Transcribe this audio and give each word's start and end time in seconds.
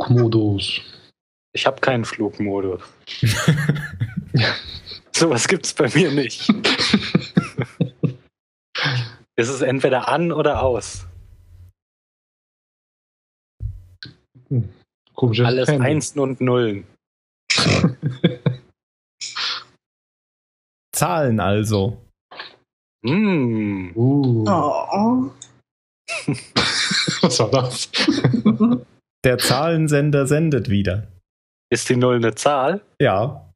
Flugmodus. 0.00 0.80
Ich 1.52 1.66
habe 1.66 1.80
keinen 1.80 2.04
Flugmodus. 2.04 2.80
Sowas 5.14 5.46
gibt's 5.48 5.74
bei 5.74 5.90
mir 5.94 6.10
nicht. 6.12 6.48
es 9.36 9.48
ist 9.48 9.60
entweder 9.62 10.08
an 10.08 10.32
oder 10.32 10.62
aus. 10.62 11.06
Komisches 15.14 15.46
Alles 15.46 15.68
Handy. 15.68 15.86
Einsen 15.86 16.20
und 16.20 16.40
Nullen. 16.40 16.86
Zahlen 20.92 21.40
also. 21.40 22.00
Hm. 23.04 23.92
Uh, 23.94 24.44
Oh. 24.48 25.30
was 27.22 27.38
war 27.38 27.50
das? 27.50 27.88
Der 29.24 29.38
Zahlensender 29.38 30.26
sendet 30.26 30.68
wieder. 30.70 31.06
Ist 31.70 31.88
die 31.88 31.96
Null 31.96 32.16
eine 32.16 32.34
Zahl? 32.34 32.82
Ja, 33.00 33.52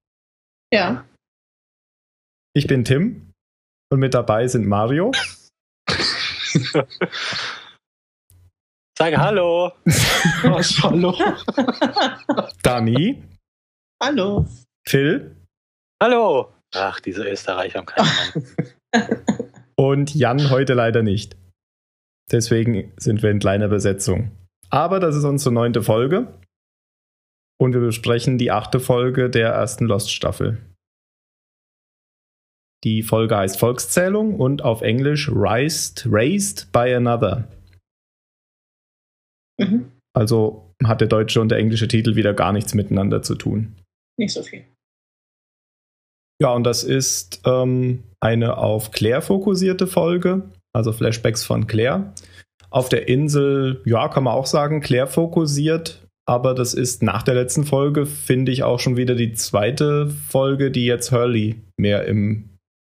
Ja. 0.73 1.05
ich 2.55 2.67
bin 2.67 2.85
Tim 2.85 3.33
und 3.91 3.99
mit 4.01 4.15
dabei 4.15 4.47
sind 4.49 4.67
Mario, 4.67 5.13
Sag 8.97 9.17
Hallo. 9.17 9.73
Was? 10.45 10.79
Hallo? 10.83 11.13
Dani, 12.63 13.23
Hallo. 14.03 14.47
Phil 14.87 15.35
Hallo. 16.01 16.53
Ach, 16.75 17.01
diese 17.01 17.25
Österreicher 17.29 17.79
haben 17.81 17.87
keinen 17.87 18.07
Mann. 18.93 19.25
und 19.77 20.15
Jan 20.15 20.51
heute 20.51 20.75
leider 20.75 21.03
nicht. 21.03 21.37
Deswegen 22.31 22.93
sind 22.97 23.23
wir 23.23 23.31
in 23.31 23.39
kleiner 23.41 23.69
Besetzung. 23.69 24.31
Aber 24.75 24.99
das 24.99 25.15
ist 25.15 25.23
unsere 25.23 25.55
neunte 25.55 25.85
Folge 25.85 26.37
und 27.61 27.75
wir 27.75 27.81
besprechen 27.81 28.39
die 28.39 28.51
achte 28.51 28.81
Folge 28.81 29.31
der 29.31 29.51
ersten 29.51 29.85
Lost-Staffel. 29.85 30.59
Die 32.83 33.05
Folge 33.05 33.37
heißt 33.37 33.57
Volkszählung 33.57 34.41
und 34.41 34.63
auf 34.63 34.83
Englisch 34.83 35.31
Raised, 35.33 36.09
Raised 36.11 36.73
by 36.73 36.93
Another. 36.93 37.47
Mhm. 39.61 39.93
Also 40.13 40.75
hat 40.83 41.01
der 41.01 41.07
deutsche 41.07 41.41
und 41.41 41.51
der 41.51 41.59
englische 41.59 41.87
Titel 41.87 42.17
wieder 42.17 42.35
gar 42.35 42.53
nichts 42.53 42.75
miteinander 42.75 43.23
zu 43.23 43.37
tun. 43.37 43.77
Nicht 44.19 44.33
so 44.33 44.43
viel. 44.43 44.65
Ja, 46.43 46.53
und 46.53 46.65
das 46.65 46.83
ist 46.83 47.43
ähm, 47.47 48.03
eine 48.19 48.59
auf 48.59 48.91
Claire 48.91 49.23
fokussierte 49.23 49.87
Folge, 49.87 50.51
also 50.73 50.93
Flashbacks 50.93 51.45
von 51.45 51.69
Claire. 51.69 52.13
Auf 52.75 52.89
der 52.89 53.07
Insel, 53.07 53.81
ja, 53.85 54.09
kann 54.09 54.25
man 54.25 54.35
auch 54.35 54.47
sagen, 54.47 54.81
Claire 54.81 55.07
fokussiert, 55.07 56.05
aber 56.27 56.55
das 56.55 56.75
ist 56.75 57.05
nach 57.05 57.23
der 57.23 57.35
letzten 57.35 57.65
Folge, 57.65 58.05
finde 58.05 58.51
ich, 58.51 58.65
auch 58.65 58.81
schon 58.81 58.97
wieder 58.97 59.15
die 59.15 59.33
zweite 59.33 60.09
Folge, 60.09 60.73
die 60.73 60.85
jetzt 60.85 61.13
Hurley 61.13 61.63
mehr 61.77 62.05
im, 62.07 62.49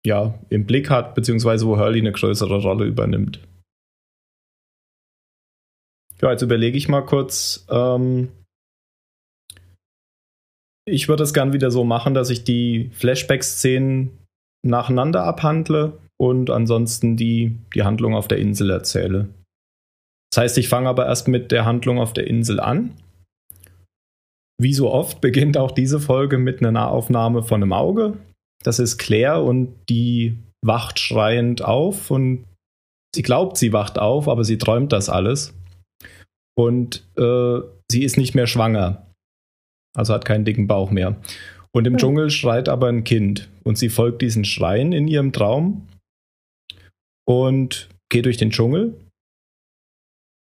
ja, 0.06 0.38
im 0.50 0.68
Blick 0.68 0.92
hat, 0.92 1.16
beziehungsweise 1.16 1.66
wo 1.66 1.78
Hurley 1.78 2.00
eine 2.00 2.12
größere 2.12 2.62
Rolle 2.62 2.86
übernimmt. 2.86 3.40
Ja, 6.22 6.30
jetzt 6.32 6.44
überlege 6.44 6.78
ich 6.78 6.88
mal 6.88 7.02
kurz. 7.02 7.66
Ähm, 7.68 8.30
ich 10.86 11.08
würde 11.08 11.24
es 11.24 11.34
gern 11.34 11.54
wieder 11.54 11.72
so 11.72 11.84
machen, 11.84 12.14
dass 12.14 12.30
ich 12.30 12.44
die 12.44 12.92
Flashback-Szenen 12.94 14.16
nacheinander 14.64 15.24
abhandle 15.24 15.98
und 16.18 16.52
ansonsten 16.52 17.18
die, 17.18 17.58
die 17.74 17.82
Handlung 17.82 18.14
auf 18.14 18.28
der 18.28 18.38
Insel 18.38 18.70
erzähle. 18.70 19.30
Das 20.34 20.44
heißt, 20.44 20.58
ich 20.58 20.70
fange 20.70 20.90
aber 20.90 21.08
erst 21.08 21.28
mit 21.28 21.52
der 21.52 21.66
Handlung 21.66 22.00
auf 22.00 22.14
der 22.14 22.28
Insel 22.28 22.60
an. 22.60 22.94
Wie 24.62 24.74
so 24.74 24.92
oft 24.92 25.22
beginnt 25.22 25.58
auch 25.58 25.72
diese 25.72 26.00
Folge 26.00 26.38
mit 26.38 26.60
einer 26.60 26.72
Nahaufnahme 26.72 27.44
von 27.44 27.62
einem 27.62 27.74
Auge. 27.74 28.18
Das 28.64 28.80
ist 28.80 28.98
Claire 28.98 29.44
und 29.44 29.74
die 29.90 30.38
wacht 30.64 31.00
schreiend 31.00 31.64
auf 31.64 32.12
und 32.12 32.46
sie 33.16 33.24
glaubt, 33.24 33.58
sie 33.58 33.74
wacht 33.74 33.98
auf, 33.98 34.28
aber 34.28 34.44
sie 34.44 34.58
träumt 34.58 34.92
das 34.94 35.10
alles. 35.10 35.54
Und 36.56 37.08
äh, 37.18 37.60
sie 37.92 38.04
ist 38.04 38.18
nicht 38.18 38.36
mehr 38.36 38.48
schwanger. 38.48 39.08
Also 39.98 40.14
hat 40.14 40.26
keinen 40.26 40.46
dicken 40.46 40.68
Bauch 40.68 40.92
mehr. 40.92 41.20
Und 41.74 41.88
im 41.88 41.94
Hm. 41.94 41.98
Dschungel 41.98 42.30
schreit 42.30 42.70
aber 42.70 42.88
ein 42.88 43.04
Kind. 43.04 43.50
Und 43.64 43.78
sie 43.78 43.90
folgt 43.90 44.22
diesen 44.22 44.46
Schreien 44.46 44.92
in 44.94 45.08
ihrem 45.08 45.34
Traum 45.34 45.88
und 47.28 47.90
geht 48.10 48.26
durch 48.26 48.38
den 48.38 48.52
Dschungel 48.52 48.96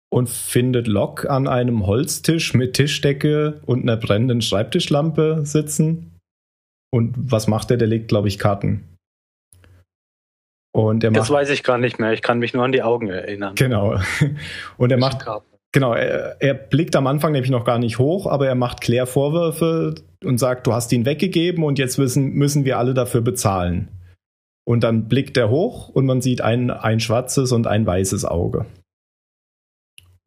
und 0.10 0.30
findet 0.30 0.88
Locke 0.88 1.30
an 1.30 1.48
einem 1.48 1.86
Holztisch 1.86 2.54
mit 2.54 2.74
Tischdecke 2.74 3.62
und 3.66 3.82
einer 3.84 3.98
brennenden 3.98 4.42
Schreibtischlampe 4.42 5.42
sitzen. 5.44 6.16
Und 6.92 7.14
was 7.18 7.48
macht 7.48 7.72
er? 7.72 7.78
Der 7.78 7.88
legt, 7.88 8.08
glaube 8.08 8.28
ich, 8.28 8.40
Karten. 8.40 8.84
Und 10.74 11.04
er 11.04 11.12
Das 11.12 11.30
macht. 11.30 11.40
weiß 11.40 11.50
ich 11.50 11.64
gar 11.64 11.78
nicht 11.78 12.00
mehr. 12.00 12.14
Ich 12.14 12.22
kann 12.22 12.40
mich 12.40 12.54
nur 12.54 12.64
an 12.64 12.72
die 12.72 12.84
Augen 12.84 13.10
erinnern. 13.10 13.56
Genau. 13.56 14.00
Und 14.78 14.92
er 14.92 14.98
macht 14.98 15.20
Karten. 15.20 15.46
Genau, 15.74 15.94
er, 15.94 16.38
er 16.42 16.54
blickt 16.54 16.96
am 16.96 17.08
Anfang 17.08 17.34
nämlich 17.34 17.52
noch 17.52 17.66
gar 17.66 17.78
nicht 17.78 18.00
hoch, 18.00 18.26
aber 18.26 18.48
er 18.48 18.56
macht 18.56 18.82
Claire 18.82 19.06
Vorwürfe 19.06 19.96
und 20.24 20.38
sagt, 20.40 20.66
du 20.66 20.74
hast 20.74 20.92
ihn 20.94 21.06
weggegeben 21.06 21.64
und 21.64 21.78
jetzt 21.78 21.98
müssen, 21.98 22.32
müssen 22.34 22.64
wir 22.64 22.80
alle 22.80 22.94
dafür 22.94 23.22
bezahlen. 23.22 23.90
Und 24.66 24.84
dann 24.84 25.08
blickt 25.08 25.38
er 25.38 25.50
hoch 25.50 25.90
und 25.90 26.06
man 26.06 26.22
sieht 26.22 26.42
ein, 26.42 26.72
ein 26.72 27.00
schwarzes 27.00 27.52
und 27.52 27.68
ein 27.68 27.86
weißes 27.86 28.26
Auge. 28.26 28.66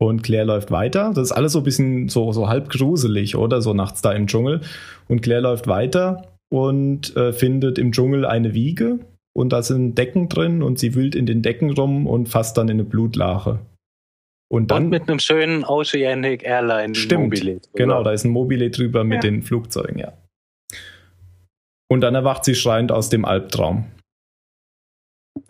Und 0.01 0.23
Claire 0.23 0.47
läuft 0.47 0.71
weiter. 0.71 1.13
Das 1.15 1.25
ist 1.25 1.33
alles 1.33 1.53
so 1.53 1.59
ein 1.59 1.65
bisschen 1.65 2.09
so, 2.09 2.33
so 2.33 2.49
halb 2.49 2.71
gruselig, 2.71 3.37
oder? 3.37 3.61
So 3.61 3.75
nachts 3.75 4.01
da 4.01 4.13
im 4.13 4.27
Dschungel. 4.27 4.63
Und 5.09 5.21
Claire 5.21 5.43
läuft 5.43 5.67
weiter 5.67 6.27
und 6.51 7.15
äh, 7.17 7.33
findet 7.35 7.79
im 7.79 7.93
Dschungel 7.93 8.25
eine 8.25 8.55
Wiege 8.55 9.01
und 9.37 9.53
da 9.53 9.63
sind 9.63 9.97
Decken 9.99 10.29
drin 10.29 10.63
und 10.63 10.79
sie 10.79 10.95
wühlt 10.95 11.15
in 11.15 11.27
den 11.27 11.43
Decken 11.43 11.71
rum 11.71 12.07
und 12.07 12.29
fasst 12.29 12.57
dann 12.57 12.69
in 12.69 12.81
eine 12.81 12.85
Blutlache. 12.85 13.61
Und 14.51 14.71
dann 14.71 14.85
Und 14.85 14.91
mit 14.91 15.09
einem 15.09 15.19
schönen 15.21 15.65
Oceanic 15.65 16.43
Airline 16.45 16.95
Stimmt, 16.95 17.25
Mobile. 17.25 17.61
Genau, 17.75 18.03
da 18.03 18.13
ist 18.13 18.25
ein 18.25 18.31
Mobile 18.33 18.71
drüber 18.71 19.05
mit 19.05 19.23
Ja. 19.23 19.31
den 19.31 19.43
Flugzeugen, 19.43 19.99
ja. 19.99 20.13
Und 21.89 22.01
dann 22.01 22.15
erwacht 22.15 22.45
sie 22.45 22.55
schreiend 22.55 22.91
aus 22.91 23.11
dem 23.11 23.25
Albtraum. 23.25 23.85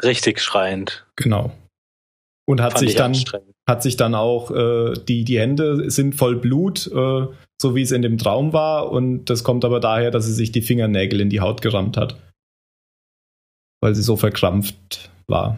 Richtig 0.03 0.41
schreiend. 0.41 1.07
Genau. 1.17 1.53
Und 2.51 2.61
hat 2.61 2.79
sich 2.79 2.91
ich 2.91 2.95
dann 2.97 3.15
hat 3.69 3.83
sich 3.83 3.97
dann 3.97 4.17
auch 4.17 4.51
äh, 4.51 4.95
die 5.09 5.25
die 5.25 5.39
Hände 5.39 5.89
sind 5.91 6.17
voll 6.17 6.35
Blut, 6.35 6.89
äh, 6.89 7.27
so 7.63 7.75
wie 7.77 7.83
es 7.83 7.93
in 7.93 8.03
dem 8.03 8.19
Traum 8.19 8.53
war 8.53 8.91
und 8.91 9.27
das 9.27 9.45
kommt 9.45 9.65
aber 9.65 9.79
daher, 9.79 10.11
dass 10.11 10.27
sie 10.27 10.33
sich 10.33 10.51
die 10.51 10.63
Fingernägel 10.63 11.21
in 11.21 11.31
die 11.31 11.41
Haut 11.41 11.63
gerammt 11.63 11.97
hat, 11.97 12.17
weil 13.81 13.95
sie 13.95 14.03
so 14.03 14.17
verkrampft 14.17 15.11
war. 15.29 15.57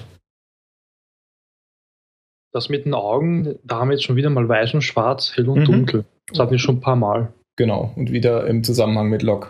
Das 2.53 2.69
mit 2.69 2.85
den 2.85 2.93
Augen, 2.93 3.59
da 3.65 3.79
haben 3.79 3.89
wir 3.89 3.95
jetzt 3.95 4.05
schon 4.05 4.17
wieder 4.17 4.29
mal 4.29 4.47
weiß 4.47 4.75
und 4.75 4.83
schwarz, 4.83 5.33
hell 5.35 5.49
und 5.49 5.61
Mhm. 5.61 5.65
dunkel. 5.65 6.05
Das 6.27 6.39
hatten 6.39 6.51
wir 6.51 6.59
schon 6.59 6.77
ein 6.77 6.81
paar 6.81 6.97
Mal. 6.97 7.33
Genau. 7.57 7.93
Und 7.97 8.13
wieder 8.13 8.47
im 8.47 8.63
Zusammenhang 8.65 9.09
mit 9.09 9.23
Locke. 9.23 9.49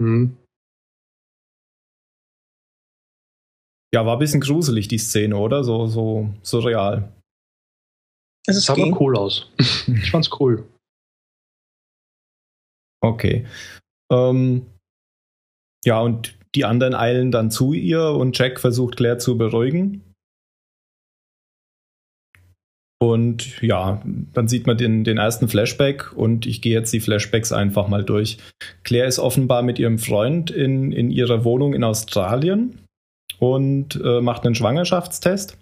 Mhm. 0.00 0.36
Ja, 3.94 4.06
war 4.06 4.14
ein 4.14 4.18
bisschen 4.20 4.40
gruselig 4.40 4.88
die 4.88 4.98
Szene, 4.98 5.36
oder? 5.36 5.64
So 5.64 5.86
so 5.86 6.32
surreal. 6.42 7.12
Es 8.46 8.56
ist 8.56 8.66
sah 8.66 8.74
aber 8.74 9.00
cool 9.00 9.16
aus. 9.16 9.50
Ich 9.58 10.10
fand's 10.10 10.30
cool. 10.40 10.64
Okay. 13.02 13.46
Ähm, 14.12 14.66
ja, 15.84 16.00
und 16.00 16.36
die 16.54 16.64
anderen 16.64 16.94
eilen 16.94 17.30
dann 17.30 17.50
zu 17.50 17.72
ihr 17.72 18.10
und 18.10 18.36
Jack 18.36 18.60
versucht 18.60 18.96
Claire 18.96 19.18
zu 19.18 19.38
beruhigen. 19.38 20.02
Und 23.02 23.62
ja, 23.62 24.02
dann 24.34 24.46
sieht 24.46 24.66
man 24.66 24.76
den, 24.76 25.04
den 25.04 25.16
ersten 25.16 25.48
Flashback 25.48 26.12
und 26.12 26.44
ich 26.44 26.60
gehe 26.60 26.74
jetzt 26.74 26.92
die 26.92 27.00
Flashbacks 27.00 27.50
einfach 27.50 27.88
mal 27.88 28.04
durch. 28.04 28.36
Claire 28.82 29.06
ist 29.06 29.18
offenbar 29.18 29.62
mit 29.62 29.78
ihrem 29.78 29.98
Freund 29.98 30.50
in, 30.50 30.92
in 30.92 31.10
ihrer 31.10 31.44
Wohnung 31.44 31.72
in 31.72 31.82
Australien 31.82 32.78
und 33.40 33.96
äh, 33.96 34.20
macht 34.20 34.44
einen 34.44 34.54
Schwangerschaftstest. 34.54 35.56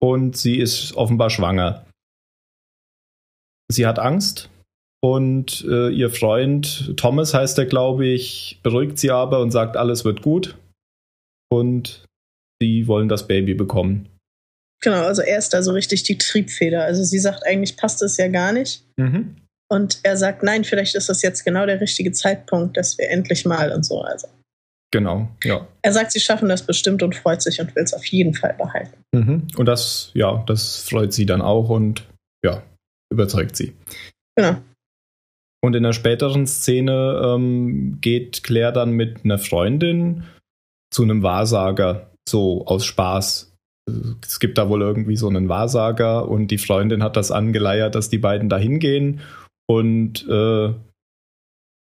Und 0.00 0.36
sie 0.36 0.58
ist 0.58 0.94
offenbar 0.94 1.30
schwanger. 1.30 1.84
Sie 3.70 3.86
hat 3.86 3.98
Angst 3.98 4.50
und 5.04 5.62
äh, 5.68 5.90
ihr 5.90 6.08
Freund, 6.08 6.96
Thomas 6.96 7.34
heißt 7.34 7.58
er, 7.58 7.66
glaube 7.66 8.06
ich, 8.06 8.60
beruhigt 8.62 8.98
sie 8.98 9.10
aber 9.10 9.40
und 9.40 9.50
sagt, 9.50 9.76
alles 9.76 10.04
wird 10.06 10.22
gut. 10.22 10.56
Und 11.50 12.06
sie 12.60 12.86
wollen 12.86 13.10
das 13.10 13.26
Baby 13.26 13.52
bekommen. 13.52 14.08
Genau, 14.82 15.04
also 15.04 15.22
er 15.22 15.38
ist 15.38 15.54
da 15.54 15.62
so 15.62 15.72
richtig 15.72 16.04
die 16.04 16.18
Triebfeder. 16.18 16.84
Also 16.84 17.04
sie 17.04 17.18
sagt, 17.18 17.44
eigentlich 17.46 17.76
passt 17.76 18.02
es 18.02 18.16
ja 18.16 18.28
gar 18.28 18.52
nicht. 18.52 18.84
Mhm. 18.96 19.36
Und 19.70 20.00
er 20.04 20.16
sagt, 20.16 20.42
nein, 20.42 20.64
vielleicht 20.64 20.94
ist 20.94 21.08
das 21.08 21.22
jetzt 21.22 21.44
genau 21.44 21.66
der 21.66 21.80
richtige 21.80 22.12
Zeitpunkt, 22.12 22.76
dass 22.76 22.96
wir 22.96 23.10
endlich 23.10 23.44
mal 23.44 23.72
und 23.72 23.84
so. 23.84 24.00
Also 24.02 24.28
Genau, 24.94 25.28
ja. 25.42 25.66
er 25.82 25.92
sagt, 25.92 26.12
sie 26.12 26.20
schaffen 26.20 26.48
das 26.48 26.64
bestimmt 26.64 27.02
und 27.02 27.16
freut 27.16 27.42
sich 27.42 27.60
und 27.60 27.74
will 27.74 27.82
es 27.82 27.92
auf 27.92 28.06
jeden 28.06 28.32
Fall 28.32 28.54
behalten. 28.56 28.96
Mhm. 29.12 29.48
Und 29.56 29.66
das, 29.66 30.12
ja, 30.14 30.44
das 30.46 30.88
freut 30.88 31.12
sie 31.12 31.26
dann 31.26 31.42
auch 31.42 31.68
und 31.68 32.06
ja, 32.44 32.62
überzeugt 33.10 33.56
sie. 33.56 33.74
Genau. 34.36 34.58
Und 35.64 35.74
in 35.74 35.82
der 35.82 35.94
späteren 35.94 36.46
Szene 36.46 37.20
ähm, 37.24 37.98
geht 38.00 38.44
Claire 38.44 38.70
dann 38.70 38.92
mit 38.92 39.24
einer 39.24 39.38
Freundin 39.38 40.22
zu 40.92 41.02
einem 41.02 41.24
Wahrsager, 41.24 42.12
so 42.28 42.64
aus 42.66 42.84
Spaß. 42.84 43.52
Es 44.24 44.38
gibt 44.38 44.58
da 44.58 44.68
wohl 44.68 44.82
irgendwie 44.82 45.16
so 45.16 45.26
einen 45.26 45.48
Wahrsager 45.48 46.28
und 46.28 46.52
die 46.52 46.58
Freundin 46.58 47.02
hat 47.02 47.16
das 47.16 47.32
angeleiert, 47.32 47.96
dass 47.96 48.10
die 48.10 48.18
beiden 48.18 48.48
da 48.48 48.58
hingehen 48.58 49.22
und 49.66 50.24
äh, 50.28 50.72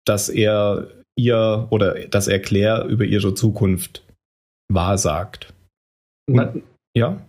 dass 0.06 0.30
er 0.30 0.88
ihr 1.16 1.68
oder 1.70 2.08
dass 2.08 2.28
er 2.28 2.40
Claire 2.40 2.86
über 2.86 3.06
ihre 3.06 3.34
Zukunft 3.34 4.04
wahrsagt. 4.72 5.54
Und, 6.28 6.64
ja? 6.96 7.22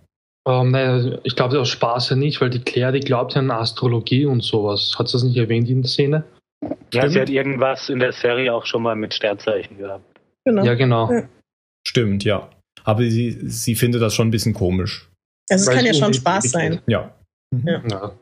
Ähm, 0.46 0.70
nein, 0.70 1.18
ich 1.24 1.36
glaube 1.36 1.58
aus 1.58 1.68
Spaß 1.68 2.10
ja 2.10 2.16
nicht, 2.16 2.40
weil 2.40 2.50
die 2.50 2.60
Claire, 2.60 2.92
die 2.92 3.00
glaubt 3.00 3.34
ja 3.34 3.40
an 3.40 3.50
Astrologie 3.50 4.26
und 4.26 4.42
sowas. 4.42 4.96
Hat 4.98 5.08
sie 5.08 5.12
das 5.12 5.24
nicht 5.24 5.36
erwähnt 5.36 5.68
in 5.68 5.82
der 5.82 5.90
Szene? 5.90 6.24
Ja, 6.62 7.00
Stimmt. 7.00 7.12
sie 7.12 7.20
hat 7.20 7.30
irgendwas 7.30 7.88
in 7.88 7.98
der 7.98 8.12
Serie 8.12 8.52
auch 8.52 8.66
schon 8.66 8.82
mal 8.82 8.96
mit 8.96 9.14
Sternzeichen 9.14 9.78
gehabt. 9.78 10.04
Genau. 10.44 10.64
Ja, 10.64 10.74
genau. 10.74 11.10
Ja. 11.10 11.28
Stimmt, 11.86 12.24
ja. 12.24 12.50
Aber 12.84 13.02
sie, 13.02 13.48
sie 13.48 13.74
findet 13.74 14.02
das 14.02 14.14
schon 14.14 14.28
ein 14.28 14.30
bisschen 14.30 14.54
komisch. 14.54 15.08
Also 15.50 15.70
es 15.70 15.76
kann 15.76 15.86
ja 15.86 15.94
schon 15.94 16.14
Spaß 16.14 16.50
sein. 16.50 16.80
Ja. 16.86 17.14
Mhm. 17.50 17.68
ja. 17.68 17.82
Ja, 17.88 18.12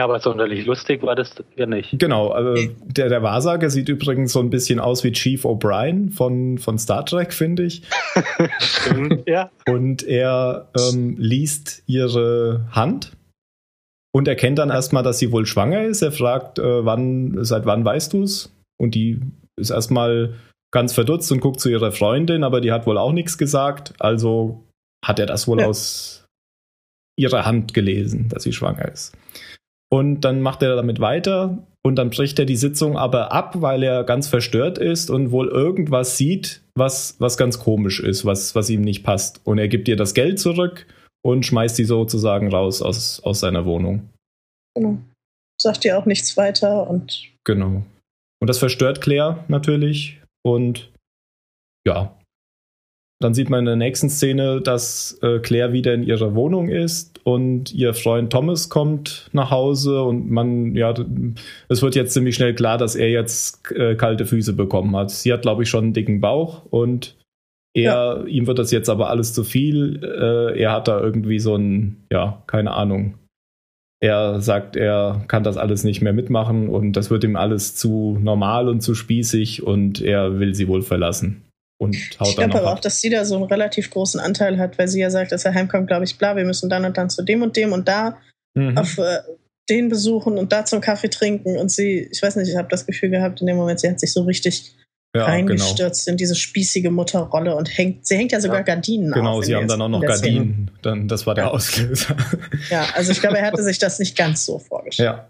aber 0.00 0.20
sonderlich 0.20 0.64
lustig 0.64 1.02
war 1.02 1.14
das 1.14 1.34
ja 1.54 1.66
nicht. 1.66 1.98
Genau, 1.98 2.28
also 2.28 2.54
der, 2.86 3.10
der 3.10 3.22
Wahrsager 3.22 3.68
sieht 3.68 3.90
übrigens 3.90 4.32
so 4.32 4.40
ein 4.40 4.48
bisschen 4.48 4.80
aus 4.80 5.04
wie 5.04 5.12
Chief 5.12 5.44
O'Brien 5.44 6.10
von, 6.10 6.56
von 6.56 6.78
Star 6.78 7.04
Trek, 7.04 7.34
finde 7.34 7.64
ich. 7.64 7.82
Stimmt, 8.58 9.28
ja. 9.28 9.50
Und 9.68 10.02
er 10.02 10.68
ähm, 10.78 11.16
liest 11.18 11.82
ihre 11.86 12.66
Hand 12.70 13.12
und 14.14 14.28
erkennt 14.28 14.58
dann 14.58 14.70
erstmal, 14.70 15.02
dass 15.02 15.18
sie 15.18 15.30
wohl 15.30 15.44
schwanger 15.44 15.84
ist. 15.84 16.00
Er 16.00 16.12
fragt, 16.12 16.58
äh, 16.58 16.84
wann, 16.84 17.44
seit 17.44 17.66
wann 17.66 17.84
weißt 17.84 18.14
du 18.14 18.22
es? 18.22 18.50
Und 18.80 18.94
die 18.94 19.20
ist 19.60 19.70
erstmal 19.70 20.34
ganz 20.72 20.94
verdutzt 20.94 21.30
und 21.32 21.40
guckt 21.40 21.60
zu 21.60 21.68
ihrer 21.68 21.92
Freundin, 21.92 22.44
aber 22.44 22.62
die 22.62 22.72
hat 22.72 22.86
wohl 22.86 22.96
auch 22.96 23.12
nichts 23.12 23.36
gesagt. 23.36 23.92
Also 23.98 24.64
hat 25.04 25.18
er 25.18 25.26
das 25.26 25.46
wohl 25.46 25.60
ja. 25.60 25.66
aus 25.66 26.24
ihrer 27.18 27.44
Hand 27.44 27.74
gelesen, 27.74 28.28
dass 28.30 28.44
sie 28.44 28.52
schwanger 28.52 28.90
ist. 28.90 29.12
Und 29.92 30.22
dann 30.22 30.40
macht 30.40 30.62
er 30.62 30.74
damit 30.74 31.00
weiter 31.00 31.58
und 31.82 31.96
dann 31.96 32.08
bricht 32.08 32.38
er 32.38 32.46
die 32.46 32.56
Sitzung 32.56 32.96
aber 32.96 33.30
ab, 33.30 33.60
weil 33.60 33.82
er 33.82 34.04
ganz 34.04 34.26
verstört 34.26 34.78
ist 34.78 35.10
und 35.10 35.32
wohl 35.32 35.48
irgendwas 35.48 36.16
sieht, 36.16 36.62
was, 36.74 37.16
was 37.18 37.36
ganz 37.36 37.58
komisch 37.58 38.00
ist, 38.00 38.24
was, 38.24 38.54
was 38.54 38.70
ihm 38.70 38.80
nicht 38.80 39.04
passt. 39.04 39.42
Und 39.44 39.58
er 39.58 39.68
gibt 39.68 39.88
ihr 39.88 39.96
das 39.96 40.14
Geld 40.14 40.40
zurück 40.40 40.86
und 41.20 41.44
schmeißt 41.44 41.76
sie 41.76 41.84
sozusagen 41.84 42.50
raus 42.50 42.80
aus, 42.80 43.20
aus 43.20 43.40
seiner 43.40 43.66
Wohnung. 43.66 44.08
Genau. 44.74 44.96
Sagt 45.60 45.84
ihr 45.84 45.98
auch 45.98 46.06
nichts 46.06 46.38
weiter 46.38 46.88
und. 46.88 47.28
Genau. 47.44 47.82
Und 48.40 48.48
das 48.48 48.58
verstört 48.58 49.02
Claire 49.02 49.44
natürlich. 49.48 50.22
Und 50.42 50.90
ja, 51.86 52.16
dann 53.22 53.34
sieht 53.34 53.50
man 53.50 53.60
in 53.60 53.66
der 53.66 53.76
nächsten 53.76 54.10
Szene, 54.10 54.60
dass 54.60 55.18
äh, 55.22 55.38
Claire 55.38 55.72
wieder 55.72 55.94
in 55.94 56.02
ihrer 56.02 56.34
Wohnung 56.34 56.68
ist 56.68 57.20
und 57.24 57.72
ihr 57.72 57.94
Freund 57.94 58.30
Thomas 58.30 58.68
kommt 58.68 59.30
nach 59.32 59.50
Hause 59.50 60.02
und 60.02 60.30
man, 60.30 60.74
ja, 60.74 60.94
es 61.68 61.82
wird 61.82 61.94
jetzt 61.94 62.12
ziemlich 62.12 62.34
schnell 62.34 62.54
klar, 62.54 62.78
dass 62.78 62.96
er 62.96 63.10
jetzt 63.10 63.70
äh, 63.72 63.94
kalte 63.94 64.26
Füße 64.26 64.52
bekommen 64.52 64.94
hat. 64.96 65.10
Sie 65.10 65.32
hat, 65.32 65.42
glaube 65.42 65.62
ich, 65.62 65.70
schon 65.70 65.84
einen 65.84 65.92
dicken 65.92 66.20
Bauch 66.20 66.64
und 66.66 67.16
er, 67.74 67.82
ja. 67.82 68.24
ihm 68.24 68.46
wird 68.46 68.58
das 68.58 68.70
jetzt 68.70 68.90
aber 68.90 69.08
alles 69.08 69.32
zu 69.32 69.44
viel. 69.44 70.00
Äh, 70.02 70.60
er 70.60 70.72
hat 70.72 70.88
da 70.88 71.00
irgendwie 71.00 71.38
so 71.38 71.56
ein, 71.56 72.04
ja, 72.12 72.42
keine 72.46 72.72
Ahnung. 72.72 73.14
Er 74.00 74.40
sagt, 74.40 74.76
er 74.76 75.24
kann 75.28 75.44
das 75.44 75.56
alles 75.56 75.84
nicht 75.84 76.02
mehr 76.02 76.12
mitmachen 76.12 76.68
und 76.68 76.94
das 76.94 77.10
wird 77.10 77.22
ihm 77.24 77.36
alles 77.36 77.76
zu 77.76 78.18
normal 78.20 78.68
und 78.68 78.80
zu 78.80 78.94
spießig 78.94 79.62
und 79.62 80.02
er 80.02 80.40
will 80.40 80.54
sie 80.54 80.66
wohl 80.66 80.82
verlassen 80.82 81.44
und 81.82 81.96
haut 82.20 82.28
ich 82.28 82.36
glaube 82.36 82.58
aber 82.58 82.72
auch, 82.72 82.78
dass 82.78 83.00
sie 83.00 83.10
da 83.10 83.24
so 83.24 83.34
einen 83.34 83.44
relativ 83.44 83.90
großen 83.90 84.20
Anteil 84.20 84.58
hat, 84.58 84.78
weil 84.78 84.88
sie 84.88 85.00
ja 85.00 85.10
sagt, 85.10 85.32
dass 85.32 85.44
er 85.44 85.54
heimkommt, 85.54 85.88
glaube 85.88 86.04
ich, 86.04 86.16
bla, 86.16 86.36
wir 86.36 86.44
müssen 86.44 86.70
dann 86.70 86.84
und 86.84 86.96
dann 86.96 87.10
zu 87.10 87.22
dem 87.22 87.42
und 87.42 87.56
dem 87.56 87.72
und 87.72 87.88
da 87.88 88.18
mhm. 88.54 88.78
auf 88.78 88.98
äh, 88.98 89.18
den 89.68 89.88
besuchen 89.88 90.38
und 90.38 90.52
da 90.52 90.64
zum 90.64 90.80
Kaffee 90.80 91.08
trinken 91.08 91.56
und 91.56 91.70
sie, 91.70 92.08
ich 92.10 92.22
weiß 92.22 92.36
nicht, 92.36 92.48
ich 92.48 92.56
habe 92.56 92.68
das 92.68 92.86
Gefühl 92.86 93.10
gehabt 93.10 93.40
in 93.40 93.46
dem 93.46 93.56
Moment, 93.56 93.80
sie 93.80 93.88
hat 93.88 94.00
sich 94.00 94.12
so 94.12 94.22
richtig 94.22 94.74
ja, 95.14 95.24
reingestürzt 95.24 96.06
genau. 96.06 96.14
in 96.14 96.16
diese 96.16 96.34
spießige 96.34 96.90
Mutterrolle 96.90 97.54
und 97.54 97.76
hängt, 97.76 98.06
sie 98.06 98.16
hängt 98.16 98.32
ja 98.32 98.40
sogar 98.40 98.58
ja. 98.58 98.62
Gardinen 98.62 99.12
Genau, 99.12 99.38
auf, 99.38 99.44
sie 99.44 99.54
haben 99.54 99.68
dann 99.68 99.82
auch 99.82 99.88
noch 99.88 100.00
Gardinen, 100.00 100.70
dann, 100.82 101.08
das 101.08 101.26
war 101.26 101.34
der 101.34 101.44
ja. 101.44 101.50
Auslöser. 101.50 102.16
Ja, 102.70 102.86
also 102.94 103.12
ich 103.12 103.20
glaube, 103.20 103.38
er 103.38 103.46
hatte 103.46 103.62
sich 103.64 103.78
das 103.78 103.98
nicht 103.98 104.16
ganz 104.16 104.46
so 104.46 104.58
vorgestellt. 104.58 105.06
Ja. 105.06 105.28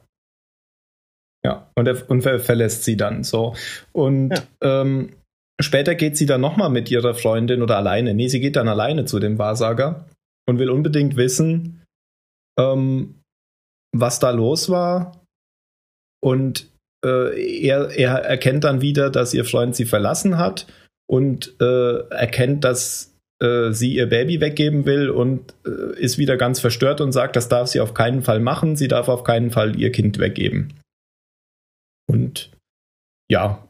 Ja, 1.44 1.68
und 1.74 1.88
er, 1.88 2.08
und 2.08 2.24
er 2.24 2.38
verlässt 2.38 2.84
sie 2.84 2.96
dann 2.96 3.24
so. 3.24 3.56
Und 3.90 4.32
ähm, 4.60 5.16
Später 5.60 5.94
geht 5.94 6.16
sie 6.16 6.26
dann 6.26 6.40
nochmal 6.40 6.70
mit 6.70 6.90
ihrer 6.90 7.14
Freundin 7.14 7.62
oder 7.62 7.76
alleine. 7.76 8.14
Nee, 8.14 8.28
sie 8.28 8.40
geht 8.40 8.56
dann 8.56 8.68
alleine 8.68 9.04
zu 9.04 9.20
dem 9.20 9.38
Wahrsager 9.38 10.08
und 10.48 10.58
will 10.58 10.70
unbedingt 10.70 11.16
wissen, 11.16 11.82
ähm, 12.58 13.20
was 13.94 14.18
da 14.18 14.30
los 14.30 14.70
war. 14.70 15.24
Und 16.22 16.68
äh, 17.04 17.64
er, 17.64 17.90
er 17.90 18.18
erkennt 18.24 18.64
dann 18.64 18.80
wieder, 18.80 19.10
dass 19.10 19.34
ihr 19.34 19.44
Freund 19.44 19.76
sie 19.76 19.84
verlassen 19.84 20.38
hat 20.38 20.66
und 21.08 21.54
äh, 21.60 21.98
erkennt, 22.08 22.64
dass 22.64 23.14
äh, 23.42 23.72
sie 23.72 23.94
ihr 23.94 24.08
Baby 24.08 24.40
weggeben 24.40 24.86
will 24.86 25.10
und 25.10 25.54
äh, 25.66 25.98
ist 25.98 26.16
wieder 26.16 26.36
ganz 26.36 26.60
verstört 26.60 27.00
und 27.00 27.12
sagt, 27.12 27.36
das 27.36 27.48
darf 27.48 27.68
sie 27.68 27.80
auf 27.80 27.92
keinen 27.92 28.22
Fall 28.22 28.40
machen. 28.40 28.76
Sie 28.76 28.88
darf 28.88 29.08
auf 29.08 29.24
keinen 29.24 29.50
Fall 29.50 29.78
ihr 29.78 29.90
Kind 29.90 30.18
weggeben. 30.18 30.74
Und 32.08 32.50
ja, 33.30 33.66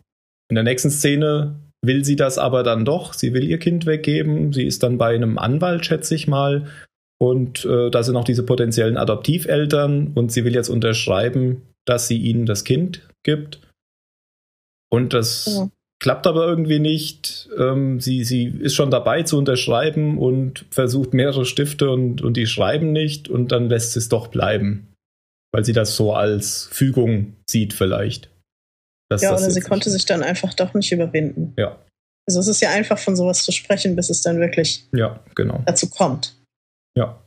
in 0.50 0.54
der 0.56 0.64
nächsten 0.64 0.90
Szene 0.90 1.61
will 1.84 2.04
sie 2.04 2.16
das 2.16 2.38
aber 2.38 2.62
dann 2.62 2.84
doch. 2.84 3.12
Sie 3.12 3.34
will 3.34 3.44
ihr 3.44 3.58
Kind 3.58 3.86
weggeben. 3.86 4.52
Sie 4.52 4.64
ist 4.64 4.82
dann 4.82 4.98
bei 4.98 5.14
einem 5.14 5.38
Anwalt, 5.38 5.84
schätze 5.84 6.14
ich 6.14 6.28
mal. 6.28 6.68
Und 7.18 7.64
äh, 7.64 7.90
da 7.90 8.02
sind 8.02 8.16
auch 8.16 8.24
diese 8.24 8.44
potenziellen 8.44 8.96
Adoptiveltern 8.96 10.12
und 10.14 10.32
sie 10.32 10.44
will 10.44 10.54
jetzt 10.54 10.68
unterschreiben, 10.68 11.62
dass 11.84 12.08
sie 12.08 12.18
ihnen 12.18 12.46
das 12.46 12.64
Kind 12.64 13.08
gibt. 13.22 13.60
Und 14.90 15.12
das 15.12 15.46
ja. 15.46 15.70
klappt 16.00 16.26
aber 16.26 16.46
irgendwie 16.46 16.80
nicht. 16.80 17.48
Ähm, 17.56 18.00
sie, 18.00 18.24
sie 18.24 18.46
ist 18.46 18.74
schon 18.74 18.90
dabei 18.90 19.22
zu 19.22 19.38
unterschreiben 19.38 20.18
und 20.18 20.66
versucht 20.70 21.14
mehrere 21.14 21.44
Stifte 21.44 21.90
und, 21.90 22.22
und 22.22 22.36
die 22.36 22.46
schreiben 22.46 22.92
nicht 22.92 23.28
und 23.28 23.52
dann 23.52 23.68
lässt 23.68 23.92
sie 23.92 24.00
es 24.00 24.08
doch 24.08 24.28
bleiben. 24.28 24.88
Weil 25.52 25.64
sie 25.64 25.72
das 25.72 25.96
so 25.96 26.14
als 26.14 26.68
Fügung 26.72 27.34
sieht 27.48 27.72
vielleicht. 27.72 28.30
Ja, 29.20 29.32
oder 29.32 29.50
sie 29.50 29.60
konnte 29.60 29.90
sich 29.90 30.06
dann 30.06 30.22
einfach 30.22 30.54
doch 30.54 30.72
nicht 30.74 30.90
überwinden. 30.92 31.52
Ja. 31.58 31.78
Also 32.26 32.40
es 32.40 32.48
ist 32.48 32.60
ja 32.60 32.70
einfach 32.70 32.98
von 32.98 33.16
sowas 33.16 33.42
zu 33.42 33.52
sprechen, 33.52 33.96
bis 33.96 34.08
es 34.08 34.22
dann 34.22 34.38
wirklich 34.38 34.88
ja, 34.92 35.20
genau. 35.34 35.62
dazu 35.66 35.90
kommt. 35.90 36.36
Ja. 36.96 37.20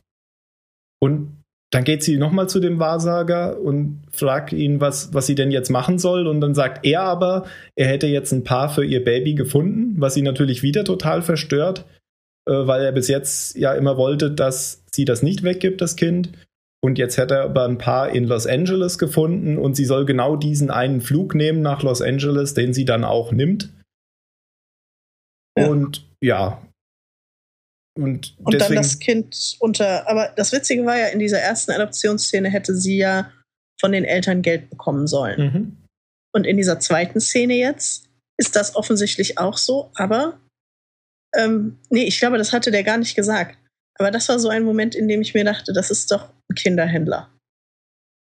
Und 1.00 1.36
dann 1.72 1.84
geht 1.84 2.02
sie 2.02 2.16
nochmal 2.16 2.48
zu 2.48 2.60
dem 2.60 2.78
Wahrsager 2.78 3.60
und 3.60 4.02
fragt 4.12 4.52
ihn, 4.52 4.80
was, 4.80 5.12
was 5.12 5.26
sie 5.26 5.34
denn 5.34 5.50
jetzt 5.50 5.68
machen 5.68 5.98
soll. 5.98 6.26
Und 6.26 6.40
dann 6.40 6.54
sagt 6.54 6.86
er 6.86 7.02
aber, 7.02 7.46
er 7.74 7.88
hätte 7.88 8.06
jetzt 8.06 8.32
ein 8.32 8.44
Paar 8.44 8.68
für 8.68 8.84
ihr 8.84 9.04
Baby 9.04 9.34
gefunden, 9.34 10.00
was 10.00 10.14
sie 10.14 10.22
natürlich 10.22 10.62
wieder 10.62 10.84
total 10.84 11.22
verstört, 11.22 11.84
äh, 12.48 12.52
weil 12.52 12.82
er 12.82 12.92
bis 12.92 13.08
jetzt 13.08 13.56
ja 13.56 13.74
immer 13.74 13.96
wollte, 13.96 14.30
dass 14.30 14.84
sie 14.94 15.04
das 15.04 15.22
nicht 15.22 15.42
weggibt, 15.42 15.80
das 15.80 15.96
Kind. 15.96 16.30
Und 16.82 16.98
jetzt 16.98 17.16
hätte 17.16 17.34
er 17.34 17.44
aber 17.44 17.64
ein 17.64 17.78
Paar 17.78 18.10
in 18.10 18.24
Los 18.24 18.46
Angeles 18.46 18.98
gefunden 18.98 19.58
und 19.58 19.74
sie 19.74 19.84
soll 19.84 20.04
genau 20.04 20.36
diesen 20.36 20.70
einen 20.70 21.00
Flug 21.00 21.34
nehmen 21.34 21.60
nach 21.62 21.82
Los 21.82 22.02
Angeles, 22.02 22.54
den 22.54 22.74
sie 22.74 22.84
dann 22.84 23.04
auch 23.04 23.32
nimmt. 23.32 23.72
Ja. 25.58 25.68
Und 25.68 26.06
ja, 26.22 26.62
und, 27.96 28.36
und 28.44 28.60
dann 28.60 28.74
das 28.74 28.98
Kind 28.98 29.56
unter. 29.58 30.08
Aber 30.08 30.32
das 30.36 30.52
Witzige 30.52 30.84
war 30.84 30.98
ja, 30.98 31.06
in 31.06 31.18
dieser 31.18 31.38
ersten 31.38 31.72
Adoptionsszene 31.72 32.50
hätte 32.50 32.74
sie 32.74 32.98
ja 32.98 33.32
von 33.80 33.92
den 33.92 34.04
Eltern 34.04 34.42
Geld 34.42 34.68
bekommen 34.70 35.06
sollen. 35.06 35.40
Mhm. 35.40 35.76
Und 36.34 36.44
in 36.44 36.58
dieser 36.58 36.78
zweiten 36.78 37.20
Szene 37.20 37.54
jetzt 37.54 38.06
ist 38.38 38.54
das 38.54 38.76
offensichtlich 38.76 39.38
auch 39.38 39.56
so, 39.56 39.90
aber 39.94 40.38
ähm, 41.34 41.78
nee, 41.88 42.04
ich 42.04 42.18
glaube, 42.18 42.36
das 42.36 42.52
hatte 42.52 42.70
der 42.70 42.84
gar 42.84 42.98
nicht 42.98 43.14
gesagt. 43.14 43.58
Aber 43.98 44.10
das 44.10 44.28
war 44.28 44.38
so 44.38 44.48
ein 44.48 44.64
Moment, 44.64 44.94
in 44.94 45.08
dem 45.08 45.22
ich 45.22 45.34
mir 45.34 45.44
dachte, 45.44 45.72
das 45.72 45.90
ist 45.90 46.10
doch 46.10 46.28
ein 46.50 46.54
Kinderhändler. 46.54 47.30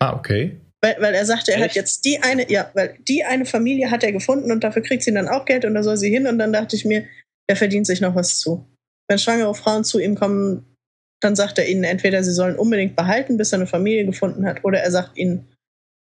Ah, 0.00 0.14
okay. 0.14 0.60
Weil, 0.80 0.96
weil 1.00 1.14
er 1.14 1.26
sagte, 1.26 1.52
er 1.52 1.58
Echt? 1.58 1.70
hat 1.70 1.74
jetzt 1.74 2.04
die 2.04 2.22
eine, 2.22 2.48
ja, 2.50 2.70
weil 2.74 2.96
die 3.08 3.24
eine 3.24 3.44
Familie 3.44 3.90
hat 3.90 4.04
er 4.04 4.12
gefunden 4.12 4.52
und 4.52 4.62
dafür 4.62 4.82
kriegt 4.82 5.02
sie 5.02 5.12
dann 5.12 5.28
auch 5.28 5.44
Geld 5.44 5.64
und 5.64 5.74
da 5.74 5.82
soll 5.82 5.96
sie 5.96 6.10
hin 6.10 6.26
und 6.28 6.38
dann 6.38 6.52
dachte 6.52 6.76
ich 6.76 6.84
mir, 6.84 7.04
er 7.48 7.56
verdient 7.56 7.86
sich 7.86 8.00
noch 8.00 8.14
was 8.14 8.38
zu 8.38 8.64
wenn 9.08 9.18
schwangere 9.18 9.54
Frauen 9.54 9.84
zu 9.84 9.98
ihm 9.98 10.14
kommen, 10.14 10.76
dann 11.20 11.34
sagt 11.34 11.58
er 11.58 11.68
ihnen 11.68 11.84
entweder, 11.84 12.22
sie 12.22 12.32
sollen 12.32 12.56
unbedingt 12.56 12.94
behalten, 12.94 13.36
bis 13.36 13.52
er 13.52 13.58
eine 13.58 13.66
Familie 13.66 14.04
gefunden 14.04 14.46
hat, 14.46 14.64
oder 14.64 14.80
er 14.80 14.90
sagt 14.90 15.16
ihnen, 15.16 15.48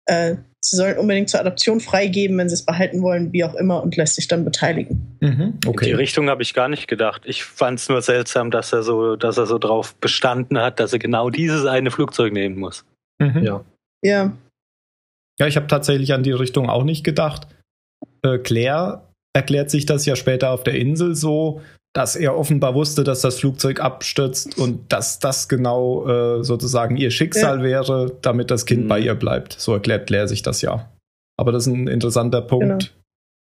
äh, 0.08 0.36
sie 0.62 0.76
sollen 0.76 0.98
unbedingt 0.98 1.30
zur 1.30 1.40
Adoption 1.40 1.80
freigeben, 1.80 2.38
wenn 2.38 2.50
sie 2.50 2.56
es 2.56 2.66
behalten 2.66 3.02
wollen, 3.02 3.32
wie 3.32 3.44
auch 3.44 3.56
immer, 3.56 3.84
und 3.84 3.96
lässt 3.96 4.16
sich 4.16 4.28
dann 4.28 4.44
beteiligen. 4.44 5.18
Mhm, 5.22 5.60
okay. 5.66 5.86
In 5.86 5.92
die 5.92 5.98
Richtung 5.98 6.30
habe 6.30 6.42
ich 6.42 6.54
gar 6.54 6.70
nicht 6.70 6.88
gedacht. 6.88 7.24
Ich 7.26 7.44
fand 7.44 7.80
es 7.80 7.90
nur 7.90 8.02
seltsam, 8.02 8.52
dass 8.52 8.74
er 8.74 8.84
so, 8.84 9.16
dass 9.16 9.38
er 9.38 9.46
so 9.46 9.58
drauf 9.58 9.96
bestanden 9.96 10.58
hat, 10.60 10.80
dass 10.80 10.94
er 10.94 11.00
genau 11.00 11.30
dieses 11.30 11.66
eine 11.66 11.92
Flugzeug 11.92 12.34
nehmen 12.34 12.58
muss. 12.58 12.86
Mhm. 13.20 13.44
Ja. 13.44 13.66
Ja. 14.04 14.38
Ja, 15.40 15.48
ich 15.48 15.56
habe 15.56 15.68
tatsächlich 15.68 16.14
an 16.14 16.24
die 16.24 16.32
Richtung 16.32 16.70
auch 16.70 16.84
nicht 16.84 17.04
gedacht. 17.04 17.48
Äh, 18.24 18.40
Claire 18.40 19.04
erklärt 19.36 19.70
sich 19.70 19.86
das 19.86 20.06
ja 20.06 20.16
später 20.16 20.52
auf 20.52 20.64
der 20.64 20.76
Insel 20.76 21.16
so, 21.16 21.62
dass 21.98 22.16
er 22.16 22.38
offenbar 22.38 22.76
wusste, 22.76 23.04
dass 23.04 23.22
das 23.22 23.40
Flugzeug 23.40 23.80
abstürzt 23.80 24.56
und 24.60 24.94
dass 24.94 25.18
das 25.18 25.50
genau 25.50 26.08
äh, 26.08 26.44
sozusagen 26.44 26.96
ihr 26.96 27.10
Schicksal 27.10 27.58
ja. 27.58 27.64
wäre, 27.64 28.16
damit 28.22 28.52
das 28.52 28.68
Kind 28.68 28.84
mhm. 28.84 28.88
bei 28.88 29.00
ihr 29.00 29.16
bleibt. 29.16 29.54
So 29.54 29.74
erklärt 29.74 30.06
Claire 30.06 30.28
sich 30.28 30.44
das 30.44 30.62
ja. 30.62 30.94
Aber 31.38 31.52
das 31.52 31.66
ist 31.66 31.74
ein 31.74 31.88
interessanter 31.88 32.44
Punkt. 32.44 32.68
Genau. 32.68 32.78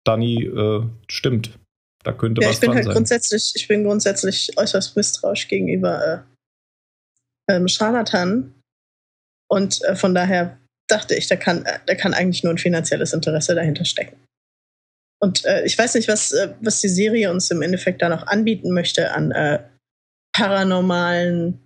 Dani, 0.04 0.46
äh, 0.46 0.84
stimmt. 1.08 1.60
Da 2.04 2.12
könnte 2.12 2.42
ja, 2.42 2.48
was 2.48 2.56
ich 2.56 2.62
bin 2.62 2.70
dran 2.70 2.78
halt 2.78 2.86
sein. 2.86 2.94
Grundsätzlich, 2.96 3.54
ich 3.56 3.68
bin 3.68 3.84
grundsätzlich 3.84 4.58
äußerst 4.58 4.96
misstrauisch 4.98 5.48
gegenüber 5.48 6.26
äh, 7.48 7.54
ähm, 7.54 7.68
Scharlatan. 7.68 8.56
Und 9.48 9.84
äh, 9.84 9.96
von 9.96 10.16
daher 10.16 10.58
dachte 10.88 11.14
ich, 11.14 11.28
da 11.28 11.36
kann, 11.36 11.66
äh, 11.66 11.78
da 11.86 11.94
kann 11.94 12.16
eigentlich 12.16 12.44
nur 12.44 12.54
ein 12.54 12.58
finanzielles 12.58 13.14
Interesse 13.14 13.54
dahinter 13.54 13.86
stecken. 13.86 14.18
Und 15.22 15.46
äh, 15.46 15.66
ich 15.66 15.78
weiß 15.78 15.96
nicht, 15.96 16.08
was, 16.08 16.32
äh, 16.32 16.54
was 16.62 16.82
die 16.82 16.90
Serie 16.90 17.32
uns 17.32 17.52
im 17.52 17.62
Endeffekt 17.62 18.02
da 18.02 18.10
noch 18.10 18.28
anbieten 18.28 18.72
möchte 18.72 19.12
an 19.12 19.32
äh, 19.32 19.60
paranormalen 20.34 21.60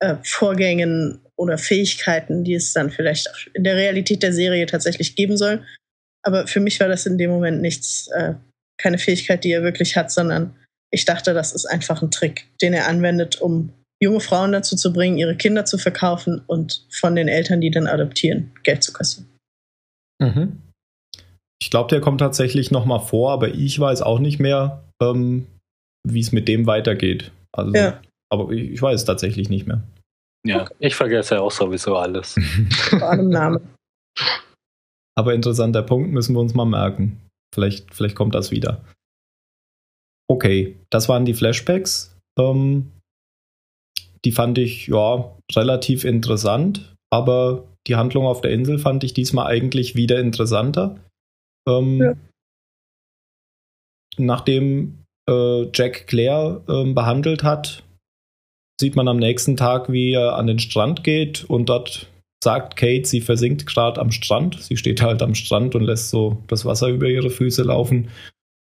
äh, 0.00 0.16
Vorgängen 0.24 1.20
oder 1.36 1.58
Fähigkeiten, 1.58 2.44
die 2.44 2.54
es 2.54 2.72
dann 2.72 2.90
vielleicht 2.90 3.28
in 3.54 3.64
der 3.64 3.76
Realität 3.76 4.22
der 4.22 4.32
Serie 4.32 4.66
tatsächlich 4.66 5.16
geben 5.16 5.36
soll. 5.36 5.64
Aber 6.24 6.46
für 6.46 6.60
mich 6.60 6.80
war 6.80 6.88
das 6.88 7.06
in 7.06 7.18
dem 7.18 7.30
Moment 7.30 7.60
nichts, 7.60 8.08
äh, 8.08 8.34
keine 8.80 8.98
Fähigkeit, 8.98 9.44
die 9.44 9.52
er 9.52 9.62
wirklich 9.62 9.96
hat, 9.96 10.10
sondern 10.10 10.56
ich 10.90 11.04
dachte, 11.04 11.34
das 11.34 11.52
ist 11.52 11.66
einfach 11.66 12.02
ein 12.02 12.10
Trick, 12.10 12.46
den 12.62 12.72
er 12.72 12.86
anwendet, 12.88 13.40
um 13.40 13.72
junge 14.02 14.20
Frauen 14.20 14.52
dazu 14.52 14.76
zu 14.76 14.92
bringen, 14.92 15.18
ihre 15.18 15.36
Kinder 15.36 15.64
zu 15.64 15.78
verkaufen 15.78 16.42
und 16.46 16.86
von 16.90 17.14
den 17.14 17.28
Eltern, 17.28 17.60
die 17.60 17.70
dann 17.70 17.86
adoptieren, 17.86 18.52
Geld 18.62 18.82
zu 18.82 18.92
kassieren. 18.92 19.28
Mhm. 20.20 20.63
Ich 21.64 21.70
glaube, 21.70 21.88
der 21.88 22.02
kommt 22.02 22.20
tatsächlich 22.20 22.70
noch 22.70 22.84
mal 22.84 22.98
vor, 22.98 23.32
aber 23.32 23.48
ich 23.48 23.80
weiß 23.80 24.02
auch 24.02 24.18
nicht 24.18 24.38
mehr, 24.38 24.84
ähm, 25.02 25.46
wie 26.06 26.20
es 26.20 26.30
mit 26.30 26.46
dem 26.46 26.66
weitergeht. 26.66 27.32
Also, 27.52 27.72
ja. 27.72 28.02
aber 28.30 28.50
ich, 28.50 28.72
ich 28.72 28.82
weiß 28.82 29.00
es 29.00 29.06
tatsächlich 29.06 29.48
nicht 29.48 29.66
mehr. 29.66 29.82
Ja, 30.46 30.64
okay. 30.64 30.74
ich 30.78 30.94
vergesse 30.94 31.36
ja 31.36 31.40
auch 31.40 31.50
sowieso 31.50 31.96
alles. 31.96 32.34
Vor 32.90 33.02
allem 33.02 33.30
Namen. 33.30 33.66
Aber 35.16 35.32
interessanter 35.32 35.82
Punkt 35.82 36.12
müssen 36.12 36.34
wir 36.34 36.40
uns 36.40 36.52
mal 36.52 36.66
merken. 36.66 37.18
Vielleicht, 37.54 37.94
vielleicht 37.94 38.14
kommt 38.14 38.34
das 38.34 38.50
wieder. 38.50 38.84
Okay, 40.28 40.76
das 40.90 41.08
waren 41.08 41.24
die 41.24 41.32
Flashbacks. 41.32 42.14
Ähm, 42.38 42.92
die 44.26 44.32
fand 44.32 44.58
ich 44.58 44.88
ja 44.88 45.34
relativ 45.56 46.04
interessant, 46.04 46.94
aber 47.10 47.64
die 47.86 47.96
Handlung 47.96 48.26
auf 48.26 48.42
der 48.42 48.50
Insel 48.50 48.78
fand 48.78 49.02
ich 49.02 49.14
diesmal 49.14 49.46
eigentlich 49.46 49.94
wieder 49.94 50.20
interessanter. 50.20 51.00
Ähm, 51.68 52.00
ja. 52.00 52.14
Nachdem 54.16 54.98
äh, 55.28 55.66
Jack 55.72 56.06
Claire 56.06 56.62
äh, 56.68 56.92
behandelt 56.92 57.42
hat, 57.42 57.82
sieht 58.80 58.96
man 58.96 59.08
am 59.08 59.18
nächsten 59.18 59.56
Tag, 59.56 59.90
wie 59.90 60.12
er 60.12 60.36
an 60.36 60.46
den 60.46 60.58
Strand 60.58 61.04
geht 61.04 61.44
und 61.44 61.68
dort 61.68 62.08
sagt 62.42 62.76
Kate, 62.76 63.06
sie 63.06 63.20
versinkt 63.20 63.66
gerade 63.66 64.00
am 64.00 64.10
Strand. 64.10 64.62
Sie 64.62 64.76
steht 64.76 65.02
halt 65.02 65.22
am 65.22 65.34
Strand 65.34 65.74
und 65.74 65.82
lässt 65.82 66.10
so 66.10 66.42
das 66.46 66.64
Wasser 66.64 66.88
über 66.88 67.08
ihre 67.08 67.30
Füße 67.30 67.62
laufen. 67.62 68.10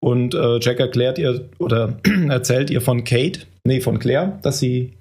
Und 0.00 0.35
äh, 0.35 0.59
Jack 0.61 0.80
erklärt 0.80 1.18
ihr 1.18 1.49
oder 1.59 1.99
erzählt 2.28 2.71
ihr 2.71 2.80
von 2.80 3.04
Kate, 3.04 3.40
nee, 3.64 3.80
von 3.80 3.99
Claire, 3.99 4.38
dass 4.42 4.59
sie, 4.59 4.95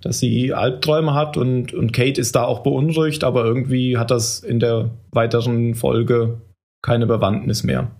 dass 0.00 0.18
sie 0.18 0.52
Albträume 0.52 1.14
hat 1.14 1.36
und, 1.36 1.72
und 1.72 1.92
Kate 1.92 2.20
ist 2.20 2.34
da 2.34 2.44
auch 2.44 2.60
beunruhigt, 2.60 3.22
aber 3.22 3.44
irgendwie 3.44 3.96
hat 3.96 4.10
das 4.10 4.40
in 4.40 4.60
der 4.60 4.90
weiteren 5.12 5.74
Folge 5.74 6.40
keine 6.84 7.06
Bewandtnis 7.06 7.64
mehr. 7.64 7.90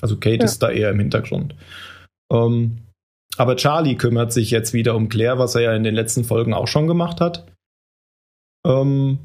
Also 0.00 0.16
Kate 0.16 0.38
ja. 0.38 0.44
ist 0.44 0.62
da 0.62 0.70
eher 0.70 0.90
im 0.90 0.98
Hintergrund. 0.98 1.54
Ähm, 2.30 2.78
aber 3.36 3.56
Charlie 3.56 3.96
kümmert 3.96 4.32
sich 4.32 4.50
jetzt 4.50 4.72
wieder 4.72 4.96
um 4.96 5.08
Claire, 5.08 5.38
was 5.38 5.54
er 5.54 5.62
ja 5.62 5.74
in 5.74 5.84
den 5.84 5.94
letzten 5.94 6.24
Folgen 6.24 6.52
auch 6.52 6.66
schon 6.66 6.86
gemacht 6.86 7.20
hat. 7.20 7.46
Ähm, 8.66 9.20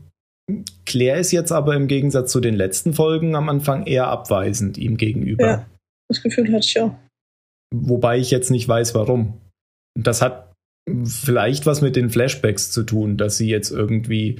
Claire 0.85 1.19
ist 1.19 1.31
jetzt 1.31 1.51
aber 1.51 1.75
im 1.75 1.87
Gegensatz 1.87 2.31
zu 2.31 2.39
den 2.39 2.55
letzten 2.55 2.93
Folgen 2.93 3.35
am 3.35 3.49
Anfang 3.49 3.85
eher 3.85 4.07
abweisend 4.07 4.77
ihm 4.77 4.97
gegenüber. 4.97 5.45
Ja, 5.45 5.65
das 6.09 6.21
Gefühl 6.21 6.53
hatte 6.53 6.65
ich 6.65 6.79
auch. 6.79 6.95
Wobei 7.73 8.19
ich 8.19 8.31
jetzt 8.31 8.51
nicht 8.51 8.67
weiß, 8.67 8.95
warum. 8.95 9.41
Das 9.99 10.21
hat 10.21 10.53
vielleicht 11.03 11.65
was 11.65 11.81
mit 11.81 11.95
den 11.95 12.09
Flashbacks 12.09 12.71
zu 12.71 12.83
tun, 12.83 13.17
dass 13.17 13.37
sie 13.37 13.49
jetzt 13.49 13.71
irgendwie, 13.71 14.39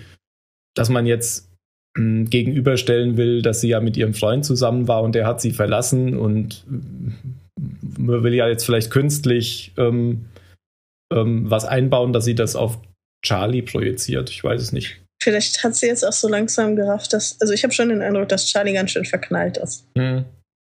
dass 0.76 0.90
man 0.90 1.06
jetzt 1.06 1.52
gegenüberstellen 1.98 3.18
will, 3.18 3.42
dass 3.42 3.62
sie 3.62 3.70
ja 3.70 3.80
mit 3.80 3.98
ihrem 3.98 4.14
Freund 4.14 4.46
zusammen 4.46 4.88
war 4.88 5.02
und 5.02 5.16
der 5.16 5.26
hat 5.26 5.42
sie 5.42 5.52
verlassen 5.52 6.18
und 6.18 6.64
man 7.98 8.24
will 8.24 8.34
ja 8.34 8.48
jetzt 8.48 8.66
vielleicht 8.66 8.92
künstlich 8.92 9.74
ähm, 9.78 10.26
ähm, 11.12 11.50
was 11.50 11.66
einbauen, 11.66 12.14
dass 12.14 12.26
sie 12.26 12.36
das 12.36 12.56
auf 12.56 12.80
Charlie 13.26 13.64
projiziert. 13.64 14.30
Ich 14.30 14.44
weiß 14.44 14.62
es 14.62 14.72
nicht. 14.72 15.02
Vielleicht 15.22 15.64
hat 15.64 15.76
sie 15.76 15.88
jetzt 15.88 16.06
auch 16.06 16.14
so 16.14 16.28
langsam 16.28 16.76
gerafft, 16.76 17.14
dass. 17.14 17.42
Also 17.42 17.54
ich 17.54 17.64
habe 17.64 17.74
schon 17.74 17.90
den 17.90 18.02
Eindruck, 18.02 18.30
dass 18.30 18.46
Charlie 18.46 18.74
ganz 18.74 18.92
schön 18.92 19.06
verknallt 19.06 19.58
ist. 19.58 19.88
Mhm. 19.96 20.26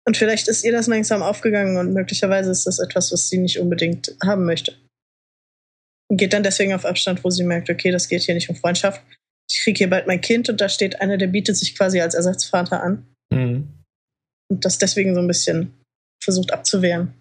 Und 0.06 0.16
vielleicht 0.16 0.48
ist 0.48 0.64
ihr 0.64 0.72
das 0.72 0.86
langsam 0.86 1.22
aufgegangen 1.22 1.76
und 1.76 1.92
möglicherweise 1.92 2.50
ist 2.50 2.66
das 2.66 2.78
etwas, 2.78 3.12
was 3.12 3.28
sie 3.28 3.38
nicht 3.38 3.58
unbedingt 3.58 4.16
haben 4.24 4.46
möchte. 4.46 4.74
Und 6.08 6.16
geht 6.16 6.32
dann 6.32 6.42
deswegen 6.42 6.72
auf 6.72 6.86
Abstand, 6.86 7.22
wo 7.22 7.30
sie 7.30 7.44
merkt, 7.44 7.68
okay, 7.68 7.90
das 7.90 8.08
geht 8.08 8.22
hier 8.22 8.34
nicht 8.34 8.48
um 8.48 8.56
Freundschaft. 8.56 9.02
Ich 9.50 9.62
kriege 9.62 9.78
hier 9.78 9.90
bald 9.90 10.06
mein 10.06 10.20
Kind 10.20 10.48
und 10.48 10.60
da 10.60 10.68
steht 10.68 11.00
einer, 11.00 11.16
der 11.16 11.26
bietet 11.26 11.56
sich 11.56 11.76
quasi 11.76 12.00
als 12.00 12.14
Ersatzvater 12.14 12.82
an. 12.82 13.06
Mhm. 13.32 13.68
Und 14.48 14.64
das 14.64 14.78
deswegen 14.78 15.14
so 15.14 15.20
ein 15.20 15.26
bisschen 15.26 15.74
versucht 16.22 16.52
abzuwehren. 16.52 17.14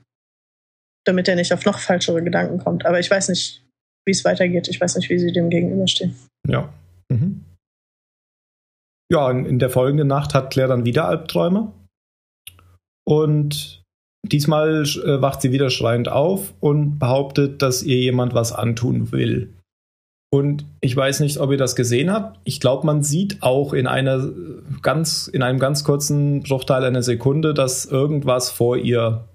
Damit 1.06 1.28
er 1.28 1.36
nicht 1.36 1.54
auf 1.54 1.66
noch 1.66 1.80
falschere 1.80 2.24
Gedanken 2.24 2.60
kommt. 2.60 2.86
Aber 2.86 3.00
ich 3.00 3.10
weiß 3.10 3.30
nicht, 3.30 3.64
wie 4.06 4.12
es 4.12 4.26
weitergeht. 4.26 4.68
Ich 4.68 4.80
weiß 4.80 4.96
nicht, 4.98 5.10
wie 5.10 5.18
sie 5.18 5.32
dem 5.32 5.50
gegenüberstehen. 5.50 6.16
Ja. 6.48 6.72
Mhm. 7.12 7.46
Ja, 9.12 9.32
in 9.32 9.58
der 9.58 9.72
folgenden 9.72 10.08
Nacht 10.08 10.34
hat 10.36 10.52
Claire 10.52 10.70
dann 10.70 10.86
wieder 10.86 11.08
Albträume. 11.08 11.74
Und 13.08 13.82
diesmal 14.24 14.84
äh, 14.84 15.22
wacht 15.22 15.42
sie 15.42 15.52
wieder 15.52 15.72
schreiend 15.72 16.10
auf 16.10 16.54
und 16.60 17.00
behauptet, 17.00 17.64
dass 17.64 17.82
ihr 17.82 17.98
jemand 17.98 18.36
was 18.36 18.52
antun 18.52 19.12
will. 19.12 19.54
Und 20.32 20.66
ich 20.80 20.96
weiß 20.96 21.22
nicht, 21.22 21.40
ob 21.40 21.52
ihr 21.52 21.58
das 21.58 21.76
gesehen 21.76 22.12
habt. 22.12 22.40
Ich 22.44 22.60
glaube, 22.60 22.86
man 22.86 23.02
sieht 23.02 23.42
auch 23.42 23.74
in 23.74 23.88
einer 23.88 24.30
ganz, 24.82 25.28
in 25.28 25.42
einem 25.42 25.58
ganz 25.58 25.84
kurzen 25.84 26.44
Bruchteil 26.44 26.84
einer 26.84 27.02
Sekunde, 27.02 27.56
dass 27.56 27.86
irgendwas 27.86 28.52
vor 28.52 28.78
ihr 28.78 29.28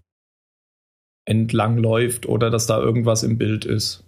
entlang 1.28 1.78
läuft 1.78 2.26
oder 2.26 2.50
dass 2.50 2.66
da 2.66 2.78
irgendwas 2.78 3.24
im 3.24 3.38
Bild 3.38 3.64
ist. 3.64 4.04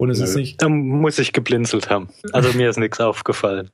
Und 0.00 0.10
es 0.10 0.18
Nö. 0.18 0.24
ist 0.24 0.36
nicht. 0.36 0.62
Da 0.62 0.68
muss 0.68 1.18
ich 1.18 1.32
geblinzelt 1.32 1.90
haben. 1.90 2.08
Also 2.32 2.52
mir 2.56 2.68
ist 2.68 2.78
nichts 2.78 3.00
aufgefallen. 3.00 3.70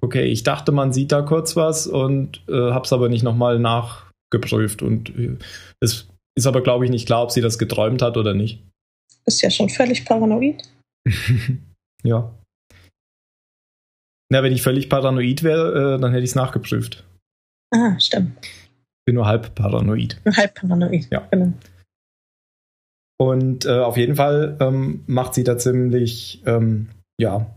Okay, 0.00 0.24
ich 0.24 0.42
dachte, 0.42 0.72
man 0.72 0.92
sieht 0.92 1.12
da 1.12 1.22
kurz 1.22 1.54
was 1.54 1.86
und 1.86 2.42
äh, 2.48 2.72
hab's 2.72 2.92
aber 2.92 3.08
nicht 3.08 3.22
nochmal 3.22 3.60
nachgeprüft. 3.60 4.82
Und 4.82 5.10
äh, 5.16 5.36
es 5.80 6.08
ist 6.36 6.46
aber, 6.46 6.62
glaube 6.62 6.84
ich, 6.84 6.90
nicht 6.90 7.06
klar, 7.06 7.22
ob 7.22 7.30
sie 7.30 7.40
das 7.40 7.58
geträumt 7.58 8.02
hat 8.02 8.16
oder 8.16 8.34
nicht. 8.34 8.62
Ist 9.26 9.42
ja 9.42 9.50
schon 9.50 9.68
völlig 9.68 10.04
paranoid. 10.04 10.62
Ja. 12.04 12.32
Na, 14.30 14.42
wenn 14.42 14.52
ich 14.52 14.62
völlig 14.62 14.88
paranoid 14.88 15.42
wäre, 15.42 15.96
äh, 15.96 16.00
dann 16.00 16.12
hätte 16.12 16.24
ich 16.24 16.30
es 16.30 16.36
nachgeprüft. 16.36 17.04
Ah, 17.72 17.98
stimmt. 17.98 18.38
Ich 18.42 19.04
bin 19.06 19.16
nur 19.16 19.26
halb 19.26 19.54
paranoid. 19.54 20.20
Nur 20.24 20.36
halb 20.36 20.54
paranoid, 20.54 21.08
ja. 21.10 21.26
Genau. 21.30 21.52
Und 23.18 23.64
äh, 23.64 23.78
auf 23.78 23.96
jeden 23.96 24.16
Fall 24.16 24.56
ähm, 24.60 25.04
macht 25.06 25.34
sie 25.34 25.44
da 25.44 25.56
ziemlich, 25.56 26.42
ähm, 26.46 26.88
ja, 27.20 27.54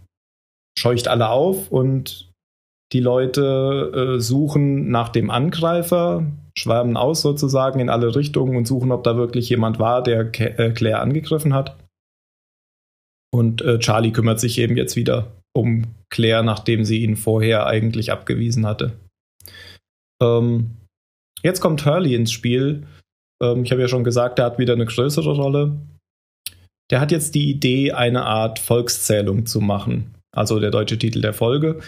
scheucht 0.77 1.07
alle 1.07 1.29
auf 1.29 1.71
und 1.71 2.31
die 2.93 2.99
Leute 2.99 4.15
äh, 4.17 4.21
suchen 4.21 4.89
nach 4.89 5.09
dem 5.09 5.29
Angreifer, 5.29 6.25
schwärmen 6.57 6.95
aus 6.95 7.21
sozusagen 7.21 7.79
in 7.79 7.89
alle 7.89 8.15
Richtungen 8.15 8.55
und 8.55 8.67
suchen, 8.67 8.91
ob 8.91 9.03
da 9.03 9.17
wirklich 9.17 9.49
jemand 9.49 9.79
war, 9.79 10.03
der 10.03 10.31
äh, 10.39 10.71
Claire 10.71 11.01
angegriffen 11.01 11.53
hat. 11.53 11.75
Und 13.33 13.61
äh, 13.61 13.79
Charlie 13.79 14.11
kümmert 14.11 14.39
sich 14.39 14.57
eben 14.57 14.77
jetzt 14.77 14.95
wieder 14.95 15.31
um 15.55 15.85
Claire, 16.09 16.43
nachdem 16.43 16.85
sie 16.85 17.03
ihn 17.03 17.17
vorher 17.17 17.65
eigentlich 17.65 18.11
abgewiesen 18.11 18.65
hatte. 18.65 18.93
Ähm, 20.21 20.77
jetzt 21.43 21.59
kommt 21.59 21.85
Hurley 21.85 22.15
ins 22.15 22.31
Spiel. 22.31 22.87
Ähm, 23.41 23.63
ich 23.63 23.71
habe 23.71 23.81
ja 23.81 23.87
schon 23.87 24.03
gesagt, 24.03 24.39
er 24.39 24.45
hat 24.45 24.59
wieder 24.59 24.73
eine 24.73 24.85
größere 24.85 25.35
Rolle. 25.35 25.77
Der 26.89 27.01
hat 27.01 27.11
jetzt 27.11 27.35
die 27.35 27.49
Idee, 27.49 27.91
eine 27.91 28.23
Art 28.23 28.59
Volkszählung 28.59 29.45
zu 29.45 29.59
machen. 29.59 30.15
Also 30.35 30.59
der 30.59 30.71
deutsche 30.71 30.97
Titel 30.97 31.21
der 31.21 31.33
Folge. 31.33 31.79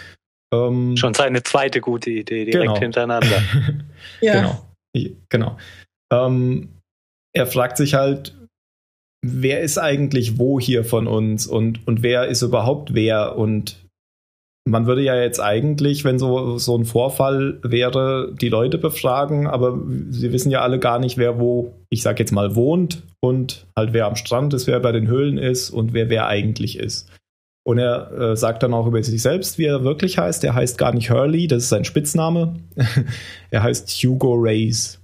Ähm, 0.53 0.97
schon 0.97 1.13
seine 1.13 1.43
zweite 1.43 1.79
gute 1.79 2.09
Idee, 2.09 2.45
direkt 2.45 2.67
genau. 2.69 2.79
hintereinander. 2.79 3.41
ja. 4.21 4.63
Genau. 4.93 5.17
genau. 5.29 5.57
Ähm, 6.11 6.69
er 7.33 7.45
fragt 7.45 7.77
sich 7.77 7.93
halt, 7.93 8.35
wer 9.21 9.61
ist 9.61 9.77
eigentlich 9.77 10.37
wo 10.39 10.59
hier 10.59 10.83
von 10.83 11.07
uns 11.07 11.47
und, 11.47 11.85
und 11.87 12.03
wer 12.03 12.27
ist 12.27 12.41
überhaupt 12.41 12.93
wer 12.93 13.37
und 13.37 13.77
man 14.65 14.85
würde 14.85 15.01
ja 15.01 15.15
jetzt 15.15 15.39
eigentlich, 15.39 16.05
wenn 16.05 16.19
so, 16.19 16.57
so 16.57 16.77
ein 16.77 16.85
Vorfall 16.85 17.59
wäre, 17.63 18.33
die 18.39 18.49
Leute 18.49 18.77
befragen, 18.77 19.47
aber 19.47 19.79
sie 20.09 20.31
wissen 20.31 20.51
ja 20.51 20.61
alle 20.61 20.79
gar 20.79 20.99
nicht, 20.99 21.17
wer 21.17 21.39
wo, 21.39 21.73
ich 21.89 22.03
sag 22.03 22.19
jetzt 22.19 22.31
mal, 22.31 22.55
wohnt 22.55 23.03
und 23.19 23.65
halt 23.75 23.93
wer 23.93 24.05
am 24.05 24.15
Strand 24.15 24.53
ist, 24.53 24.67
wer 24.67 24.79
bei 24.79 24.91
den 24.91 25.07
Höhlen 25.07 25.37
ist 25.37 25.71
und 25.71 25.93
wer 25.93 26.09
wer 26.09 26.27
eigentlich 26.27 26.77
ist. 26.77 27.09
Und 27.65 27.77
er 27.77 28.11
äh, 28.11 28.37
sagt 28.37 28.63
dann 28.63 28.73
auch 28.73 28.87
über 28.87 29.01
sich 29.03 29.21
selbst, 29.21 29.57
wie 29.57 29.65
er 29.65 29.83
wirklich 29.83 30.17
heißt. 30.17 30.43
Er 30.43 30.55
heißt 30.55 30.77
gar 30.77 30.93
nicht 30.93 31.11
Hurley, 31.11 31.47
das 31.47 31.63
ist 31.63 31.69
sein 31.69 31.85
Spitzname. 31.85 32.55
er 33.51 33.63
heißt 33.63 33.89
Hugo 33.89 34.33
Reyes. 34.33 35.01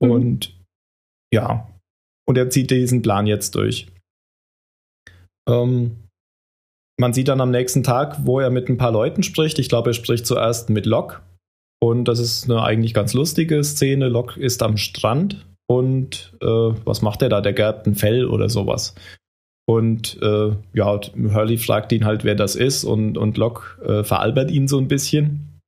Mhm. 0.00 0.10
Und 0.10 0.54
ja, 1.32 1.68
und 2.28 2.36
er 2.36 2.50
zieht 2.50 2.70
diesen 2.70 3.00
Plan 3.00 3.26
jetzt 3.26 3.54
durch. 3.54 3.86
Ähm, 5.48 5.96
man 7.00 7.12
sieht 7.14 7.28
dann 7.28 7.40
am 7.40 7.50
nächsten 7.50 7.82
Tag, 7.82 8.18
wo 8.26 8.38
er 8.38 8.50
mit 8.50 8.68
ein 8.68 8.76
paar 8.76 8.92
Leuten 8.92 9.22
spricht. 9.22 9.58
Ich 9.58 9.68
glaube, 9.68 9.90
er 9.90 9.94
spricht 9.94 10.26
zuerst 10.26 10.68
mit 10.68 10.84
Locke. 10.84 11.22
Und 11.80 12.06
das 12.06 12.18
ist 12.18 12.44
eine 12.44 12.62
eigentlich 12.62 12.92
ganz 12.92 13.14
lustige 13.14 13.64
Szene. 13.64 14.08
Locke 14.08 14.38
ist 14.38 14.62
am 14.62 14.76
Strand 14.76 15.46
und 15.70 16.36
äh, 16.42 16.46
was 16.46 17.02
macht 17.02 17.22
er 17.22 17.28
da? 17.28 17.40
Der 17.40 17.52
gerbt 17.52 17.86
ein 17.86 17.94
Fell 17.94 18.26
oder 18.26 18.48
sowas. 18.48 18.94
Und 19.66 20.20
äh, 20.20 20.50
ja, 20.74 21.00
Hurley 21.14 21.56
fragt 21.56 21.92
ihn 21.92 22.04
halt, 22.04 22.24
wer 22.24 22.34
das 22.34 22.56
ist 22.56 22.84
und, 22.84 23.16
und 23.16 23.38
Locke 23.38 23.80
äh, 23.82 24.04
veralbert 24.04 24.50
ihn 24.50 24.66
so 24.66 24.78
ein 24.78 24.88
bisschen. 24.88 25.60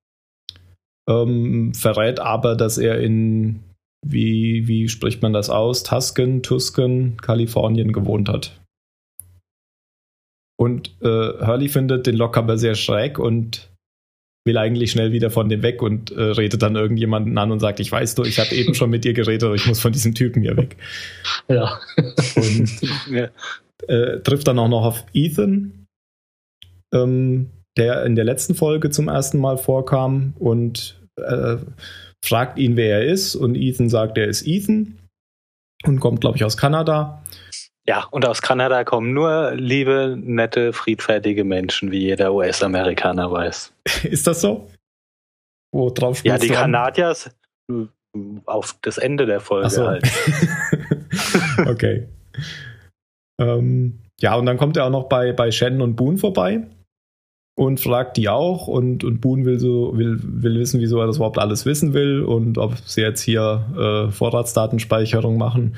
Ähm, 1.09 1.73
verrät 1.75 2.19
aber, 2.19 2.57
dass 2.57 2.76
er 2.76 2.99
in, 3.00 3.62
wie, 4.07 4.66
wie 4.66 4.88
spricht 4.88 5.23
man 5.23 5.33
das 5.33 5.50
aus? 5.50 5.83
Tusken, 5.83 6.42
Tusken, 6.42 7.16
Kalifornien 7.19 7.92
gewohnt 7.92 8.28
hat. 8.28 8.61
Und 10.59 10.95
äh, 11.00 11.07
Hurley 11.07 11.69
findet 11.69 12.07
den 12.07 12.16
Lock 12.16 12.37
aber 12.37 12.59
sehr 12.59 12.75
schräg 12.75 13.19
und 13.19 13.71
will 14.47 14.59
eigentlich 14.59 14.90
schnell 14.90 15.12
wieder 15.12 15.30
von 15.30 15.49
dem 15.49 15.62
weg 15.62 15.83
und 15.83 16.11
äh, 16.11 16.23
redet 16.23 16.62
dann 16.62 16.76
irgendjemanden 16.76 17.37
an 17.38 17.52
und 17.52 17.61
sagt, 17.61 17.80
ich 17.80 17.92
weiß 17.92 18.14
du, 18.14 18.25
ich 18.25 18.38
habe 18.38 18.54
eben 18.54 18.75
schon 18.75 18.90
mit 18.90 19.04
dir 19.04 19.12
geredet, 19.12 19.45
aber 19.45 19.54
ich 19.54 19.66
muss 19.66 19.80
von 19.80 19.92
diesem 19.92 20.14
Typen 20.14 20.42
hier 20.42 20.57
weg. 20.57 20.76
Ja. 21.49 21.80
Und 22.37 22.71
ja. 23.11 23.28
Äh, 23.88 24.21
trifft 24.21 24.47
dann 24.47 24.59
auch 24.59 24.69
noch 24.69 24.85
auf 24.85 25.04
Ethan, 25.12 25.87
ähm, 26.95 27.50
der 27.76 28.04
in 28.04 28.14
der 28.14 28.25
letzten 28.25 28.54
Folge 28.54 28.90
zum 28.90 29.09
ersten 29.09 29.38
Mal 29.38 29.57
vorkam 29.57 30.35
und 30.38 31.00
äh, 31.16 31.57
fragt 32.25 32.59
ihn, 32.59 32.77
wer 32.77 33.00
er 33.00 33.05
ist 33.05 33.35
und 33.35 33.55
Ethan 33.55 33.89
sagt, 33.89 34.19
er 34.19 34.27
ist 34.27 34.47
Ethan 34.47 34.99
und 35.85 36.00
kommt, 36.00 36.21
glaube 36.21 36.37
ich, 36.37 36.45
aus 36.45 36.57
Kanada. 36.57 37.23
Ja, 37.87 38.05
und 38.11 38.27
aus 38.27 38.43
Kanada 38.43 38.85
kommen 38.85 39.15
nur 39.15 39.53
liebe, 39.55 40.17
nette, 40.19 40.73
friedfertige 40.73 41.45
Menschen, 41.45 41.91
wie 41.91 42.00
jeder 42.00 42.33
US-Amerikaner 42.33 43.33
weiß. 43.33 43.73
Ist 44.05 44.27
das 44.27 44.43
so? 44.43 44.71
Wo 45.73 45.91
drauf 45.91 46.23
Ja, 46.25 46.39
die 46.39 46.49
Kanadier 46.49 47.17
auf 48.47 48.77
das 48.83 48.99
Ende 48.99 49.27
der 49.27 49.41
Folge 49.41 49.71
so. 49.71 49.87
halt. 49.87 50.05
okay. 51.67 52.09
ähm, 53.41 54.00
ja, 54.21 54.35
und 54.35 54.47
dann 54.47 54.59
kommt 54.59 54.77
er 54.77 54.87
auch 54.87 54.91
noch 54.91 55.09
bei, 55.09 55.33
bei 55.33 55.50
Shannon 55.50 55.83
und 55.83 55.97
Boone 55.97 56.19
vorbei 56.19 56.67
und 57.61 57.79
fragt 57.79 58.17
die 58.17 58.31
auch 58.31 58.69
und, 58.69 59.05
und 59.05 59.21
Boone 59.21 59.45
will 59.45 59.61
so 59.61 59.95
will, 59.95 60.19
will 60.23 60.59
wissen, 60.59 60.80
wieso 60.80 60.99
er 60.99 61.06
das 61.06 61.17
überhaupt 61.17 61.37
alles 61.37 61.67
wissen 61.67 61.93
will 61.93 62.23
und 62.23 62.56
ob 62.56 62.78
sie 62.78 63.02
jetzt 63.02 63.21
hier 63.21 63.67
äh, 63.76 64.11
Vorratsdatenspeicherung 64.11 65.37
machen. 65.37 65.76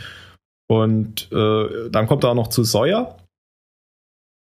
Und 0.71 1.33
äh, 1.33 1.91
dann 1.91 2.07
kommt 2.07 2.23
er 2.23 2.31
auch 2.31 2.35
noch 2.37 2.47
zu 2.47 2.63
Sawyer 2.63 3.19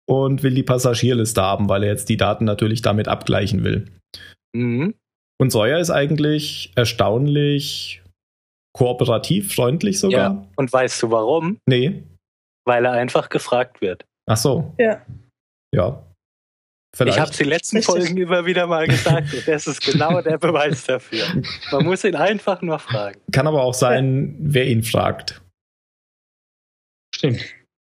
und 0.08 0.44
will 0.44 0.54
die 0.54 0.62
Passagierliste 0.62 1.42
haben, 1.42 1.70
weil 1.70 1.82
er 1.82 1.90
jetzt 1.90 2.08
die 2.08 2.18
Daten 2.18 2.46
natürlich 2.46 2.84
damit 2.84 3.08
abgleichen 3.08 3.64
will. 3.64 3.88
Mhm. 4.56 4.94
Und 5.42 5.52
Sawyer 5.52 5.80
ist 5.80 5.90
eigentlich 5.90 6.72
erstaunlich 6.76 8.04
kooperativ, 8.78 9.56
freundlich 9.56 10.00
sogar. 10.00 10.34
Ja. 10.34 10.48
Und 10.56 10.72
weißt 10.72 11.02
du 11.02 11.10
warum? 11.10 11.58
Nee. 11.66 12.04
Weil 12.64 12.86
er 12.86 12.92
einfach 12.92 13.30
gefragt 13.30 13.82
wird. 13.82 14.06
Ach 14.30 14.38
so. 14.38 14.72
Ja. 14.78 15.02
Ja. 15.74 16.04
Vielleicht. 16.96 17.18
Ich 17.18 17.22
habe 17.22 17.32
es 17.32 17.38
die 17.38 17.44
letzten 17.44 17.78
Richtig. 17.78 17.96
Folgen 17.96 18.18
immer 18.18 18.46
wieder 18.46 18.68
mal 18.68 18.88
gesagt 18.88 19.34
und 19.34 19.48
das 19.48 19.66
ist 19.66 19.82
genau 19.82 20.22
der 20.22 20.38
Beweis 20.38 20.86
dafür. 20.86 21.26
Man 21.72 21.86
muss 21.86 22.04
ihn 22.04 22.16
einfach 22.16 22.62
nur 22.62 22.78
fragen. 22.78 23.20
Kann 23.32 23.48
aber 23.48 23.64
auch 23.64 23.74
sein, 23.74 24.36
wer 24.40 24.68
ihn 24.68 24.84
fragt. 24.84 25.42
Stimmt. 27.16 27.42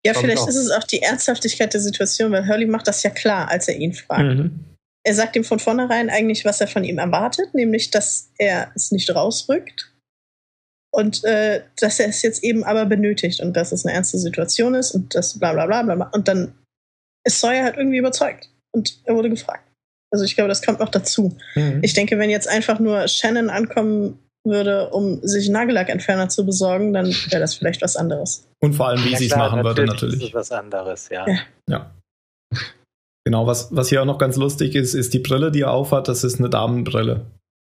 Ja, 0.03 0.13
Kommt 0.13 0.25
vielleicht 0.25 0.41
auch. 0.41 0.47
ist 0.47 0.55
es 0.55 0.71
auch 0.71 0.83
die 0.85 1.01
Ernsthaftigkeit 1.01 1.73
der 1.73 1.81
Situation, 1.81 2.31
weil 2.31 2.47
Hurley 2.47 2.65
macht 2.65 2.87
das 2.87 3.03
ja 3.03 3.11
klar, 3.11 3.49
als 3.49 3.67
er 3.67 3.75
ihn 3.75 3.93
fragt. 3.93 4.23
Mhm. 4.23 4.59
Er 5.05 5.13
sagt 5.13 5.35
ihm 5.35 5.43
von 5.43 5.59
vornherein 5.59 6.09
eigentlich, 6.09 6.43
was 6.43 6.59
er 6.59 6.67
von 6.67 6.83
ihm 6.83 6.97
erwartet, 6.97 7.53
nämlich, 7.53 7.91
dass 7.91 8.31
er 8.39 8.71
es 8.75 8.91
nicht 8.91 9.13
rausrückt 9.13 9.93
und 10.91 11.23
äh, 11.23 11.63
dass 11.79 11.99
er 11.99 12.09
es 12.09 12.23
jetzt 12.23 12.43
eben 12.43 12.63
aber 12.63 12.85
benötigt 12.85 13.41
und 13.41 13.53
dass 13.53 13.71
es 13.71 13.85
eine 13.85 13.93
ernste 13.93 14.17
Situation 14.17 14.73
ist 14.73 14.91
und 14.91 15.13
das 15.13 15.37
bla 15.37 15.53
bla 15.53 15.67
bla 15.67 15.83
bla. 15.83 16.09
Und 16.13 16.27
dann 16.27 16.57
ist 17.23 17.39
Sawyer 17.41 17.63
halt 17.63 17.77
irgendwie 17.77 17.99
überzeugt 17.99 18.49
und 18.77 18.99
er 19.05 19.15
wurde 19.15 19.29
gefragt. 19.29 19.63
Also 20.11 20.23
ich 20.23 20.35
glaube, 20.35 20.47
das 20.47 20.61
kommt 20.61 20.79
noch 20.79 20.89
dazu. 20.89 21.37
Mhm. 21.55 21.81
Ich 21.83 21.93
denke, 21.93 22.17
wenn 22.17 22.29
jetzt 22.29 22.47
einfach 22.47 22.79
nur 22.79 23.07
Shannon 23.07 23.49
ankommen 23.49 24.19
würde, 24.45 24.89
um 24.91 25.19
sich 25.21 25.49
Nagellackentferner 25.49 26.29
zu 26.29 26.45
besorgen, 26.45 26.93
dann 26.93 27.07
wäre 27.07 27.41
das 27.41 27.55
vielleicht 27.55 27.81
was 27.81 27.97
anderes. 27.97 28.47
Und 28.61 28.73
vor 28.73 28.87
allem, 28.87 29.03
wie 29.03 29.11
ja, 29.11 29.17
sie 29.17 29.25
es 29.25 29.35
machen 29.35 29.63
würde, 29.63 29.85
natürlich. 29.85 30.19
Das 30.19 30.27
ist 30.29 30.33
was 30.33 30.51
anderes, 30.51 31.09
ja. 31.09 31.27
ja. 31.27 31.39
ja. 31.69 31.91
Genau, 33.25 33.45
was, 33.45 33.75
was 33.75 33.89
hier 33.89 34.01
auch 34.01 34.05
noch 34.05 34.19
ganz 34.19 34.37
lustig 34.37 34.73
ist, 34.75 34.93
ist 34.93 35.13
die 35.13 35.19
Brille, 35.19 35.51
die 35.51 35.61
er 35.61 35.71
aufhat, 35.71 36.07
das 36.07 36.23
ist 36.23 36.39
eine 36.39 36.49
Damenbrille. 36.49 37.25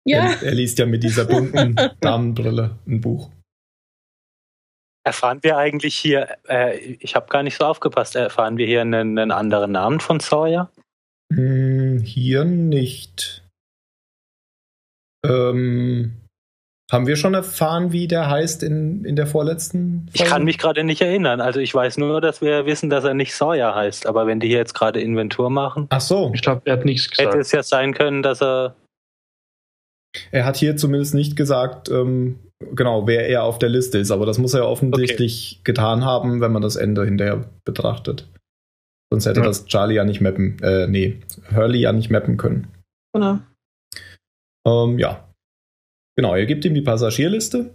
Ja. 0.04 0.26
Er, 0.26 0.42
er 0.42 0.54
liest 0.54 0.78
ja 0.78 0.84
mit 0.84 1.02
dieser 1.02 1.24
bunten 1.24 1.76
Damenbrille 2.00 2.78
ein 2.86 3.00
Buch. 3.00 3.30
Erfahren 5.02 5.38
wir 5.42 5.56
eigentlich 5.56 5.96
hier, 5.96 6.36
äh, 6.48 6.76
ich 6.76 7.14
habe 7.14 7.28
gar 7.28 7.42
nicht 7.42 7.56
so 7.56 7.64
aufgepasst, 7.64 8.16
erfahren 8.16 8.58
wir 8.58 8.66
hier 8.66 8.82
einen, 8.82 9.18
einen 9.18 9.30
anderen 9.30 9.72
Namen 9.72 10.00
von 10.00 10.20
Sawyer? 10.20 10.70
Hm, 11.32 11.98
hier 11.98 12.44
nicht. 12.44 13.42
Ähm, 15.24 16.12
haben 16.90 17.08
wir 17.08 17.16
schon 17.16 17.34
erfahren, 17.34 17.90
wie 17.90 18.06
der 18.06 18.30
heißt 18.30 18.62
in, 18.62 19.04
in 19.04 19.16
der 19.16 19.26
vorletzten 19.26 20.06
Folge? 20.06 20.10
Ich 20.12 20.24
kann 20.24 20.44
mich 20.44 20.56
gerade 20.56 20.84
nicht 20.84 21.00
erinnern. 21.00 21.40
Also 21.40 21.58
ich 21.58 21.74
weiß 21.74 21.98
nur, 21.98 22.20
dass 22.20 22.40
wir 22.40 22.64
wissen, 22.64 22.90
dass 22.90 23.02
er 23.02 23.14
nicht 23.14 23.34
Sawyer 23.34 23.74
heißt. 23.74 24.06
Aber 24.06 24.28
wenn 24.28 24.38
die 24.38 24.46
hier 24.46 24.58
jetzt 24.58 24.74
gerade 24.74 25.00
Inventur 25.00 25.50
machen. 25.50 25.86
Ach 25.90 26.00
so. 26.00 26.30
Ich 26.32 26.42
glaube, 26.42 26.62
er 26.64 26.74
hat 26.74 26.84
nichts 26.84 27.10
gesagt. 27.10 27.28
Hätte 27.28 27.40
es 27.40 27.50
ja 27.50 27.64
sein 27.64 27.92
können, 27.92 28.22
dass 28.22 28.40
er. 28.40 28.76
Er 30.30 30.44
hat 30.44 30.56
hier 30.56 30.76
zumindest 30.76 31.14
nicht 31.14 31.34
gesagt, 31.34 31.90
ähm, 31.90 32.38
genau, 32.72 33.06
wer 33.06 33.28
er 33.28 33.42
auf 33.42 33.58
der 33.58 33.68
Liste 33.68 33.98
ist. 33.98 34.12
Aber 34.12 34.24
das 34.24 34.38
muss 34.38 34.54
er 34.54 34.60
ja 34.60 34.66
offensichtlich 34.66 35.56
okay. 35.56 35.62
getan 35.64 36.04
haben, 36.04 36.40
wenn 36.40 36.52
man 36.52 36.62
das 36.62 36.76
Ende 36.76 37.04
hinterher 37.04 37.50
betrachtet. 37.64 38.28
Sonst 39.12 39.26
hätte 39.26 39.40
ja. 39.40 39.46
das 39.46 39.66
Charlie 39.66 39.94
ja 39.94 40.04
nicht 40.04 40.20
mappen, 40.20 40.58
äh, 40.62 40.86
nee, 40.86 41.20
Hurley 41.54 41.80
ja 41.80 41.92
nicht 41.92 42.10
mappen 42.10 42.36
können. 42.36 42.66
Genau. 43.14 43.38
Ähm, 44.66 44.98
ja, 44.98 45.26
Genau, 46.16 46.34
er 46.34 46.46
gibt 46.46 46.64
ihm 46.64 46.74
die 46.74 46.82
Passagierliste 46.82 47.74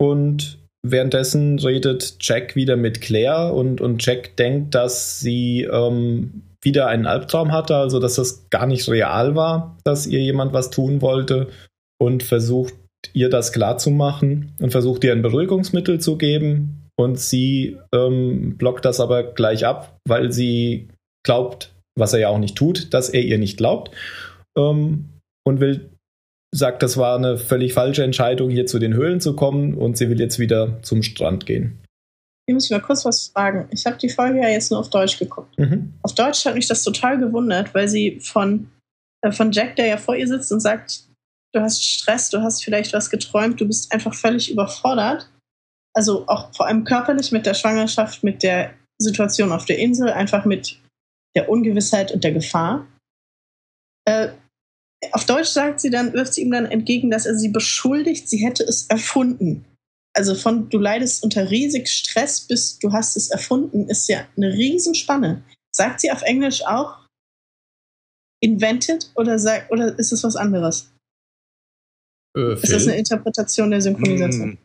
und 0.00 0.58
währenddessen 0.82 1.58
redet 1.58 2.16
Jack 2.20 2.56
wieder 2.56 2.76
mit 2.76 3.02
Claire 3.02 3.52
und, 3.52 3.80
und 3.80 4.04
Jack 4.04 4.36
denkt, 4.36 4.74
dass 4.74 5.20
sie 5.20 5.64
ähm, 5.64 6.42
wieder 6.62 6.86
einen 6.86 7.06
Albtraum 7.06 7.52
hatte, 7.52 7.76
also 7.76 8.00
dass 8.00 8.14
das 8.14 8.48
gar 8.48 8.66
nicht 8.66 8.88
real 8.88 9.34
war, 9.34 9.76
dass 9.84 10.06
ihr 10.06 10.20
jemand 10.20 10.54
was 10.54 10.70
tun 10.70 11.02
wollte 11.02 11.48
und 12.00 12.22
versucht 12.22 12.74
ihr 13.12 13.28
das 13.28 13.52
klarzumachen 13.52 14.52
und 14.60 14.70
versucht 14.70 15.04
ihr 15.04 15.12
ein 15.12 15.22
Beruhigungsmittel 15.22 16.00
zu 16.00 16.16
geben 16.16 16.77
und 16.98 17.18
sie 17.18 17.78
ähm, 17.92 18.56
blockt 18.58 18.84
das 18.84 19.00
aber 19.00 19.22
gleich 19.22 19.64
ab, 19.64 19.98
weil 20.06 20.32
sie 20.32 20.88
glaubt, 21.24 21.74
was 21.96 22.12
er 22.12 22.20
ja 22.20 22.28
auch 22.28 22.38
nicht 22.38 22.56
tut, 22.56 22.92
dass 22.92 23.08
er 23.08 23.22
ihr 23.22 23.38
nicht 23.38 23.56
glaubt 23.56 23.94
ähm, 24.56 25.08
und 25.44 25.60
will 25.60 25.90
sagt, 26.54 26.82
das 26.82 26.96
war 26.96 27.16
eine 27.16 27.36
völlig 27.36 27.74
falsche 27.74 28.02
Entscheidung, 28.02 28.50
hier 28.50 28.66
zu 28.66 28.78
den 28.78 28.94
Höhlen 28.94 29.20
zu 29.20 29.36
kommen 29.36 29.74
und 29.74 29.96
sie 29.96 30.08
will 30.08 30.18
jetzt 30.18 30.38
wieder 30.38 30.82
zum 30.82 31.02
Strand 31.02 31.46
gehen. 31.46 31.78
Ich 32.46 32.54
muss 32.54 32.70
mal 32.70 32.80
kurz 32.80 33.04
was 33.04 33.28
fragen. 33.28 33.68
Ich 33.70 33.84
habe 33.84 33.98
die 33.98 34.08
Folge 34.08 34.40
ja 34.40 34.48
jetzt 34.48 34.70
nur 34.70 34.80
auf 34.80 34.88
Deutsch 34.88 35.18
geguckt. 35.18 35.58
Mhm. 35.58 35.92
Auf 36.02 36.14
Deutsch 36.14 36.46
hat 36.46 36.54
mich 36.54 36.66
das 36.66 36.82
total 36.82 37.18
gewundert, 37.18 37.74
weil 37.74 37.88
sie 37.88 38.20
von, 38.20 38.70
äh, 39.20 39.30
von 39.30 39.52
Jack, 39.52 39.76
der 39.76 39.86
ja 39.86 39.96
vor 39.98 40.16
ihr 40.16 40.26
sitzt 40.26 40.50
und 40.50 40.60
sagt, 40.60 41.04
du 41.52 41.60
hast 41.60 41.84
Stress, 41.84 42.30
du 42.30 42.40
hast 42.40 42.64
vielleicht 42.64 42.94
was 42.94 43.10
geträumt, 43.10 43.60
du 43.60 43.66
bist 43.66 43.92
einfach 43.92 44.14
völlig 44.14 44.50
überfordert. 44.50 45.28
Also 45.98 46.28
auch 46.28 46.54
vor 46.54 46.68
allem 46.68 46.84
körperlich 46.84 47.32
mit 47.32 47.44
der 47.44 47.54
Schwangerschaft, 47.54 48.22
mit 48.22 48.44
der 48.44 48.72
Situation 49.02 49.50
auf 49.50 49.64
der 49.64 49.80
Insel, 49.80 50.10
einfach 50.10 50.44
mit 50.44 50.80
der 51.34 51.48
Ungewissheit 51.48 52.12
und 52.12 52.22
der 52.22 52.30
Gefahr. 52.30 52.86
Äh, 54.04 54.28
auf 55.10 55.24
Deutsch 55.24 55.48
sagt 55.48 55.80
sie 55.80 55.90
dann, 55.90 56.12
wirft 56.12 56.34
sie 56.34 56.42
ihm 56.42 56.52
dann 56.52 56.66
entgegen, 56.66 57.10
dass 57.10 57.26
er 57.26 57.36
sie 57.36 57.48
beschuldigt, 57.48 58.28
sie 58.28 58.46
hätte 58.46 58.62
es 58.62 58.86
erfunden. 58.86 59.64
Also 60.16 60.36
von 60.36 60.68
du 60.68 60.78
leidest 60.78 61.24
unter 61.24 61.50
riesig 61.50 61.88
Stress 61.88 62.42
bis 62.42 62.78
du 62.78 62.92
hast 62.92 63.16
es 63.16 63.30
erfunden, 63.30 63.88
ist 63.88 64.08
ja 64.08 64.24
eine 64.36 64.52
Riesenspanne. 64.52 65.42
Sagt 65.74 66.00
sie 66.00 66.12
auf 66.12 66.22
Englisch 66.22 66.64
auch, 66.64 67.08
invented 68.40 69.10
oder, 69.16 69.40
sag, 69.40 69.68
oder 69.72 69.98
ist 69.98 70.12
es 70.12 70.22
was 70.22 70.36
anderes? 70.36 70.92
Äh, 72.36 72.54
ist 72.54 72.72
das 72.72 72.86
eine 72.86 72.98
Interpretation 72.98 73.72
der 73.72 73.82
Synchronisation? 73.82 74.58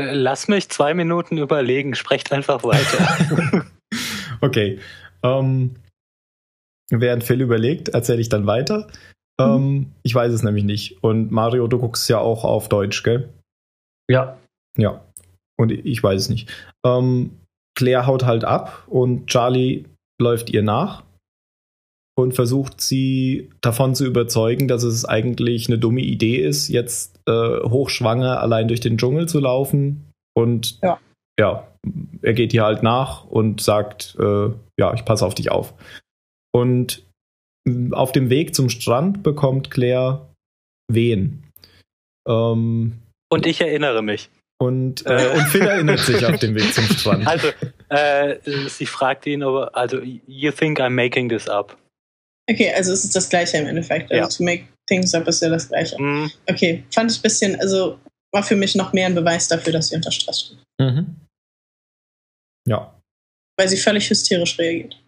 Äh, 0.00 0.14
lass 0.14 0.48
mich 0.48 0.68
zwei 0.68 0.94
Minuten 0.94 1.38
überlegen, 1.38 1.94
sprecht 1.94 2.32
einfach 2.32 2.64
weiter. 2.64 3.66
okay. 4.40 4.78
Ähm, 5.22 5.76
während 6.90 7.24
Phil 7.24 7.40
überlegt, 7.40 7.90
erzähle 7.90 8.20
ich 8.20 8.28
dann 8.28 8.46
weiter. 8.46 8.88
Mhm. 9.40 9.44
Ähm, 9.44 9.92
ich 10.02 10.14
weiß 10.14 10.32
es 10.32 10.42
nämlich 10.42 10.64
nicht. 10.64 11.02
Und 11.02 11.30
Mario, 11.30 11.66
du 11.66 11.78
guckst 11.78 12.08
ja 12.08 12.18
auch 12.18 12.44
auf 12.44 12.68
Deutsch, 12.68 13.02
gell? 13.02 13.28
Ja. 14.08 14.38
Ja. 14.76 15.04
Und 15.58 15.70
ich 15.70 16.02
weiß 16.02 16.22
es 16.22 16.28
nicht. 16.28 16.50
Ähm, 16.84 17.38
Claire 17.76 18.06
haut 18.06 18.24
halt 18.24 18.44
ab 18.44 18.84
und 18.88 19.26
Charlie 19.26 19.84
läuft 20.20 20.50
ihr 20.50 20.62
nach 20.62 21.02
und 22.20 22.32
versucht 22.32 22.80
sie 22.80 23.50
davon 23.60 23.94
zu 23.94 24.04
überzeugen, 24.04 24.68
dass 24.68 24.82
es 24.82 25.04
eigentlich 25.04 25.68
eine 25.68 25.78
dumme 25.78 26.00
Idee 26.00 26.36
ist, 26.36 26.68
jetzt 26.68 27.20
äh, 27.26 27.60
hochschwanger 27.62 28.40
allein 28.40 28.68
durch 28.68 28.80
den 28.80 28.98
Dschungel 28.98 29.28
zu 29.28 29.40
laufen. 29.40 30.10
Und 30.34 30.78
ja, 30.82 30.98
ja 31.38 31.66
er 32.22 32.32
geht 32.32 32.52
ihr 32.52 32.64
halt 32.64 32.82
nach 32.82 33.24
und 33.24 33.60
sagt, 33.60 34.16
äh, 34.20 34.50
ja, 34.78 34.94
ich 34.94 35.04
passe 35.04 35.26
auf 35.26 35.34
dich 35.34 35.50
auf. 35.50 35.74
Und 36.52 37.04
auf 37.92 38.12
dem 38.12 38.30
Weg 38.30 38.54
zum 38.54 38.70
Strand 38.70 39.22
bekommt 39.22 39.70
Claire 39.70 40.28
Wehen. 40.90 41.44
Ähm, 42.28 42.98
und 43.30 43.46
ich 43.46 43.60
erinnere 43.60 44.02
mich. 44.02 44.30
Und, 44.58 45.06
äh, 45.06 45.30
und 45.34 45.46
Phil 45.46 45.62
erinnert 45.62 46.00
sich 46.00 46.24
auf 46.26 46.38
dem 46.38 46.54
Weg 46.54 46.74
zum 46.74 46.84
Strand. 46.84 47.26
Also, 47.26 47.48
äh, 47.88 48.36
sie 48.68 48.86
fragt 48.86 49.26
ihn, 49.26 49.42
aber, 49.42 49.74
also, 49.76 50.00
you 50.26 50.50
think 50.50 50.80
I'm 50.80 50.90
making 50.90 51.28
this 51.28 51.48
up? 51.48 51.76
Okay, 52.50 52.72
also 52.74 52.92
es 52.92 53.04
ist 53.04 53.14
das 53.14 53.28
Gleiche 53.28 53.58
im 53.58 53.66
Endeffekt. 53.66 54.10
Also 54.10 54.22
ja. 54.22 54.28
to 54.28 54.42
make 54.42 54.68
things 54.88 55.14
up 55.14 55.28
ist 55.28 55.40
ja 55.40 55.48
das 55.48 55.68
Gleiche. 55.68 56.00
Mhm. 56.00 56.30
Okay, 56.48 56.84
fand 56.92 57.10
ich 57.10 57.18
ein 57.18 57.22
bisschen, 57.22 57.60
also 57.60 58.00
war 58.32 58.42
für 58.42 58.56
mich 58.56 58.74
noch 58.74 58.92
mehr 58.92 59.06
ein 59.06 59.14
Beweis 59.14 59.46
dafür, 59.46 59.72
dass 59.72 59.88
sie 59.88 59.96
unter 59.96 60.10
Stress 60.10 60.40
steht. 60.40 60.58
Mhm. 60.80 61.16
Ja. 62.68 63.00
Weil 63.56 63.68
sie 63.68 63.76
völlig 63.76 64.10
hysterisch 64.10 64.58
reagiert. 64.58 65.00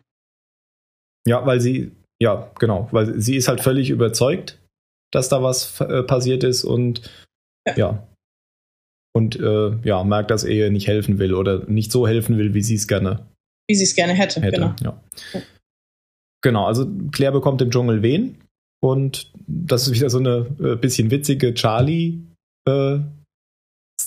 Ja, 1.26 1.44
weil 1.44 1.60
sie, 1.60 1.92
ja, 2.20 2.50
genau, 2.58 2.88
weil 2.92 3.20
sie 3.20 3.36
ist 3.36 3.48
halt 3.48 3.60
völlig 3.60 3.90
überzeugt, 3.90 4.58
dass 5.12 5.28
da 5.28 5.42
was 5.42 5.80
äh, 5.80 6.02
passiert 6.02 6.44
ist 6.44 6.64
und 6.64 7.10
ja. 7.66 7.76
ja. 7.76 8.08
Und 9.14 9.38
äh, 9.38 9.76
ja, 9.84 10.04
merkt, 10.04 10.30
dass 10.30 10.44
er 10.44 10.50
ihr 10.50 10.70
nicht 10.70 10.86
helfen 10.86 11.18
will 11.18 11.34
oder 11.34 11.68
nicht 11.68 11.92
so 11.92 12.08
helfen 12.08 12.38
will, 12.38 12.54
wie 12.54 12.62
sie 12.62 12.76
es 12.76 12.88
gerne. 12.88 13.26
Wie 13.68 13.74
sie 13.74 13.84
es 13.84 13.94
gerne 13.94 14.14
hätte, 14.14 14.40
hätte 14.40 14.52
genau. 14.52 14.74
Ja. 14.82 15.02
Genau, 16.42 16.66
also 16.66 16.86
Claire 17.12 17.32
bekommt 17.32 17.62
im 17.62 17.70
Dschungel 17.70 18.02
Wehen 18.02 18.38
und 18.80 19.32
das 19.46 19.86
ist 19.86 19.94
wieder 19.94 20.10
so 20.10 20.18
eine 20.18 20.46
äh, 20.60 20.76
bisschen 20.76 21.10
witzige 21.10 21.54
Charlie 21.54 22.20
äh, 22.68 22.98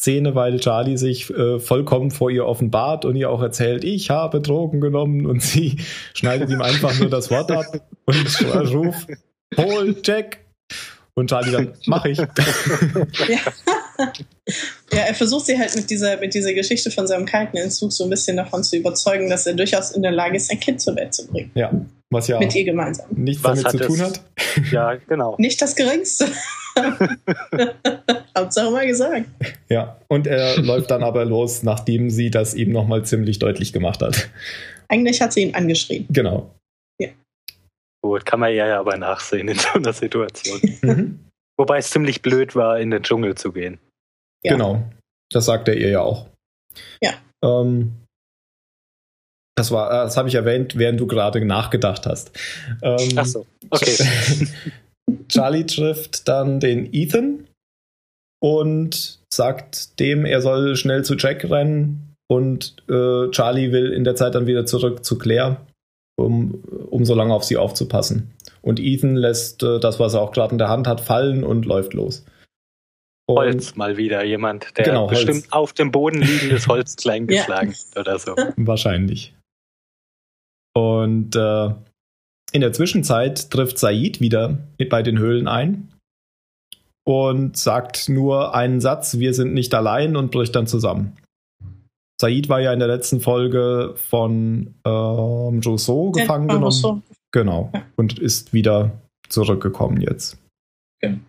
weil 0.08 0.60
Charlie 0.60 0.98
sich 0.98 1.32
äh, 1.32 1.60
vollkommen 1.60 2.12
vor 2.12 2.30
ihr 2.30 2.45
offenbart 2.45 3.06
und 3.06 3.15
ihr 3.15 3.32
auch 3.32 3.41
erzählt, 3.41 3.84
ich 3.84 4.12
habe 4.12 4.39
Drogen 4.39 4.80
genommen 4.80 5.26
und 5.26 5.41
sie 5.41 5.78
schneidet 6.13 6.52
ihm 6.52 6.62
einfach 6.62 7.00
nur 7.00 7.10
das 7.10 7.32
Wort 7.32 7.52
ab 7.52 7.65
und 8.06 8.74
ruft, 8.74 9.10
hol 9.58 9.95
Jack. 10.04 10.45
Und 11.17 11.30
Charlie 11.30 11.52
dann, 11.52 11.74
mach 11.86 12.06
ich. 12.06 12.19
Ja. 13.98 14.12
ja, 14.91 15.00
er 15.08 15.13
versucht 15.15 15.45
sie 15.45 15.58
halt 15.58 15.74
mit 15.74 15.89
dieser, 15.89 16.17
mit 16.17 16.34
dieser 16.34 16.54
Geschichte 16.54 16.91
von 16.91 17.08
seinem 17.08 17.26
kalten 17.26 17.56
Entzug 17.56 17.93
so 17.93 18.04
ein 18.04 18.10
bisschen 18.10 18.36
davon 18.36 18.62
zu 18.62 18.76
überzeugen, 18.76 19.30
dass 19.30 19.48
er 19.48 19.54
durchaus 19.54 19.91
in 19.91 20.02
der 20.02 20.12
Lage 20.12 20.36
ist, 20.36 20.52
ein 20.52 20.60
Kind 20.60 20.82
zur 20.82 20.98
Welt 20.98 21.13
zu 21.13 21.26
bringen. 21.28 21.50
Ja, 21.56 21.71
was 22.12 22.28
ja 22.28 22.39
mit 22.39 22.54
ihr 22.56 22.65
gemeinsam 22.65 23.08
nichts 23.12 23.44
was 23.44 23.62
damit 23.62 23.82
zu 23.82 23.88
tun 23.88 24.02
hat. 24.02 24.22
Ja, 24.72 24.96
genau. 24.96 25.36
Nicht 25.38 25.62
das 25.62 25.76
Geringste. 25.76 26.28
Hauptsache 28.38 28.72
mal 28.72 28.88
gesagt. 28.88 29.26
Ja, 29.70 30.00
und 30.08 30.28
er 30.28 30.58
läuft 30.62 30.91
dann 30.91 31.04
aber 31.04 31.26
los, 31.26 31.63
nachdem 31.63 32.10
sie 32.10 32.32
das 32.32 32.54
ihm 32.54 32.72
nochmal 32.72 33.04
ziemlich 33.04 33.39
deutlich 33.39 33.74
gemacht 33.74 34.02
hat. 34.02 34.30
Eigentlich 34.88 35.22
hat 35.22 35.34
sie 35.34 35.44
ihn 35.44 35.56
angeschrien. 35.56 36.06
Genau. 36.10 36.56
Ja. 37.02 37.10
Gut, 38.02 38.26
kann 38.26 38.39
man 38.39 38.54
ja 38.54 38.80
aber 38.80 38.96
nachsehen 38.98 39.50
in 39.50 39.58
so 39.58 39.70
einer 39.74 39.94
Situation. 39.94 40.62
Mhm. 40.82 41.20
Wobei 41.58 41.78
es 41.78 41.89
ziemlich 41.89 42.22
blöd 42.22 42.56
war, 42.56 42.80
in 42.80 42.91
den 42.91 43.04
Dschungel 43.04 43.36
zu 43.36 43.54
gehen. 43.54 43.80
Ja. 44.44 44.54
Genau. 44.54 44.84
Das 45.32 45.46
sagt 45.46 45.68
er 45.70 45.76
ihr 45.76 45.89
ja 45.89 46.02
auch. 46.02 46.28
Ja. 47.02 47.13
Ähm, 47.44 48.05
das 49.56 49.72
war, 49.72 49.89
äh, 49.89 50.06
das 50.06 50.18
habe 50.18 50.28
ich 50.28 50.36
erwähnt, 50.36 50.78
während 50.78 51.00
du 51.00 51.08
gerade 51.08 51.44
nachgedacht 51.44 52.06
hast. 52.06 52.32
Ähm, 52.82 53.10
Ach 53.15 53.26
so, 53.26 53.46
okay. 53.70 53.96
Charlie 55.30 55.65
trifft 55.65 56.28
dann 56.28 56.60
den 56.60 56.89
Ethan 56.94 57.48
und 58.41 59.20
sagt 59.32 60.00
dem, 60.00 60.26
er 60.26 60.41
soll 60.41 60.76
schnell 60.76 61.04
zu 61.04 61.15
Jack 61.15 61.50
rennen 61.50 62.15
und 62.28 62.76
äh, 62.89 63.30
Charlie 63.32 63.72
will 63.72 63.91
in 63.91 64.04
der 64.04 64.15
Zeit 64.15 64.36
dann 64.36 64.48
wieder 64.48 64.65
zurück 64.65 65.06
zu 65.06 65.18
Claire, 65.18 65.58
um, 66.18 66.63
um 66.89 67.06
so 67.06 67.15
lange 67.15 67.34
auf 67.34 67.44
sie 67.44 67.58
aufzupassen. 67.58 68.32
Und 68.62 68.80
Ethan 68.80 69.15
lässt 69.15 69.63
äh, 69.63 69.80
das, 69.80 70.00
was 70.00 70.15
er 70.15 70.22
auch 70.22 70.32
gerade 70.32 70.54
in 70.54 70.58
der 70.58 70.70
Hand 70.70 70.88
hat, 70.88 71.02
fallen 71.02 71.44
und 71.44 71.65
läuft 71.65 71.94
los. 71.94 72.26
Und 73.28 73.38
Holz 73.38 73.76
mal 73.76 73.98
wieder, 73.98 74.24
jemand, 74.24 74.78
der 74.78 74.86
genau, 74.86 75.08
bestimmt 75.08 75.46
Holz. 75.46 75.52
auf 75.52 75.74
dem 75.74 75.91
Boden 75.91 76.22
liegendes 76.22 76.68
Holz 76.68 76.96
klein 76.96 77.26
geschlagen 77.26 77.74
ja. 77.96 78.02
oder 78.02 78.20
so. 78.20 78.36
Wahrscheinlich. 78.56 79.34
Und 80.76 81.36
äh, 81.36 81.70
in 82.52 82.62
der 82.62 82.74
Zwischenzeit 82.74 83.50
trifft 83.50 83.80
Said 83.80 84.20
wieder 84.20 84.58
bei 84.90 85.04
den 85.04 85.18
Höhlen 85.18 85.48
ein 85.48 85.90
und 87.06 87.58
sagt 87.58 88.10
nur 88.10 88.56
einen 88.56 88.82
Satz, 88.82 89.20
wir 89.20 89.34
sind 89.34 89.54
nicht 89.54 89.74
allein 89.74 90.16
und 90.16 90.32
bricht 90.32 90.56
dann 90.56 90.68
zusammen. 90.68 91.16
Said 92.20 92.50
war 92.50 92.62
ja 92.62 92.74
in 92.74 92.80
der 92.80 92.88
letzten 92.88 93.20
Folge 93.20 93.94
von 93.96 94.74
ähm, 94.86 95.62
Rousseau 95.66 96.14
ja, 96.16 96.24
gefangen 96.24 96.48
genommen. 96.48 96.66
Rousseau. 96.66 97.02
Genau. 97.32 97.70
Ja. 97.74 97.84
Und 97.96 98.20
ist 98.20 98.54
wieder 98.54 98.92
zurückgekommen 99.30 100.02
jetzt. 100.02 100.38
Okay. 101.02 101.20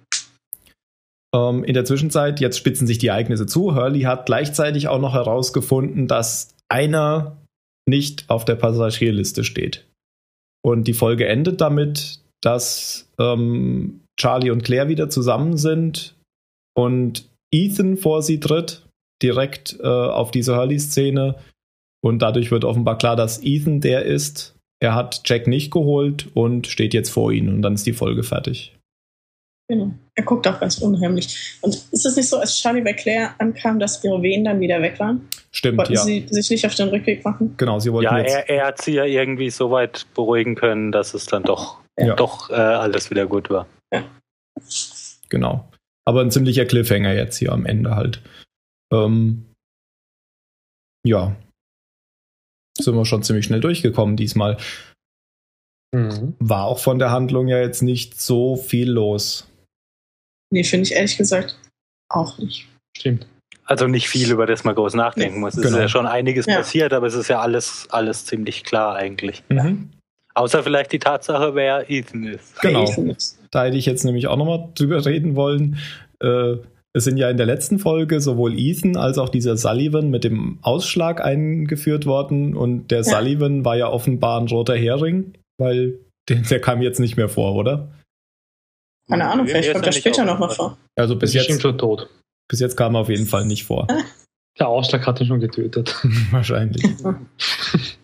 Ähm, 1.35 1.65
in 1.65 1.75
der 1.75 1.85
Zwischenzeit, 1.85 2.41
jetzt 2.41 2.57
spitzen 2.57 2.87
sich 2.87 2.99
die 2.99 3.09
Ereignisse 3.09 3.47
zu. 3.47 3.75
Hurley 3.75 4.03
hat 4.03 4.27
gleichzeitig 4.27 4.89
auch 4.89 5.01
noch 5.01 5.15
herausgefunden, 5.15 6.07
dass 6.07 6.55
einer 6.69 7.37
nicht 7.89 8.29
auf 8.29 8.45
der 8.45 8.57
Passagierliste 8.57 9.45
steht. 9.45 9.87
Und 10.65 10.89
die 10.89 10.95
Folge 10.95 11.27
endet 11.27 11.61
damit, 11.61 12.21
dass 12.43 13.09
ähm, 13.19 14.01
Charlie 14.19 14.51
und 14.51 14.65
Claire 14.65 14.89
wieder 14.89 15.09
zusammen 15.09 15.57
sind 15.57 16.15
und 16.77 17.29
Ethan 17.53 17.97
vor 17.97 18.23
sie 18.23 18.41
tritt, 18.41 18.87
direkt 19.23 19.79
äh, 19.81 19.87
auf 19.87 20.31
diese 20.31 20.57
Hurley-Szene. 20.57 21.37
Und 22.03 22.21
dadurch 22.21 22.51
wird 22.51 22.65
offenbar 22.65 22.99
klar, 22.99 23.17
dass 23.17 23.43
Ethan 23.43 23.81
der 23.81 24.05
ist. 24.05 24.55
Er 24.81 24.95
hat 24.95 25.23
Jack 25.25 25.47
nicht 25.47 25.71
geholt 25.71 26.29
und 26.35 26.67
steht 26.67 26.93
jetzt 26.93 27.11
vor 27.11 27.33
ihnen 27.33 27.49
und 27.49 27.63
dann 27.63 27.75
ist 27.75 27.87
die 27.87 27.95
Folge 27.95 28.23
fertig. 28.23 28.76
Genau. 29.69 29.91
Er 30.15 30.25
guckt 30.25 30.47
auch 30.47 30.61
ganz 30.61 30.79
unheimlich. 30.79 31.59
Und 31.61 31.75
ist 31.75 32.07
es 32.07 32.17
nicht 32.17 32.29
so, 32.29 32.39
als 32.39 32.57
Charlie 32.57 32.83
bei 32.83 32.93
Claire 32.93 33.35
ankam, 33.39 33.81
dass 33.81 34.03
ihre 34.05 34.23
Wehen 34.23 34.45
dann 34.45 34.61
wieder 34.61 34.81
weg 34.81 34.99
waren? 35.01 35.29
Stimmt, 35.51 35.79
Wollten 35.79 35.95
ja. 35.95 36.03
sie 36.03 36.27
sich 36.31 36.51
nicht 36.51 36.67
auf 36.67 36.75
den 36.75 36.89
Rückweg 36.89 37.25
machen? 37.25 37.55
Genau, 37.57 37.81
sie 37.81 37.93
wollten 37.93 38.05
Ja, 38.05 38.19
er, 38.19 38.49
er, 38.49 38.67
hat 38.67 38.81
sie 38.81 38.93
ja 38.93 39.05
irgendwie 39.05 39.51
so 39.51 39.71
weit 39.71 40.07
beruhigen 40.15 40.55
können, 40.55 40.93
dass 40.93 41.15
es 41.15 41.27
dann 41.27 41.43
doch, 41.43 41.81
ja. 41.99 42.15
doch 42.15 42.51
äh, 42.51 42.55
alles 42.55 43.11
wieder 43.11 43.27
gut 43.27 43.51
war. 43.51 43.67
Ja. 43.93 44.05
Genau. 45.29 45.69
Aber 46.05 46.21
ein 46.21 46.31
ziemlicher 46.31 46.65
Cliffhanger 46.65 47.15
jetzt 47.15 47.37
hier 47.37 47.53
am 47.53 47.67
Ende 47.67 47.97
halt. 47.97 48.23
Ähm, 48.93 49.47
ja. 51.05 51.35
Sind 52.79 52.95
wir 52.95 53.05
schon 53.05 53.25
ziemlich 53.25 53.47
schnell 53.47 53.61
durchgekommen 53.61 54.17
diesmal. 54.17 54.59
Mhm. 55.93 56.35
War 56.39 56.65
auch 56.67 56.79
von 56.79 56.99
der 56.99 57.11
Handlung 57.11 57.49
ja 57.49 57.59
jetzt 57.59 57.83
nicht 57.83 58.21
so 58.21 58.55
viel 58.55 58.91
los. 58.91 59.49
Nee, 60.51 60.65
finde 60.65 60.85
ich 60.85 60.93
ehrlich 60.93 61.17
gesagt 61.17 61.59
auch 62.09 62.39
nicht. 62.39 62.67
Stimmt. 62.97 63.27
Also 63.65 63.89
nicht 63.89 64.09
viel, 64.09 64.31
über 64.31 64.47
das 64.47 64.63
man 64.63 64.77
groß 64.77 64.95
nachdenken 64.95 65.41
muss. 65.41 65.55
Es 65.55 65.63
genau. 65.63 65.77
ist 65.77 65.83
ja 65.83 65.89
schon 65.89 66.07
einiges 66.07 66.47
ja. 66.47 66.59
passiert, 66.59 66.93
aber 66.93 67.09
es 67.09 67.15
ist 67.15 67.29
ja 67.29 67.41
alles, 67.41 67.89
alles 67.91 68.25
ziemlich 68.25 68.63
klar 68.63 68.95
eigentlich. 68.95 69.43
Mhm. 69.49 69.91
Außer 70.35 70.63
vielleicht 70.63 70.93
die 70.93 70.99
Tatsache, 70.99 71.55
wer 71.55 71.91
Ethan 71.91 72.25
ist. 72.25 72.61
Genau. 72.61 72.87
Da 73.51 73.65
hätte 73.65 73.77
ich 73.77 73.87
jetzt 73.87 74.05
nämlich 74.05 74.29
auch 74.29 74.37
nochmal 74.37 74.69
drüber 74.75 75.05
reden 75.05 75.35
wollen. 75.35 75.79
Äh, 76.21 76.57
es 76.93 77.05
sind 77.05 77.17
ja 77.17 77.29
in 77.29 77.37
der 77.37 77.47
letzten 77.47 77.79
Folge 77.79 78.21
sowohl 78.21 78.59
Ethan 78.59 78.97
als 78.97 79.19
auch 79.19 79.29
dieser 79.29 79.57
Sullivan 79.57 80.11
mit 80.11 80.25
dem 80.25 80.59
Ausschlag 80.63 81.23
eingeführt 81.23 82.07
worden 82.07 82.55
und 82.55 82.91
der 82.91 82.99
ja. 82.99 83.05
Sullivan 83.05 83.65
war 83.65 83.77
ja 83.77 83.89
offenbar 83.89 84.41
ein 84.41 84.47
roter 84.47 84.77
Hering, 84.77 85.33
weil 85.59 85.99
der, 86.29 86.37
der 86.37 86.61
kam 86.61 86.83
jetzt 86.83 87.01
nicht 87.01 87.17
mehr 87.17 87.29
vor, 87.29 87.55
oder? 87.55 87.89
Keine 89.09 89.29
Ahnung, 89.29 89.47
vielleicht 89.47 89.73
kommt 89.73 89.87
er 89.87 89.93
später 89.93 90.25
nochmal 90.25 90.51
vor. 90.51 90.79
Also 90.97 91.17
bis 91.17 91.33
jetzt 91.33 91.61
schon 91.61 91.79
tot. 91.79 92.09
Bis 92.49 92.61
jetzt 92.61 92.77
kam 92.77 92.95
er 92.95 93.01
auf 93.01 93.09
jeden 93.09 93.27
Fall 93.27 93.45
nicht 93.47 93.65
vor. 93.65 93.87
Der 94.59 94.69
Ausschlag 94.69 95.07
hat 95.07 95.21
ihn 95.21 95.27
schon 95.27 95.41
getötet. 95.41 95.95
Wahrscheinlich. 96.31 96.83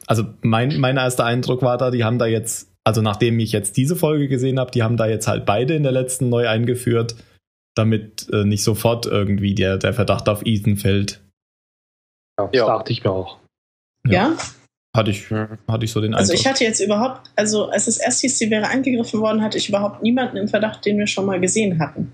Also 0.09 0.25
mein, 0.43 0.79
mein 0.79 0.99
erster 0.99 1.25
Eindruck 1.25 1.63
war 1.63 1.79
da, 1.79 1.91
die 1.91 2.05
haben 2.05 2.19
da 2.19 2.27
jetzt 2.27 2.73
also 2.85 3.01
nachdem 3.01 3.39
ich 3.39 3.53
jetzt 3.53 3.77
diese 3.77 3.97
Folge 3.97 4.29
gesehen 4.29 4.59
habe, 4.59 4.71
die 4.71 4.83
haben 4.83 4.97
da 4.97 5.07
jetzt 5.07 5.29
halt 5.29 5.47
beide 5.47 5.75
in 5.75 5.83
der 5.83 5.93
letzten 5.93 6.29
neu 6.29 6.49
eingeführt, 6.49 7.17
damit 7.75 8.29
äh, 8.33 8.45
nicht 8.45 8.65
sofort 8.65 9.07
irgendwie 9.07 9.55
der, 9.55 9.79
der 9.79 9.95
Verdacht 9.95 10.29
auf 10.29 10.43
Ethan 10.45 10.77
fällt. 10.77 11.21
Ja, 12.39 12.47
das 12.47 12.55
ja. 12.55 12.67
dachte 12.67 12.93
ich 12.93 13.05
mir 13.05 13.11
auch. 13.11 13.39
Ja? 14.07 14.13
ja? 14.31 14.37
Hatte 14.95 15.11
ich, 15.11 15.31
hatte 15.31 15.85
ich 15.85 15.91
so 15.91 16.01
den 16.01 16.13
Eindruck. 16.13 16.21
Also 16.21 16.35
ich 16.35 16.47
hatte 16.47 16.65
jetzt 16.65 16.81
überhaupt, 16.81 17.31
also 17.35 17.71
als 17.71 17.87
es 17.87 17.97
erst 17.97 18.21
hieß, 18.21 18.39
sie 18.39 18.51
wäre 18.51 18.69
angegriffen 18.69 19.21
worden, 19.21 19.43
hatte 19.43 19.57
ich 19.57 19.69
überhaupt 19.69 20.03
niemanden 20.03 20.37
im 20.37 20.49
Verdacht, 20.49 20.85
den 20.85 20.99
wir 20.99 21.07
schon 21.07 21.25
mal 21.25 21.41
gesehen 21.41 21.81
hatten. 21.81 22.13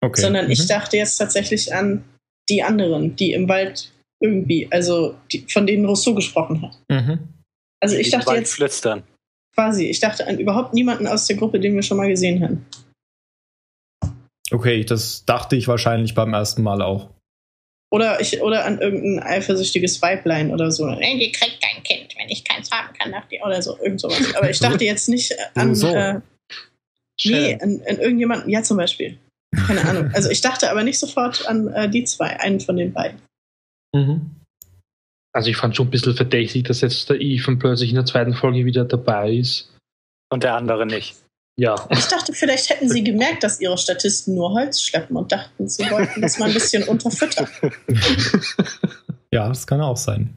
Okay. 0.00 0.20
Sondern 0.20 0.46
mhm. 0.46 0.52
ich 0.52 0.66
dachte 0.66 0.96
jetzt 0.96 1.16
tatsächlich 1.16 1.74
an 1.74 2.04
die 2.48 2.62
anderen, 2.62 3.16
die 3.16 3.32
im 3.32 3.48
Wald 3.48 3.92
irgendwie, 4.22 4.68
also 4.70 5.16
die, 5.32 5.46
von 5.48 5.66
denen 5.66 5.84
Rousseau 5.86 6.14
gesprochen 6.14 6.62
hat. 6.62 6.78
Mhm. 6.88 7.18
Also 7.80 7.96
ich 7.96 8.10
die 8.10 8.16
dachte 8.16 8.34
jetzt. 8.34 8.54
Flüstern. 8.54 9.02
Quasi, 9.54 9.86
ich 9.86 9.98
dachte 9.98 10.26
an 10.26 10.38
überhaupt 10.38 10.74
niemanden 10.74 11.08
aus 11.08 11.26
der 11.26 11.36
Gruppe, 11.36 11.58
den 11.58 11.74
wir 11.74 11.82
schon 11.82 11.96
mal 11.96 12.08
gesehen 12.08 12.42
haben. 12.42 12.66
Okay, 14.52 14.84
das 14.84 15.24
dachte 15.24 15.56
ich 15.56 15.66
wahrscheinlich 15.66 16.14
beim 16.14 16.32
ersten 16.32 16.62
Mal 16.62 16.82
auch. 16.82 17.10
Oder, 17.92 18.20
ich, 18.20 18.40
oder 18.40 18.64
an 18.64 18.78
irgendein 18.80 19.20
eifersüchtiges 19.20 20.00
Weiblein 20.00 20.52
oder 20.52 20.70
so. 20.70 20.88
Die 20.94 21.32
kriegt 21.32 21.60
kein 21.60 21.82
Kind, 21.82 22.14
wenn 22.16 22.28
ich 22.28 22.44
keins 22.44 22.70
haben 22.70 22.94
kann 22.96 23.10
nach 23.10 23.26
dir 23.26 23.40
oder 23.44 23.60
so, 23.60 23.76
irgend 23.78 24.00
sowas. 24.00 24.34
Aber 24.36 24.48
ich 24.48 24.60
dachte 24.60 24.84
jetzt 24.84 25.08
nicht 25.08 25.34
an. 25.54 25.74
So. 25.74 25.88
Äh, 25.88 26.20
nee, 27.24 27.58
an, 27.60 27.82
an 27.88 27.98
irgendjemanden, 27.98 28.48
ja 28.48 28.62
zum 28.62 28.76
Beispiel. 28.76 29.18
Keine 29.66 29.84
Ahnung. 29.84 30.10
Also 30.14 30.30
ich 30.30 30.40
dachte 30.40 30.70
aber 30.70 30.84
nicht 30.84 31.00
sofort 31.00 31.46
an 31.48 31.68
äh, 31.68 31.90
die 31.90 32.04
zwei, 32.04 32.38
einen 32.38 32.60
von 32.60 32.76
den 32.76 32.92
beiden. 32.92 33.20
Mhm. 33.92 34.36
Also 35.32 35.50
ich 35.50 35.56
fand 35.56 35.74
schon 35.74 35.88
ein 35.88 35.90
bisschen 35.90 36.14
verdächtig, 36.14 36.64
dass 36.64 36.80
jetzt 36.80 37.08
der 37.10 37.20
Ethan 37.20 37.58
plötzlich 37.58 37.90
in 37.90 37.96
der 37.96 38.06
zweiten 38.06 38.34
Folge 38.34 38.64
wieder 38.64 38.84
dabei 38.84 39.32
ist. 39.32 39.72
Und 40.32 40.44
der 40.44 40.54
andere 40.54 40.86
nicht. 40.86 41.16
Ja. 41.60 41.76
Ich 41.90 42.06
dachte, 42.06 42.32
vielleicht 42.32 42.70
hätten 42.70 42.88
sie 42.88 43.04
gemerkt, 43.04 43.44
dass 43.44 43.60
ihre 43.60 43.76
Statisten 43.76 44.34
nur 44.34 44.52
Holz 44.52 44.80
schleppen 44.80 45.14
und 45.14 45.30
dachten, 45.30 45.68
sie 45.68 45.82
wollten 45.90 46.22
das 46.22 46.38
mal 46.38 46.48
ein 46.48 46.54
bisschen 46.54 46.84
unterfüttern. 46.84 47.48
ja, 49.30 49.46
das 49.46 49.66
kann 49.66 49.82
auch 49.82 49.98
sein. 49.98 50.34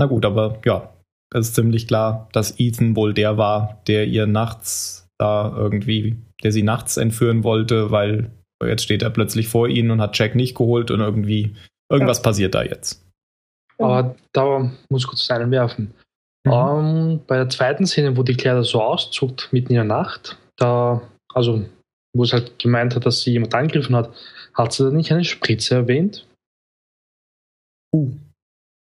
Na 0.00 0.06
gut, 0.06 0.24
aber 0.24 0.62
ja, 0.64 0.94
es 1.34 1.48
ist 1.48 1.56
ziemlich 1.56 1.86
klar, 1.86 2.30
dass 2.32 2.58
Ethan 2.58 2.96
wohl 2.96 3.12
der 3.12 3.36
war, 3.36 3.82
der 3.86 4.06
ihr 4.06 4.26
nachts 4.26 5.06
da 5.18 5.54
irgendwie, 5.54 6.16
der 6.42 6.50
sie 6.50 6.62
nachts 6.62 6.96
entführen 6.96 7.44
wollte, 7.44 7.90
weil 7.90 8.30
jetzt 8.64 8.84
steht 8.84 9.02
er 9.02 9.10
plötzlich 9.10 9.46
vor 9.46 9.68
ihnen 9.68 9.90
und 9.90 10.00
hat 10.00 10.18
Jack 10.18 10.34
nicht 10.34 10.56
geholt 10.56 10.90
und 10.90 11.00
irgendwie 11.00 11.54
irgendwas 11.92 12.16
ja. 12.18 12.22
passiert 12.22 12.54
da 12.54 12.62
jetzt. 12.62 13.04
Aber 13.76 14.16
da 14.32 14.70
muss 14.88 15.02
ich 15.02 15.06
kurz 15.06 15.30
einen 15.30 15.50
werfen. 15.50 15.92
Mhm. 16.44 16.52
Um, 16.52 16.78
ähm, 16.78 17.20
bei 17.26 17.36
der 17.36 17.48
zweiten 17.48 17.86
Szene, 17.86 18.16
wo 18.16 18.22
die 18.22 18.36
Claire 18.36 18.64
so 18.64 18.82
auszuckt, 18.82 19.48
mitten 19.52 19.70
in 19.70 19.76
der 19.76 19.84
Nacht, 19.84 20.38
da, 20.56 21.02
also 21.32 21.64
wo 22.14 22.22
es 22.22 22.32
halt 22.32 22.58
gemeint 22.58 22.94
hat, 22.94 23.06
dass 23.06 23.22
sie 23.22 23.32
jemand 23.32 23.54
angegriffen 23.54 23.96
hat, 23.96 24.14
hat 24.54 24.72
sie 24.72 24.84
da 24.84 24.90
nicht 24.90 25.10
eine 25.10 25.24
Spritze 25.24 25.74
erwähnt? 25.74 26.26
Uh. 27.92 28.12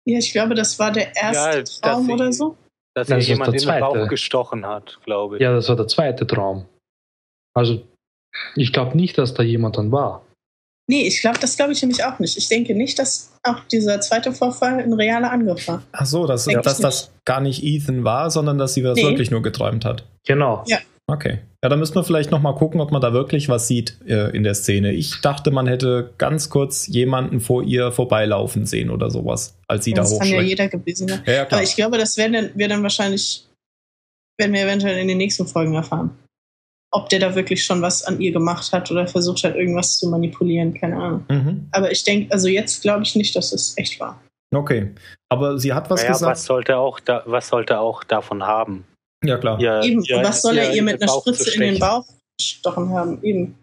Ja, 0.06 0.20
ich 0.20 0.32
glaube, 0.34 0.54
das 0.54 0.78
war 0.80 0.92
der 0.92 1.16
erste 1.16 1.60
ja, 1.60 1.64
Traum 1.64 2.10
oder 2.10 2.32
so. 2.32 2.58
Dass 2.96 3.08
sie 3.08 3.16
jemand 3.16 3.54
in 3.54 3.62
den 3.62 3.80
Bauch 3.80 4.08
gestochen 4.08 4.66
hat, 4.66 5.00
glaube 5.04 5.38
ich. 5.38 5.42
Ja, 5.42 5.54
das 5.54 5.70
war 5.70 5.76
der 5.76 5.88
zweite 5.88 6.28
Traum. 6.28 6.66
Also, 7.56 7.88
ich 8.56 8.74
glaube 8.74 8.98
nicht, 8.98 9.18
dass 9.18 9.34
da 9.34 9.42
jemand 9.42 9.78
dann 9.78 9.92
war. 9.92 10.26
Nee, 10.88 11.08
ich 11.08 11.22
glaube, 11.22 11.40
das 11.40 11.56
glaube 11.56 11.72
ich 11.72 11.82
nämlich 11.82 12.04
auch 12.04 12.20
nicht. 12.20 12.38
Ich 12.38 12.50
denke 12.50 12.76
nicht, 12.76 13.00
dass 13.00 13.32
auch 13.44 13.60
dieser 13.72 14.02
zweite 14.02 14.34
Vorfall 14.34 14.80
ein 14.80 14.94
realer 14.94 15.32
Angriff 15.32 15.68
war. 15.68 15.82
Ach 15.94 16.06
so, 16.06 16.28
dass, 16.28 16.46
dass 16.46 16.80
das 16.80 17.12
gar 17.24 17.40
nicht 17.40 17.64
Ethan 17.64 18.04
war, 18.04 18.30
sondern 18.30 18.58
dass 18.58 18.74
sie 18.74 18.82
das 18.82 18.98
nee. 18.98 19.04
wirklich 19.04 19.32
nur 19.32 19.42
geträumt 19.42 19.86
hat. 19.86 20.06
Genau. 20.26 20.64
Ja. 20.68 20.80
Okay. 21.08 21.40
Ja, 21.62 21.70
dann 21.70 21.80
müssen 21.80 21.96
wir 21.96 22.04
vielleicht 22.04 22.32
noch 22.32 22.42
mal 22.42 22.56
gucken, 22.56 22.82
ob 22.82 22.92
man 22.92 23.02
da 23.02 23.14
wirklich 23.14 23.48
was 23.48 23.68
sieht 23.68 23.98
äh, 24.06 24.36
in 24.36 24.44
der 24.44 24.54
Szene. 24.54 24.94
Ich 24.94 25.22
dachte, 25.22 25.52
man 25.52 25.68
hätte 25.68 26.14
ganz 26.18 26.50
kurz 26.50 26.88
jemanden 26.88 27.40
vor 27.40 27.64
ihr 27.64 27.92
vorbeilaufen 27.92 28.66
sehen 28.66 28.90
oder 28.90 29.10
sowas, 29.10 29.58
als 29.68 29.86
sie 29.86 29.94
das 29.94 30.10
da 30.10 30.16
hochschreckt. 30.16 30.34
Das 30.34 30.38
kann 30.38 30.44
ja 30.44 30.50
jeder 30.50 30.68
gewesen 30.68 31.08
sein. 31.08 31.22
Ja, 31.26 31.34
ja, 31.34 31.42
Aber 31.44 31.64
ich 31.64 31.76
glaube, 31.76 31.98
das 31.98 32.18
werden 32.18 32.52
wir 32.56 32.68
dann 32.68 32.84
wahrscheinlich, 32.84 33.48
werden 34.38 34.54
wir 34.54 34.64
eventuell 34.64 34.98
in 34.98 35.08
den 35.08 35.18
nächsten 35.18 35.46
Folgen 35.46 35.74
erfahren 35.76 36.12
ob 36.94 37.10
der 37.10 37.20
da 37.20 37.36
wirklich 37.36 37.66
schon 37.66 37.82
was 37.82 38.04
an 38.04 38.22
ihr 38.22 38.32
gemacht 38.32 38.72
hat 38.72 38.90
oder 38.92 39.08
versucht 39.08 39.44
hat, 39.44 39.56
irgendwas 39.56 39.98
zu 39.98 40.10
manipulieren, 40.10 40.74
keine 40.74 40.96
Ahnung. 40.96 41.26
Mhm. 41.30 41.68
Aber 41.72 41.92
ich 41.92 42.04
denke, 42.04 42.32
also 42.32 42.48
jetzt 42.48 42.82
glaube 42.84 43.04
ich 43.04 43.16
nicht, 43.16 43.36
dass 43.36 43.52
es 43.52 43.78
echt 43.78 44.00
war. 44.00 44.22
Okay, 44.54 44.92
aber 45.30 45.58
sie 45.58 45.74
hat 45.74 45.90
was 45.90 46.02
naja, 46.02 46.14
gesagt. 46.14 46.32
Was 46.32 46.46
sollte 46.46 46.78
auch, 46.78 47.00
da, 47.00 47.24
was 47.26 47.48
sollte 47.48 47.80
auch 47.80 48.04
davon 48.04 48.44
haben? 48.44 48.86
Ja 49.26 49.38
klar. 49.38 49.60
Ja, 49.60 49.82
Eben. 49.84 50.04
Ja, 50.04 50.24
was 50.24 50.42
soll 50.42 50.58
er 50.58 50.74
ihr 50.74 50.84
mit 50.84 51.02
einer 51.02 51.12
Spritze 51.12 51.56
in 51.56 51.62
den 51.62 51.80
Bauch 51.80 52.06
gestochen 52.38 52.90
haben? 52.90 53.24
Eben. 53.24 53.58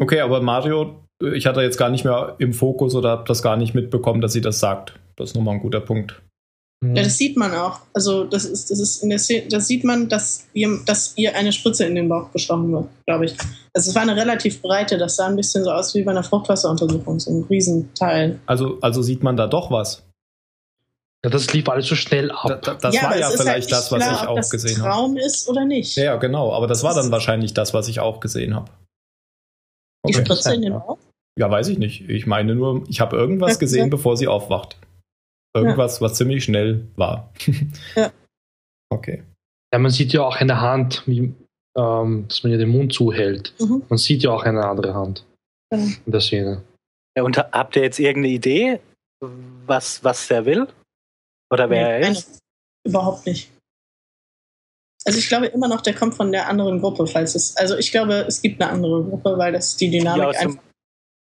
Okay, 0.00 0.20
aber 0.20 0.40
Mario, 0.40 1.04
ich 1.34 1.46
hatte 1.46 1.60
jetzt 1.60 1.76
gar 1.76 1.90
nicht 1.90 2.04
mehr 2.04 2.36
im 2.38 2.54
Fokus 2.54 2.94
oder 2.94 3.10
habe 3.10 3.24
das 3.26 3.42
gar 3.42 3.56
nicht 3.56 3.74
mitbekommen, 3.74 4.20
dass 4.20 4.32
sie 4.32 4.40
das 4.40 4.60
sagt. 4.60 4.98
Das 5.16 5.30
ist 5.30 5.36
nochmal 5.36 5.54
ein 5.54 5.60
guter 5.60 5.80
Punkt. 5.80 6.22
Ja, 6.92 7.02
das 7.02 7.16
sieht 7.16 7.36
man 7.36 7.54
auch. 7.54 7.80
Also 7.92 8.24
das 8.24 8.44
ist, 8.44 8.70
das 8.70 8.78
ist 8.80 9.02
in 9.02 9.10
der 9.10 9.18
Szene, 9.18 9.48
das 9.48 9.66
sieht 9.66 9.84
man, 9.84 10.08
dass 10.08 10.46
ihr, 10.52 10.80
dass 10.84 11.14
ihr 11.16 11.34
eine 11.34 11.52
Spritze 11.52 11.86
in 11.86 11.94
den 11.94 12.08
Bauch 12.08 12.32
gestochen 12.32 12.72
wird, 12.72 12.86
glaube 13.06 13.26
ich. 13.26 13.36
Also 13.72 13.90
es 13.90 13.94
war 13.94 14.02
eine 14.02 14.16
relativ 14.16 14.60
breite, 14.60 14.98
das 14.98 15.16
sah 15.16 15.26
ein 15.26 15.36
bisschen 15.36 15.64
so 15.64 15.70
aus 15.70 15.94
wie 15.94 16.02
bei 16.02 16.10
einer 16.10 16.24
Fruchtwasseruntersuchung, 16.24 17.20
so 17.20 17.30
ein 17.30 17.44
Riesenteil. 17.44 18.38
Also, 18.46 18.78
also 18.80 19.02
sieht 19.02 19.22
man 19.22 19.36
da 19.36 19.46
doch 19.46 19.70
was. 19.70 20.02
Ja, 21.24 21.30
das 21.30 21.52
lief 21.54 21.68
alles 21.68 21.86
so 21.86 21.94
schnell 21.94 22.30
ab. 22.30 22.46
Da, 22.46 22.56
da, 22.56 22.74
das 22.74 22.94
ja, 22.94 23.04
war 23.04 23.18
ja 23.18 23.30
vielleicht 23.30 23.72
halt 23.72 23.72
das, 23.72 23.90
was 23.90 24.02
klar, 24.02 24.22
ich 24.22 24.28
auch 24.28 24.50
gesehen 24.50 24.82
habe. 24.82 24.90
Traum 24.90 25.16
ist 25.16 25.48
oder 25.48 25.64
nicht. 25.64 25.96
Ja, 25.96 26.16
genau. 26.16 26.52
Aber 26.52 26.66
das, 26.66 26.82
das 26.82 26.84
war 26.84 26.94
dann 26.94 27.10
wahrscheinlich 27.10 27.54
das, 27.54 27.72
was 27.72 27.88
ich 27.88 28.00
auch 28.00 28.20
gesehen 28.20 28.54
habe. 28.54 28.70
Okay. 30.02 30.18
Die 30.18 30.24
Spritze 30.24 30.54
in 30.54 30.60
den 30.60 30.74
Bauch? 30.74 30.98
Ja, 31.38 31.50
weiß 31.50 31.68
ich 31.68 31.78
nicht. 31.78 32.08
Ich 32.10 32.26
meine 32.26 32.54
nur, 32.54 32.84
ich 32.88 33.00
habe 33.00 33.16
irgendwas 33.16 33.58
gesehen, 33.58 33.88
bevor 33.88 34.18
sie 34.18 34.28
aufwacht. 34.28 34.76
Irgendwas, 35.54 36.00
ja. 36.00 36.06
was 36.06 36.14
ziemlich 36.14 36.44
schnell 36.44 36.86
war. 36.96 37.32
ja. 37.96 38.12
Okay. 38.90 39.22
Ja, 39.72 39.78
man 39.78 39.90
sieht 39.90 40.12
ja 40.12 40.22
auch 40.22 40.36
eine 40.36 40.60
Hand, 40.60 41.02
wie, 41.06 41.34
ähm, 41.76 42.24
dass 42.28 42.42
man 42.42 42.52
ja 42.52 42.58
den 42.58 42.70
Mund 42.70 42.92
zuhält. 42.92 43.54
Mhm. 43.60 43.82
Man 43.88 43.98
sieht 43.98 44.22
ja 44.22 44.30
auch 44.30 44.44
eine 44.44 44.64
andere 44.64 44.94
Hand 44.94 45.24
ja. 45.72 45.78
in 45.78 46.12
der 46.12 46.20
Szene. 46.20 46.62
Ja, 47.16 47.22
und 47.22 47.38
habt 47.38 47.76
ihr 47.76 47.82
jetzt 47.82 47.98
irgendeine 47.98 48.34
Idee, 48.34 48.80
was, 49.20 50.02
was 50.02 50.28
der 50.28 50.44
will? 50.44 50.66
Oder 51.52 51.70
wer 51.70 51.98
nee, 51.98 52.04
er 52.04 52.10
ist? 52.10 52.38
Überhaupt 52.86 53.26
nicht. 53.26 53.50
Also 55.04 55.18
ich 55.18 55.28
glaube 55.28 55.46
immer 55.46 55.68
noch, 55.68 55.82
der 55.82 55.94
kommt 55.94 56.14
von 56.14 56.32
der 56.32 56.48
anderen 56.48 56.80
Gruppe, 56.80 57.06
falls 57.06 57.34
es. 57.34 57.56
Also 57.56 57.76
ich 57.76 57.90
glaube, 57.90 58.24
es 58.26 58.40
gibt 58.40 58.60
eine 58.60 58.70
andere 58.70 59.04
Gruppe, 59.04 59.36
weil 59.36 59.52
das 59.52 59.76
die 59.76 59.90
Dynamik 59.90 60.30
die 60.30 60.36
einfach. 60.36 60.62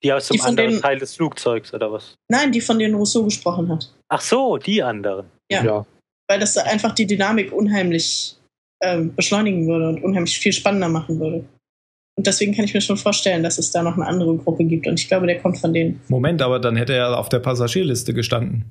Die 0.04 0.14
aus 0.14 0.28
dem 0.28 0.38
die 0.38 0.42
anderen 0.44 0.72
den, 0.72 0.82
Teil 0.82 1.00
des 1.00 1.16
Flugzeugs 1.16 1.74
oder 1.74 1.92
was? 1.92 2.16
Nein, 2.30 2.52
die 2.52 2.62
von 2.62 2.78
denen 2.78 2.94
Rousseau 2.96 3.24
gesprochen 3.24 3.70
hat. 3.70 3.92
Ach 4.10 4.22
so, 4.22 4.58
die 4.58 4.84
anderen. 4.84 5.28
Ja. 5.52 5.64
ja. 5.64 5.86
Weil 6.28 6.40
das 6.40 6.58
einfach 6.58 6.94
die 6.94 7.06
Dynamik 7.06 7.52
unheimlich 7.52 8.38
ähm, 8.84 9.16
beschleunigen 9.16 9.68
würde 9.68 9.90
und 9.90 10.04
unheimlich 10.04 10.38
viel 10.40 10.54
spannender 10.54 10.90
machen 10.90 11.20
würde. 11.20 11.46
Und 12.18 12.28
deswegen 12.28 12.56
kann 12.56 12.66
ich 12.66 12.74
mir 12.74 12.82
schon 12.82 12.98
vorstellen, 12.98 13.44
dass 13.44 13.58
es 13.58 13.72
da 13.72 13.84
noch 13.84 13.96
eine 13.96 14.08
andere 14.08 14.38
Gruppe 14.38 14.64
gibt. 14.64 14.88
Und 14.88 15.00
ich 15.00 15.08
glaube, 15.08 15.28
der 15.28 15.40
kommt 15.40 15.60
von 15.60 15.74
denen. 15.74 16.02
Moment, 16.08 16.42
aber 16.42 16.60
dann 16.60 16.76
hätte 16.78 16.94
er 16.94 17.18
auf 17.18 17.30
der 17.30 17.40
Passagierliste 17.40 18.14
gestanden. 18.14 18.66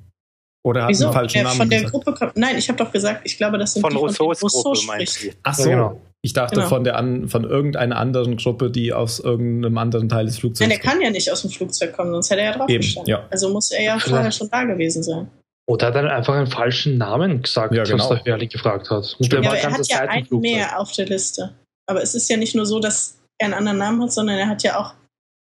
Oder 0.65 0.83
hat 0.83 0.89
Wieso? 0.89 1.05
einen 1.05 1.13
falschen 1.13 1.43
Namen 1.43 1.57
von 1.57 1.69
der 1.69 1.83
gesagt? 1.83 1.93
Gruppe 1.93 2.17
kommt, 2.17 2.37
Nein, 2.37 2.57
ich 2.57 2.67
habe 2.69 2.83
doch 2.83 2.91
gesagt, 2.91 3.21
ich 3.23 3.37
glaube, 3.37 3.59
das 3.59 3.73
sind 3.73 3.81
von 3.81 3.91
die, 3.91 3.97
Rousseaus 3.97 4.39
von 4.39 4.49
Rousseau 4.49 4.73
Gruppe, 4.73 5.05
spricht. 5.05 5.37
Ach 5.43 5.53
so, 5.53 5.69
ja, 5.69 5.75
genau. 5.75 6.01
Ich 6.25 6.33
dachte 6.33 6.55
genau. 6.55 6.69
von, 6.69 6.83
der 6.83 6.95
an, 6.95 7.29
von 7.29 7.43
irgendeiner 7.43 7.97
anderen 7.97 8.35
Gruppe, 8.37 8.71
die 8.71 8.91
aus 8.91 9.19
irgendeinem 9.19 9.77
anderen 9.77 10.09
Teil 10.09 10.25
des 10.25 10.39
Flugzeugs 10.39 10.67
Nein, 10.67 10.69
der 10.69 10.79
kann 10.79 10.99
ja 10.99 11.11
nicht 11.11 11.31
aus 11.31 11.43
dem 11.43 11.51
Flugzeug 11.51 11.95
kommen, 11.95 12.13
sonst 12.13 12.31
hätte 12.31 12.41
er 12.41 12.47
ja 12.47 12.57
drauf 12.57 12.65
gestanden. 12.65 13.11
Ja. 13.11 13.27
Also 13.29 13.53
muss 13.53 13.69
er 13.69 13.83
ja 13.83 13.99
vorher 13.99 14.31
schon 14.31 14.49
da 14.49 14.63
gewesen 14.63 15.03
sein. 15.03 15.29
Oder 15.67 15.85
hat 15.85 15.95
er 15.95 16.11
einfach 16.11 16.33
einen 16.33 16.47
falschen 16.47 16.97
Namen 16.97 17.43
gesagt, 17.43 17.75
ja, 17.75 17.83
genau. 17.83 18.09
was 18.09 18.23
der 18.23 18.33
Hörli 18.33 18.47
gefragt 18.47 18.89
hat. 18.89 19.15
Und 19.19 19.31
der 19.31 19.43
ja, 19.43 19.49
war 19.49 19.55
er 19.55 19.71
hat 19.71 19.87
ja 19.87 19.99
einen 19.99 20.39
mehr 20.39 20.79
auf 20.79 20.91
der 20.93 21.05
Liste. 21.05 21.53
Aber 21.85 22.01
es 22.01 22.15
ist 22.15 22.27
ja 22.27 22.37
nicht 22.37 22.55
nur 22.55 22.65
so, 22.65 22.79
dass 22.79 23.19
er 23.37 23.45
einen 23.45 23.53
anderen 23.53 23.77
Namen 23.77 24.01
hat, 24.01 24.11
sondern 24.11 24.37
er 24.39 24.47
hat 24.47 24.63
ja 24.63 24.79
auch 24.79 24.95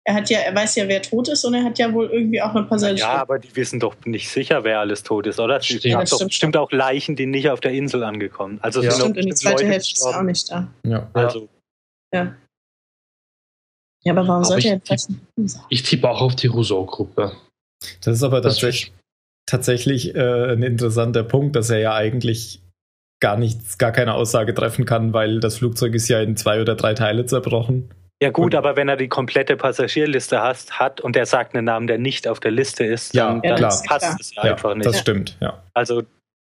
er 0.07 0.14
hat 0.14 0.29
ja, 0.29 0.40
er 0.40 0.55
weiß 0.55 0.77
ja, 0.77 0.87
wer 0.87 1.01
tot 1.01 1.29
ist 1.29 1.45
und 1.45 1.55
er 1.55 1.64
hat 1.64 1.79
ja 1.79 1.93
wohl 1.93 2.11
irgendwie 2.11 2.40
auch 2.43 2.55
eine 2.55 2.64
Passagier. 2.64 2.99
Ja, 2.99 3.17
aber 3.17 3.38
die 3.38 3.57
wissen 3.57 3.81
doch 3.81 3.97
nicht 4.05 4.29
sicher, 4.29 4.62
wer 4.62 4.81
alles 4.81 5.03
tot 5.03 5.27
ist, 5.27 5.40
oder? 5.40 5.57
Es 5.57 5.67
gibt 5.67 5.85
ja, 5.85 6.03
doch 6.05 6.25
bestimmt 6.27 6.57
auch 6.59 6.71
Leichen, 6.73 7.17
die 7.17 7.25
nicht 7.25 7.49
auf 7.49 7.61
der 7.61 7.73
Insel 7.73 8.05
angekommen. 8.05 8.59
Also 8.61 8.83
ja. 8.83 8.90
stimmt, 8.90 9.17
und 9.17 9.25
die 9.25 9.35
zweite 9.35 9.67
Hälfte 9.67 9.93
ist 9.93 10.05
auch 10.05 10.23
nicht 10.23 10.51
da. 10.51 10.69
Ja. 10.87 11.09
Also. 11.14 11.49
Ja. 12.12 12.35
Ja, 14.03 14.12
aber 14.12 14.29
warum 14.29 14.43
aber 14.43 14.45
sollte 14.45 14.69
er 14.69 14.81
jetzt 14.87 15.11
Ich, 15.37 15.55
ich 15.71 15.83
tippe 15.83 16.11
auch 16.11 16.21
auf 16.21 16.37
die 16.37 16.49
Rousseau-Gruppe. 16.49 17.33
Das 18.03 18.17
ist 18.17 18.23
aber 18.23 18.43
das 18.43 18.55
tatsächlich, 18.57 18.93
tatsächlich 19.47 20.14
äh, 20.14 20.53
ein 20.53 20.62
interessanter 20.62 21.23
Punkt, 21.25 21.57
dass 21.57 21.71
er 21.71 21.79
ja 21.79 21.95
eigentlich 21.95 22.61
gar 23.21 23.38
nichts, 23.38 23.79
gar 23.79 23.93
keine 23.93 24.12
Aussage 24.12 24.53
treffen 24.53 24.85
kann, 24.85 25.14
weil 25.14 25.40
das 25.40 25.57
Flugzeug 25.57 25.95
ist 25.95 26.09
ja 26.09 26.21
in 26.21 26.37
zwei 26.37 26.61
oder 26.61 26.75
drei 26.75 26.93
Teile 26.93 27.25
zerbrochen. 27.25 27.88
Ja 28.24 28.30
gut, 28.30 28.54
aber 28.54 28.74
wenn 28.74 28.88
er 28.88 28.96
die 28.96 29.08
komplette 29.08 29.54
Passagierliste 29.54 30.40
hast, 30.40 30.78
hat 30.78 31.02
und 31.02 31.14
er 31.14 31.26
sagt 31.26 31.54
einen 31.54 31.66
Namen, 31.66 31.87
der 31.87 31.98
nicht 31.98 32.26
auf 32.26 32.40
der 32.40 32.52
Liste 32.52 32.82
ist, 32.82 33.12
ja, 33.12 33.38
dann, 33.38 33.42
dann 33.42 33.60
passt 33.87 34.18
es 34.18 34.34
ja, 34.34 34.44
einfach 34.44 34.74
nicht. 34.74 34.87
Das 34.87 34.98
stimmt, 34.98 35.37
ja. 35.42 35.62
Also 35.74 36.04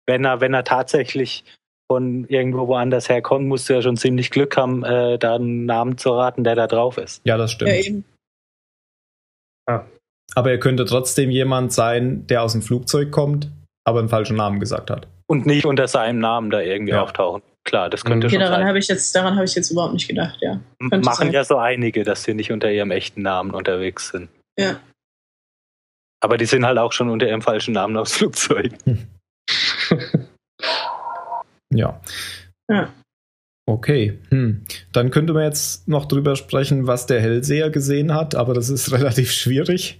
wenn 0.05 0.23
er, 0.25 0.41
wenn 0.41 0.53
er 0.53 0.63
tatsächlich 0.63 1.43
von 1.91 2.25
irgendwo 2.27 2.67
woanders 2.67 3.09
herkommt, 3.09 3.47
musst 3.47 3.67
du 3.67 3.73
ja 3.73 3.81
schon 3.81 3.97
ziemlich 3.97 4.29
Glück 4.29 4.55
haben, 4.57 4.83
äh, 4.83 5.17
da 5.17 5.33
einen 5.33 5.65
Namen 5.65 5.97
zu 5.97 6.11
raten, 6.11 6.43
der 6.43 6.53
da 6.53 6.67
drauf 6.67 6.99
ist. 6.99 7.25
Ja, 7.25 7.35
das 7.35 7.51
stimmt. 7.51 7.71
Ja, 7.71 7.77
eben. 7.77 8.05
Ah. 9.65 9.81
Aber 10.35 10.51
er 10.51 10.59
könnte 10.59 10.85
trotzdem 10.85 11.31
jemand 11.31 11.73
sein, 11.73 12.27
der 12.27 12.43
aus 12.43 12.51
dem 12.51 12.61
Flugzeug 12.61 13.09
kommt, 13.09 13.49
aber 13.85 13.97
einen 13.97 14.09
falschen 14.09 14.37
Namen 14.37 14.59
gesagt 14.59 14.91
hat. 14.91 15.07
Und 15.25 15.47
nicht 15.47 15.65
unter 15.65 15.87
seinem 15.87 16.19
Namen 16.19 16.51
da 16.51 16.61
irgendwie 16.61 16.91
ja. 16.91 17.01
auftauchen. 17.01 17.41
Klar, 17.65 17.89
das 17.89 18.05
könnte 18.05 18.27
okay, 18.27 18.35
schon 18.35 18.41
daran 18.41 18.65
habe 18.65 18.77
ich 18.77 18.87
jetzt 18.87 19.13
daran 19.15 19.35
habe 19.35 19.45
ich 19.45 19.55
jetzt 19.55 19.71
überhaupt 19.71 19.93
nicht 19.93 20.07
gedacht, 20.07 20.37
ja. 20.39 20.59
Könnte 20.79 20.99
Machen 20.99 21.25
sein. 21.25 21.31
ja 21.31 21.43
so 21.43 21.57
einige, 21.57 22.03
dass 22.03 22.23
sie 22.23 22.35
nicht 22.35 22.51
unter 22.51 22.71
ihrem 22.71 22.91
echten 22.91 23.23
Namen 23.23 23.51
unterwegs 23.51 24.09
sind. 24.09 24.29
Ja. 24.57 24.79
Aber 26.23 26.37
die 26.37 26.45
sind 26.45 26.63
halt 26.65 26.77
auch 26.77 26.93
schon 26.93 27.09
unter 27.09 27.27
ihrem 27.27 27.41
falschen 27.41 27.73
Namen 27.73 27.97
aufs 27.97 28.17
Flugzeug. 28.17 28.71
ja. 31.73 31.99
Ja. 32.69 32.93
Okay, 33.67 34.19
hm. 34.29 34.63
dann 34.91 35.09
könnte 35.09 35.33
man 35.33 35.43
jetzt 35.43 35.87
noch 35.87 36.05
drüber 36.05 36.35
sprechen, 36.35 36.85
was 36.85 37.07
der 37.07 37.19
Hellseher 37.19 37.71
gesehen 37.71 38.13
hat, 38.13 38.35
aber 38.35 38.53
das 38.53 38.69
ist 38.69 38.91
relativ 38.93 39.31
schwierig. 39.31 39.99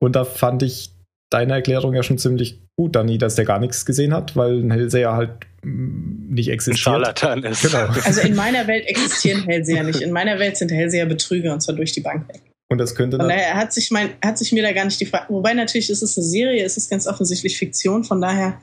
Und 0.00 0.16
da 0.16 0.24
fand 0.24 0.64
ich 0.64 0.90
deine 1.30 1.54
Erklärung 1.54 1.94
ja 1.94 2.02
schon 2.02 2.18
ziemlich 2.18 2.65
gut, 2.76 2.94
Dani, 2.94 3.18
dass 3.18 3.34
der 3.34 3.44
gar 3.44 3.58
nichts 3.58 3.86
gesehen 3.86 4.12
hat, 4.12 4.36
weil 4.36 4.60
ein 4.60 4.70
Hellseher 4.70 5.12
halt 5.14 5.30
mm, 5.62 6.34
nicht 6.34 6.48
existiert. 6.48 6.76
Ein 6.76 6.78
Scharlatan 6.78 7.44
ist. 7.44 7.62
Genau. 7.62 7.88
Also 8.04 8.20
in 8.20 8.34
meiner 8.34 8.66
Welt 8.66 8.86
existieren 8.86 9.42
Hellseher 9.44 9.82
nicht. 9.82 10.00
In 10.00 10.12
meiner 10.12 10.38
Welt 10.38 10.56
sind 10.56 10.70
Hellseher 10.70 11.06
Betrüger 11.06 11.52
und 11.52 11.60
zwar 11.60 11.74
durch 11.74 11.92
die 11.92 12.00
Bank 12.00 12.28
weg. 12.28 12.42
Und 12.68 12.78
das 12.78 12.94
könnte 12.94 13.16
dann. 13.18 13.28
Daher 13.28 13.54
hat 13.54 13.72
sich 13.72 13.90
mein, 13.90 14.10
hat 14.24 14.38
sich 14.38 14.52
mir 14.52 14.62
da 14.62 14.72
gar 14.72 14.84
nicht 14.84 15.00
die 15.00 15.06
Frage. 15.06 15.32
Wobei 15.32 15.54
natürlich 15.54 15.88
ist 15.88 16.02
es 16.02 16.18
eine 16.18 16.26
Serie, 16.26 16.64
ist 16.64 16.76
es 16.76 16.88
ganz 16.88 17.06
offensichtlich 17.06 17.56
Fiktion, 17.56 18.04
von 18.04 18.20
daher 18.20 18.60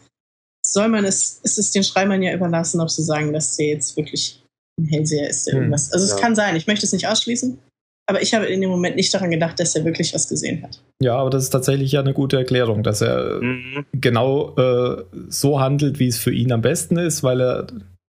soll 0.65 0.89
man 0.89 1.05
es, 1.05 1.39
ist 1.43 1.57
es 1.57 1.71
den 1.71 1.83
Schreibern 1.83 2.21
ja 2.21 2.33
überlassen, 2.33 2.81
ob 2.81 2.89
sie 2.89 3.03
sagen, 3.03 3.33
dass 3.33 3.55
der 3.55 3.67
jetzt 3.67 3.97
wirklich 3.97 4.43
ein 4.79 4.85
Hellseher 4.85 5.29
ist. 5.29 5.47
Hm, 5.47 5.55
irgendwas. 5.55 5.91
Also 5.91 6.07
ja. 6.07 6.15
es 6.15 6.21
kann 6.21 6.35
sein, 6.35 6.55
ich 6.55 6.67
möchte 6.67 6.85
es 6.85 6.93
nicht 6.93 7.07
ausschließen, 7.07 7.57
aber 8.05 8.21
ich 8.21 8.33
habe 8.33 8.45
in 8.45 8.61
dem 8.61 8.69
Moment 8.69 8.95
nicht 8.95 9.13
daran 9.13 9.31
gedacht, 9.31 9.59
dass 9.59 9.75
er 9.75 9.85
wirklich 9.85 10.13
was 10.13 10.27
gesehen 10.27 10.63
hat. 10.63 10.81
Ja, 11.01 11.15
aber 11.15 11.29
das 11.29 11.43
ist 11.43 11.49
tatsächlich 11.51 11.91
ja 11.93 12.01
eine 12.01 12.13
gute 12.13 12.37
Erklärung, 12.37 12.83
dass 12.83 13.01
er 13.01 13.41
mhm. 13.41 13.85
genau 13.93 14.55
äh, 14.57 15.03
so 15.29 15.59
handelt, 15.59 15.99
wie 15.99 16.07
es 16.07 16.17
für 16.17 16.33
ihn 16.33 16.51
am 16.51 16.61
besten 16.61 16.97
ist, 16.97 17.23
weil 17.23 17.41
er 17.41 17.67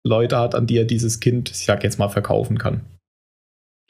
Leute 0.05 0.39
hat, 0.39 0.55
an 0.55 0.67
die 0.67 0.77
er 0.77 0.85
dieses 0.85 1.21
Kind, 1.21 1.51
ich 1.51 1.65
sag 1.65 1.83
jetzt 1.85 1.99
mal, 1.99 2.09
verkaufen 2.09 2.59
kann. 2.59 2.83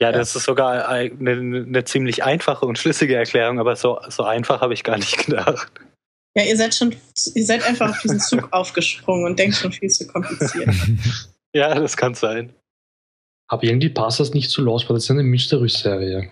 Ja, 0.00 0.12
das 0.12 0.36
ist 0.36 0.44
sogar 0.44 0.88
eine, 0.88 1.10
eine, 1.30 1.84
ziemlich 1.84 2.22
einfache 2.22 2.64
und 2.66 2.78
schlüssige 2.78 3.16
Erklärung, 3.16 3.58
aber 3.58 3.74
so, 3.74 3.98
so 4.08 4.22
einfach 4.22 4.60
habe 4.60 4.72
ich 4.72 4.84
gar 4.84 4.96
nicht 4.96 5.18
gedacht. 5.26 5.72
Ja, 6.36 6.44
ihr 6.44 6.56
seid 6.56 6.74
schon, 6.74 6.94
ihr 7.34 7.44
seid 7.44 7.66
einfach 7.66 7.90
auf 7.90 8.00
diesen 8.02 8.20
Zug 8.20 8.48
aufgesprungen 8.52 9.24
und 9.24 9.38
denkt 9.38 9.56
schon 9.56 9.72
viel 9.72 9.88
zu 9.88 10.06
kompliziert. 10.06 10.68
ja, 11.52 11.74
das 11.74 11.96
kann 11.96 12.14
sein. 12.14 12.54
Aber 13.48 13.64
irgendwie 13.64 13.88
passt 13.88 14.20
das 14.20 14.34
nicht 14.34 14.50
zu 14.50 14.62
Lost, 14.62 14.88
weil 14.88 14.96
das 14.96 15.04
ist 15.04 15.10
eine 15.10 15.22
Mysterious-Serie. 15.22 16.30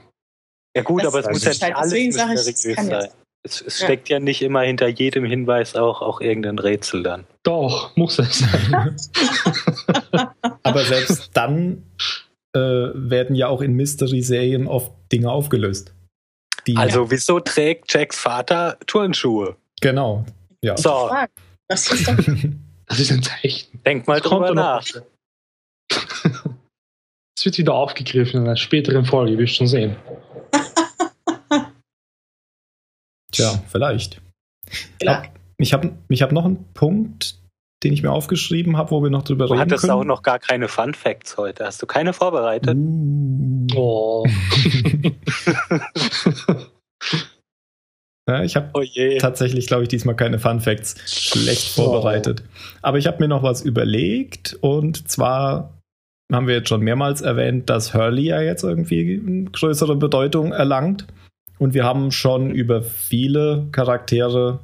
Ja 0.76 0.82
gut, 0.82 1.02
das 1.02 1.14
aber 1.14 1.20
es 1.20 1.28
muss 1.30 1.44
ja 1.44 1.50
nicht 1.50 1.62
halt 1.62 1.76
alles 1.76 1.92
mysteriös 1.92 2.76
sein. 2.76 3.08
Es, 3.42 3.60
es 3.62 3.80
ja. 3.80 3.86
steckt 3.86 4.08
ja 4.08 4.18
nicht 4.18 4.42
immer 4.42 4.62
hinter 4.62 4.88
jedem 4.88 5.24
Hinweis 5.24 5.76
auch, 5.76 6.02
auch 6.02 6.20
irgendein 6.20 6.58
Rätsel 6.58 7.02
dann. 7.02 7.24
Doch, 7.44 7.96
muss 7.96 8.18
es 8.18 8.40
sein. 8.40 8.96
aber 10.62 10.84
selbst 10.84 11.30
dann 11.32 11.84
äh, 12.54 12.58
werden 12.58 13.36
ja 13.36 13.46
auch 13.48 13.62
in 13.62 13.74
Mystery-Serien 13.74 14.66
oft 14.66 14.92
Dinge 15.12 15.30
aufgelöst. 15.30 15.94
also 16.74 17.04
ja. 17.04 17.10
wieso 17.10 17.40
trägt 17.40 17.92
Jacks 17.92 18.18
Vater 18.18 18.78
Turnschuhe? 18.86 19.56
Genau. 19.80 20.26
Ja. 20.62 20.76
So. 20.76 21.10
Das 21.68 21.90
ist, 21.90 22.08
doch 22.08 22.16
das 22.86 23.00
ist 23.00 23.12
ein 23.12 23.22
Zeichen. 23.22 23.80
Denk 23.84 24.06
mal 24.06 24.20
drüber 24.20 24.54
nach. 24.54 24.82
Es 24.82 25.02
wird 27.46 27.56
wieder 27.56 27.74
aufgegriffen 27.74 28.40
in 28.40 28.46
einer 28.46 28.56
späteren 28.56 29.06
Folge, 29.06 29.38
wirst 29.38 29.54
schon 29.54 29.66
sehen. 29.66 29.96
Tja, 33.32 33.62
vielleicht. 33.68 34.20
Ja. 35.00 35.22
Ich 35.58 35.72
habe 35.72 35.96
ich 36.08 36.20
hab 36.20 36.32
noch 36.32 36.44
einen 36.44 36.70
Punkt, 36.74 37.38
den 37.82 37.92
ich 37.92 38.02
mir 38.02 38.10
aufgeschrieben 38.10 38.76
habe, 38.76 38.90
wo 38.90 39.02
wir 39.02 39.08
noch 39.10 39.22
drüber 39.22 39.46
du 39.46 39.54
reden 39.54 39.62
hattest 39.62 39.88
auch 39.88 40.04
noch 40.04 40.22
gar 40.22 40.38
keine 40.38 40.68
Fun 40.68 40.92
Facts 40.92 41.38
heute. 41.38 41.64
Hast 41.64 41.80
du 41.80 41.86
keine 41.86 42.12
vorbereitet? 42.12 42.76
Uh. 42.76 43.66
Oh. 43.74 44.26
ja, 48.28 48.42
ich 48.42 48.56
habe 48.56 48.70
oh 48.74 48.82
tatsächlich, 49.18 49.66
glaube 49.66 49.84
ich, 49.84 49.88
diesmal 49.88 50.16
keine 50.16 50.38
Fun 50.38 50.60
Facts 50.60 50.96
schlecht 51.06 51.68
vorbereitet. 51.68 52.42
Oh. 52.44 52.50
Aber 52.82 52.98
ich 52.98 53.06
habe 53.06 53.18
mir 53.20 53.28
noch 53.28 53.42
was 53.42 53.62
überlegt 53.62 54.58
und 54.60 55.08
zwar 55.08 55.72
haben 56.32 56.46
wir 56.46 56.54
jetzt 56.54 56.68
schon 56.68 56.82
mehrmals 56.82 57.22
erwähnt, 57.22 57.70
dass 57.70 57.94
Hurley 57.94 58.24
ja 58.24 58.40
jetzt 58.40 58.64
irgendwie 58.64 59.48
größere 59.52 59.96
Bedeutung 59.96 60.52
erlangt. 60.52 61.06
Und 61.58 61.72
wir 61.72 61.84
haben 61.84 62.10
schon 62.10 62.50
über 62.50 62.82
viele 62.82 63.68
Charaktere 63.72 64.60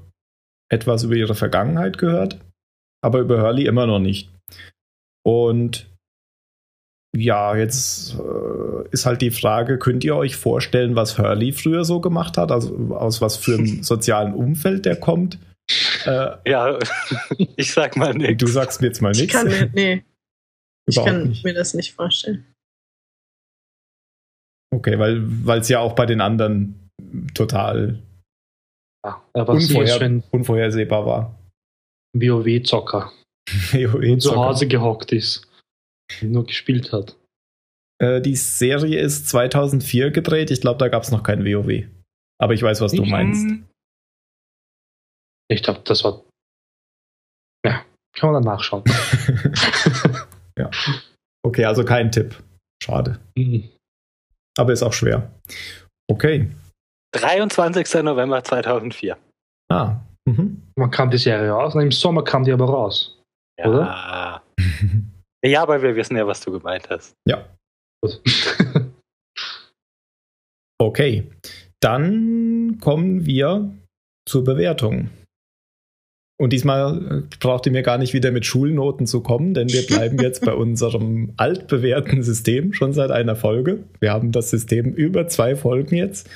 etwas 0.70 1.04
über 1.04 1.14
ihre 1.14 1.34
Vergangenheit 1.34 1.98
gehört 1.98 2.38
aber 3.02 3.18
über 3.18 3.42
Hurley 3.42 3.66
immer 3.66 3.86
noch 3.86 3.98
nicht. 3.98 4.30
Und 5.24 5.90
ja, 7.14 7.54
jetzt 7.56 8.14
äh, 8.14 8.88
ist 8.90 9.04
halt 9.04 9.20
die 9.20 9.30
Frage, 9.30 9.78
könnt 9.78 10.02
ihr 10.02 10.16
euch 10.16 10.36
vorstellen, 10.36 10.96
was 10.96 11.18
Hurley 11.18 11.52
früher 11.52 11.84
so 11.84 12.00
gemacht 12.00 12.38
hat? 12.38 12.50
Also 12.50 12.94
aus 12.94 13.20
was 13.20 13.36
für 13.36 13.58
einem 13.58 13.82
sozialen 13.82 14.32
Umfeld 14.32 14.86
der 14.86 14.96
kommt? 14.96 15.38
Äh, 16.06 16.30
ja, 16.46 16.78
ich 17.56 17.72
sag 17.72 17.96
mal 17.96 18.14
nichts. 18.14 18.42
Du 18.42 18.46
sagst 18.46 18.80
mir 18.80 18.86
jetzt 18.86 19.02
mal 19.02 19.12
nichts. 19.12 19.24
Ich 19.24 19.32
kann 19.32 19.48
mir, 19.48 19.68
nee. 19.74 20.04
Ich 20.98 21.04
kann 21.04 21.28
nicht. 21.28 21.44
mir 21.44 21.54
das 21.54 21.74
nicht 21.74 21.94
vorstellen. 21.94 22.46
Okay, 24.74 24.98
weil 24.98 25.58
es 25.58 25.68
ja 25.68 25.80
auch 25.80 25.94
bei 25.94 26.06
den 26.06 26.20
anderen 26.20 26.88
total 27.34 28.02
ja, 29.04 29.22
unvorher 29.34 30.22
unvorhersehbar 30.30 31.06
war. 31.06 31.38
WoW-Zocker. 32.14 33.12
WoW 33.72 34.18
zu 34.18 34.36
Hause 34.36 34.68
gehockt 34.68 35.12
ist 35.12 35.46
und 36.20 36.32
nur 36.32 36.46
gespielt 36.46 36.92
hat. 36.92 37.16
Äh, 38.02 38.20
die 38.20 38.36
Serie 38.36 39.00
ist 39.00 39.28
2004 39.28 40.10
gedreht. 40.10 40.50
Ich 40.50 40.60
glaube, 40.60 40.78
da 40.78 40.88
gab 40.88 41.02
es 41.02 41.10
noch 41.10 41.22
kein 41.22 41.44
WoW. 41.44 41.84
Aber 42.38 42.54
ich 42.54 42.62
weiß, 42.62 42.80
was 42.80 42.92
ich, 42.92 43.00
du 43.00 43.06
meinst. 43.06 43.46
Ich 45.48 45.62
glaube, 45.62 45.80
das 45.84 46.02
war. 46.02 46.22
Ja, 47.64 47.84
kann 48.14 48.32
man 48.32 48.42
dann 48.42 48.52
nachschauen. 48.52 48.84
ja. 50.58 50.70
Okay, 51.44 51.64
also 51.64 51.84
kein 51.84 52.10
Tipp. 52.10 52.42
Schade. 52.82 53.18
Mhm. 53.36 53.68
Aber 54.58 54.72
ist 54.72 54.82
auch 54.82 54.92
schwer. 54.92 55.30
Okay. 56.10 56.50
23. 57.14 58.02
November 58.02 58.42
2004. 58.42 59.16
Ah, 59.70 60.00
Mhm. 60.26 60.62
Man 60.76 60.90
kam 60.90 61.10
die 61.10 61.18
Serie 61.18 61.50
raus, 61.50 61.74
im 61.74 61.90
Sommer 61.90 62.22
kam 62.22 62.44
die 62.44 62.52
aber 62.52 62.66
raus. 62.66 63.18
Ja. 63.58 63.68
Oder? 63.68 64.42
ja, 65.44 65.62
aber 65.62 65.82
wir 65.82 65.96
wissen 65.96 66.16
ja, 66.16 66.26
was 66.26 66.40
du 66.40 66.52
gemeint 66.52 66.88
hast. 66.90 67.14
Ja. 67.28 67.44
okay. 70.80 71.30
Dann 71.80 72.78
kommen 72.80 73.26
wir 73.26 73.72
zur 74.28 74.44
Bewertung. 74.44 75.10
Und 76.42 76.52
diesmal 76.52 77.22
äh, 77.22 77.36
braucht 77.38 77.66
ihr 77.66 77.72
mir 77.72 77.82
gar 77.82 77.98
nicht 77.98 78.14
wieder 78.14 78.32
mit 78.32 78.44
Schulnoten 78.44 79.06
zu 79.06 79.20
kommen, 79.20 79.54
denn 79.54 79.72
wir 79.72 79.86
bleiben 79.86 80.18
jetzt 80.20 80.44
bei 80.44 80.52
unserem 80.52 81.34
altbewährten 81.36 82.24
System 82.24 82.72
schon 82.72 82.92
seit 82.92 83.12
einer 83.12 83.36
Folge. 83.36 83.84
Wir 84.00 84.12
haben 84.12 84.32
das 84.32 84.50
System 84.50 84.92
über 84.92 85.28
zwei 85.28 85.54
Folgen 85.54 85.94
jetzt. 85.94 86.28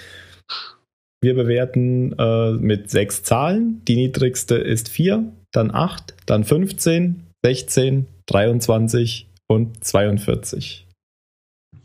Wir 1.20 1.34
bewerten 1.34 2.12
äh, 2.20 2.52
mit 2.52 2.88
sechs 2.88 3.24
Zahlen. 3.24 3.82
Die 3.86 3.96
niedrigste 3.96 4.54
ist 4.54 4.90
4, 4.90 5.24
dann 5.50 5.74
8, 5.74 6.14
dann 6.24 6.44
15, 6.44 7.26
16, 7.44 8.06
23 8.26 9.26
und 9.48 9.84
42. 9.84 10.86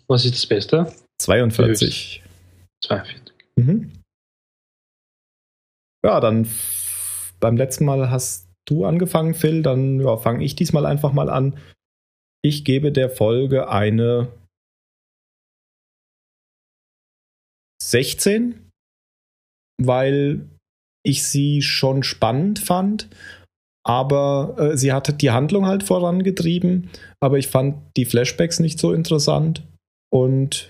Was 0.08 0.26
ist 0.26 0.36
das 0.36 0.46
Beste? 0.46 0.94
42. 1.18 2.22
42. 2.84 3.34
Mhm. 3.56 3.92
Ja, 6.06 6.20
dann 6.20 6.46
beim 7.42 7.58
letzten 7.58 7.84
Mal 7.84 8.10
hast 8.10 8.48
du 8.66 8.86
angefangen, 8.86 9.34
Phil. 9.34 9.62
Dann 9.62 10.00
ja, 10.00 10.16
fange 10.16 10.46
ich 10.46 10.56
diesmal 10.56 10.86
einfach 10.86 11.12
mal 11.12 11.30
an. 11.30 11.58
Ich 12.44 12.64
gebe 12.64 12.92
der 12.92 13.10
Folge 13.10 13.70
eine 13.70 14.30
16 17.84 18.72
weil 19.88 20.48
ich 21.04 21.24
sie 21.24 21.62
schon 21.62 22.04
spannend 22.04 22.60
fand, 22.60 23.10
aber 23.84 24.56
äh, 24.58 24.78
sie 24.78 24.94
hatte 24.94 25.14
die 25.14 25.32
Handlung 25.32 25.66
halt 25.66 25.84
vorangetrieben, 25.84 26.90
aber 27.20 27.38
ich 27.38 27.48
fand 27.48 27.78
die 27.98 28.06
Flashbacks 28.06 28.60
nicht 28.60 28.80
so 28.80 28.94
interessant 28.94 29.64
und 30.12 30.70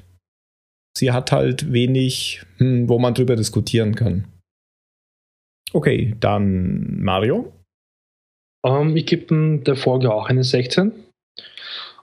sie 0.97 1.11
hat 1.11 1.31
halt 1.31 1.73
wenig, 1.73 2.43
hm, 2.57 2.87
wo 2.87 2.99
man 2.99 3.13
drüber 3.13 3.35
diskutieren 3.35 3.95
kann. 3.95 4.27
Okay, 5.73 6.15
dann 6.19 7.01
Mario. 7.01 7.51
Ähm, 8.65 8.95
ich 8.95 9.05
gebe 9.05 9.59
der 9.59 9.75
Folge 9.75 10.13
auch 10.13 10.27
eine 10.27 10.43
16. 10.43 10.91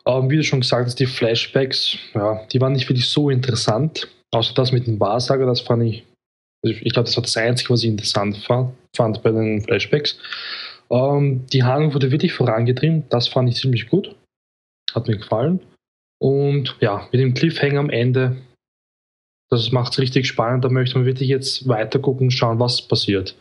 Ähm, 0.07 0.31
wie 0.31 0.37
du 0.37 0.45
schon 0.45 0.61
gesagt 0.61 0.87
hast, 0.87 0.99
die 0.99 1.07
Flashbacks, 1.07 1.99
ja, 2.15 2.47
die 2.47 2.61
waren 2.61 2.73
nicht 2.73 2.89
wirklich 2.89 3.09
so 3.09 3.31
interessant. 3.31 4.09
Außer 4.31 4.55
das 4.55 4.73
mit 4.73 4.87
dem 4.87 4.99
Wahrsager, 5.01 5.47
das 5.47 5.61
fand 5.61 5.85
ich, 5.85 6.05
also 6.65 6.77
ich 6.81 6.93
glaube, 6.93 7.07
das 7.07 7.17
war 7.17 7.23
das 7.23 7.37
Einzige, 7.37 7.71
was 7.71 7.83
ich 7.83 7.91
interessant 7.91 8.37
fand 8.39 9.23
bei 9.23 9.31
den 9.31 9.63
Flashbacks. 9.63 10.19
Ähm, 10.91 11.47
die 11.53 11.63
Handlung 11.63 11.95
wurde 11.95 12.11
wirklich 12.11 12.33
vorangetrieben, 12.33 13.05
das 13.11 13.29
fand 13.29 13.49
ich 13.51 13.57
ziemlich 13.57 13.89
gut. 13.89 14.15
Hat 14.95 15.07
mir 15.07 15.19
gefallen. 15.19 15.61
Und 16.21 16.77
ja, 16.81 17.07
mit 17.13 17.21
dem 17.21 17.35
Cliffhanger 17.35 17.79
am 17.79 17.91
Ende, 17.91 18.37
das 19.51 19.71
macht 19.73 19.93
es 19.93 19.99
richtig 19.99 20.27
spannend. 20.27 20.65
Da 20.65 20.69
möchte 20.69 20.97
man 20.99 21.07
wirklich 21.07 21.29
jetzt 21.29 21.69
weiter 21.69 21.99
gucken 21.99 22.27
und 22.27 22.31
schauen, 22.31 22.59
was 22.59 22.83
passiert. 22.83 23.37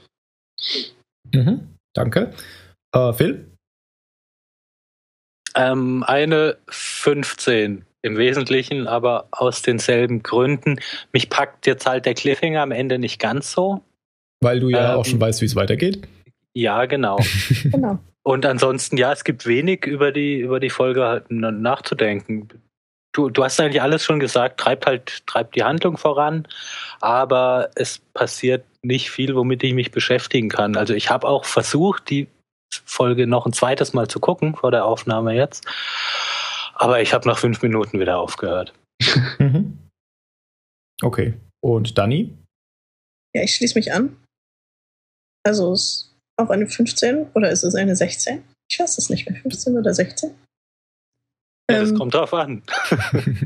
Mhm, 1.34 1.76
danke. 1.94 2.34
Äh, 2.94 3.14
Phil? 3.14 3.52
Ähm, 5.56 6.04
eine 6.04 6.58
15 6.70 7.86
im 8.04 8.18
Wesentlichen, 8.18 8.88
aber 8.88 9.28
aus 9.32 9.62
denselben 9.62 10.24
Gründen. 10.24 10.80
Mich 11.14 11.30
packt 11.30 11.68
jetzt 11.68 11.86
halt 11.86 12.06
der 12.06 12.14
Cliffhanger 12.14 12.62
am 12.62 12.72
Ende 12.72 13.00
nicht 13.00 13.20
ganz 13.20 13.52
so. 13.52 13.82
Weil 14.42 14.60
du 14.60 14.70
ja 14.70 14.94
ähm, 14.94 15.00
auch 15.00 15.06
schon 15.06 15.20
weißt, 15.20 15.42
wie 15.42 15.46
es 15.46 15.56
weitergeht. 15.56 16.08
Ja, 16.54 16.86
genau. 16.86 17.18
genau. 17.64 18.00
Und 18.24 18.46
ansonsten, 18.46 18.98
ja, 18.98 19.12
es 19.12 19.24
gibt 19.24 19.46
wenig 19.46 19.86
über 19.86 20.12
die, 20.12 20.40
über 20.40 20.60
die 20.60 20.70
Folge 20.70 21.06
halt 21.06 21.32
nachzudenken. 21.32 22.50
Du, 23.14 23.30
du 23.30 23.44
hast 23.44 23.60
eigentlich 23.60 23.82
alles 23.82 24.04
schon 24.04 24.20
gesagt, 24.20 24.60
treibt 24.60 24.86
halt, 24.86 25.26
treibt 25.26 25.56
die 25.56 25.64
Handlung 25.64 25.98
voran, 25.98 26.48
aber 27.02 27.70
es 27.76 28.00
passiert 28.14 28.66
nicht 28.84 29.10
viel, 29.10 29.36
womit 29.36 29.64
ich 29.64 29.74
mich 29.74 29.92
beschäftigen 29.92 30.50
kann. 30.50 30.76
Also 30.76 30.94
ich 30.94 31.10
habe 31.10 31.28
auch 31.28 31.46
versucht, 31.46 32.10
die 32.10 32.28
Folge 32.86 33.28
noch 33.28 33.46
ein 33.46 33.54
zweites 33.54 33.94
Mal 33.94 34.08
zu 34.08 34.20
gucken 34.20 34.56
vor 34.56 34.72
der 34.72 34.86
Aufnahme 34.86 35.34
jetzt. 35.34 35.66
Aber 36.76 37.02
ich 37.02 37.14
habe 37.14 37.28
nach 37.28 37.40
fünf 37.40 37.62
Minuten 37.62 38.00
wieder 38.00 38.20
aufgehört. 38.20 38.74
Mhm. 39.40 39.78
okay. 41.04 41.34
Und 41.62 41.98
Dani? 41.98 42.36
Ja, 43.36 43.44
ich 43.44 43.56
schließe 43.56 43.78
mich 43.78 43.94
an. 43.94 44.18
Also 45.46 45.72
es 45.74 45.82
ist 45.82 46.16
auch 46.38 46.50
eine 46.50 46.68
15 46.68 47.32
oder 47.34 47.52
ist 47.52 47.64
es 47.64 47.76
eine 47.76 47.96
16? 47.96 48.44
Ich 48.70 48.80
weiß 48.80 48.98
es 48.98 49.10
nicht 49.10 49.30
mehr, 49.30 49.40
15 49.40 49.78
oder 49.78 49.94
16? 49.94 50.36
Ja, 51.70 51.82
das 51.82 51.90
ähm, 51.90 51.98
kommt 51.98 52.14
drauf 52.14 52.34
an. 52.34 52.64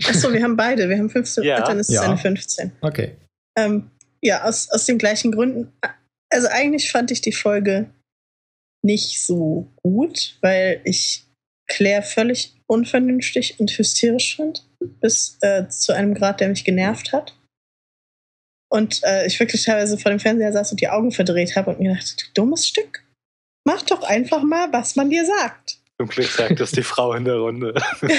Achso, 0.07 0.31
wir 0.31 0.43
haben 0.43 0.55
beide. 0.55 0.87
Wir 0.87 0.97
haben 0.97 1.09
15, 1.09 1.43
ja. 1.43 1.61
dann 1.65 1.79
ist 1.79 1.89
es 1.89 1.95
ja. 1.95 2.03
eine 2.03 2.17
15. 2.17 2.71
Okay. 2.81 3.15
Ähm, 3.57 3.89
ja, 4.21 4.43
aus, 4.43 4.69
aus 4.69 4.85
den 4.85 4.97
gleichen 4.97 5.31
Gründen. 5.31 5.73
Also 6.29 6.47
eigentlich 6.47 6.91
fand 6.91 7.11
ich 7.11 7.21
die 7.21 7.31
Folge 7.31 7.89
nicht 8.83 9.25
so 9.25 9.71
gut, 9.81 10.37
weil 10.41 10.81
ich 10.85 11.25
Claire 11.67 12.03
völlig 12.03 12.55
unvernünftig 12.67 13.59
und 13.59 13.71
hysterisch 13.71 14.35
fand, 14.35 14.67
bis 15.01 15.37
äh, 15.41 15.67
zu 15.67 15.93
einem 15.93 16.13
Grad, 16.13 16.39
der 16.39 16.49
mich 16.49 16.63
genervt 16.63 17.13
hat. 17.13 17.37
Und 18.69 19.03
äh, 19.03 19.25
ich 19.27 19.39
wirklich 19.39 19.65
teilweise 19.65 19.97
vor 19.97 20.11
dem 20.11 20.19
Fernseher 20.19 20.53
saß 20.53 20.71
und 20.71 20.79
die 20.79 20.87
Augen 20.87 21.11
verdreht 21.11 21.55
habe 21.55 21.71
und 21.71 21.79
mir 21.79 21.93
dachte, 21.93 22.15
du 22.17 22.25
dummes 22.33 22.67
Stück, 22.67 23.03
mach 23.65 23.81
doch 23.81 24.03
einfach 24.03 24.43
mal, 24.43 24.71
was 24.71 24.95
man 24.95 25.09
dir 25.09 25.25
sagt. 25.25 25.80
Zum 26.01 26.09
Glück 26.09 26.31
sagt 26.31 26.59
das 26.59 26.71
die 26.71 26.81
Frau 26.81 27.13
in 27.13 27.25
der 27.25 27.35
Runde. 27.35 27.75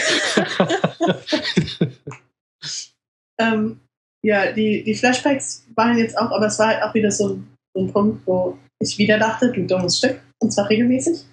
ähm, 3.40 3.80
ja, 4.24 4.52
die, 4.52 4.84
die 4.84 4.94
Flashbacks 4.94 5.66
waren 5.74 5.98
jetzt 5.98 6.16
auch, 6.16 6.30
aber 6.30 6.46
es 6.46 6.60
war 6.60 6.68
halt 6.68 6.82
auch 6.84 6.94
wieder 6.94 7.10
so, 7.10 7.42
so 7.74 7.84
ein 7.84 7.92
Punkt, 7.92 8.24
wo 8.24 8.56
ich 8.78 8.98
wieder 8.98 9.18
dachte, 9.18 9.50
du 9.50 9.66
dummes 9.66 9.98
Stück, 9.98 10.20
und 10.38 10.52
zwar 10.52 10.70
regelmäßig. 10.70 11.24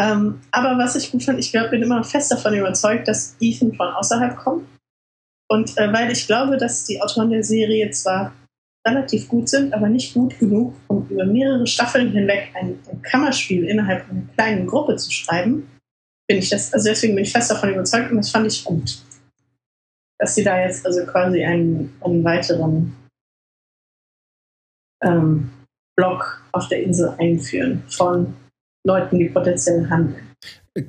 Ähm, 0.00 0.40
aber 0.52 0.78
was 0.78 0.94
ich 0.94 1.10
gut 1.10 1.24
fand, 1.24 1.40
ich 1.40 1.50
glaub, 1.50 1.70
bin 1.72 1.82
immer 1.82 2.04
fest 2.04 2.30
davon 2.30 2.54
überzeugt, 2.54 3.08
dass 3.08 3.34
Ethan 3.40 3.74
von 3.74 3.88
außerhalb 3.88 4.36
kommt. 4.36 4.68
Und 5.48 5.76
äh, 5.78 5.92
weil 5.92 6.12
ich 6.12 6.28
glaube, 6.28 6.58
dass 6.58 6.84
die 6.84 7.02
Autoren 7.02 7.30
der 7.30 7.42
Serie 7.42 7.90
zwar 7.90 8.32
relativ 8.86 9.28
gut 9.28 9.48
sind, 9.48 9.74
aber 9.74 9.88
nicht 9.88 10.14
gut 10.14 10.38
genug, 10.38 10.74
um 10.88 11.06
über 11.08 11.24
mehrere 11.24 11.66
Staffeln 11.66 12.12
hinweg 12.12 12.50
ein, 12.54 12.78
ein 12.90 13.02
Kammerspiel 13.02 13.64
innerhalb 13.64 14.08
einer 14.08 14.22
kleinen 14.34 14.66
Gruppe 14.66 14.96
zu 14.96 15.10
schreiben, 15.10 15.68
bin 16.26 16.38
ich 16.38 16.48
das, 16.48 16.72
also 16.72 16.88
deswegen 16.88 17.14
bin 17.14 17.24
ich 17.24 17.32
fest 17.32 17.50
davon 17.50 17.72
überzeugt 17.72 18.10
und 18.10 18.18
das 18.18 18.30
fand 18.30 18.46
ich 18.46 18.64
gut. 18.64 18.98
Dass 20.18 20.34
sie 20.34 20.44
da 20.44 20.60
jetzt 20.60 20.86
also 20.86 21.04
quasi 21.06 21.44
einen, 21.44 21.94
einen 22.00 22.24
weiteren 22.24 22.96
ähm, 25.02 25.50
Block 25.96 26.42
auf 26.52 26.68
der 26.68 26.82
Insel 26.82 27.14
einführen 27.18 27.82
von 27.88 28.34
Leuten, 28.86 29.18
die 29.18 29.28
potenziell 29.28 29.88
handeln. 29.90 30.30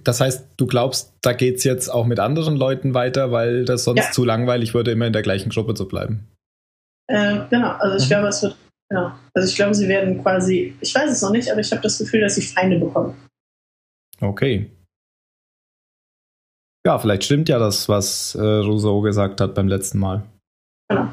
Das 0.04 0.22
heißt, 0.22 0.46
du 0.58 0.68
glaubst, 0.68 1.14
da 1.22 1.34
geht 1.34 1.58
es 1.58 1.64
jetzt 1.64 1.90
auch 1.90 2.06
mit 2.06 2.20
anderen 2.20 2.56
Leuten 2.56 2.94
weiter, 2.94 3.32
weil 3.32 3.66
das 3.66 3.84
sonst 3.84 4.06
ja. 4.06 4.12
zu 4.12 4.24
langweilig 4.24 4.74
würde, 4.74 4.92
immer 4.92 5.08
in 5.08 5.14
der 5.14 5.24
gleichen 5.24 5.50
Gruppe 5.50 5.74
zu 5.74 5.88
bleiben. 5.88 6.28
Äh, 7.08 7.48
genau, 7.50 7.72
also 7.74 7.98
ich 7.98 8.06
mhm. 8.06 8.10
glaube, 8.10 8.28
es 8.28 8.42
wird, 8.42 8.58
genau. 8.90 9.12
Also 9.34 9.50
ich 9.50 9.56
glaube, 9.56 9.74
sie 9.74 9.88
werden 9.88 10.22
quasi, 10.22 10.76
ich 10.82 10.94
weiß 10.94 11.12
es 11.12 11.22
noch 11.22 11.32
nicht, 11.32 11.52
aber 11.52 11.60
ich 11.60 11.72
habe 11.72 11.82
das 11.82 11.98
Gefühl, 11.98 12.22
dass 12.22 12.36
sie 12.36 12.42
Feinde 12.42 12.80
bekommen. 12.80 13.16
Okay. 14.20 14.72
Ja, 16.86 16.98
vielleicht 16.98 17.24
stimmt 17.24 17.50
ja 17.50 17.60
das, 17.60 17.90
was 17.90 18.36
äh, 18.36 18.42
Rousseau 18.42 19.02
gesagt 19.02 19.40
hat 19.42 19.54
beim 19.54 19.68
letzten 19.68 20.00
Mal. 20.00 20.24
Genau. 20.90 21.12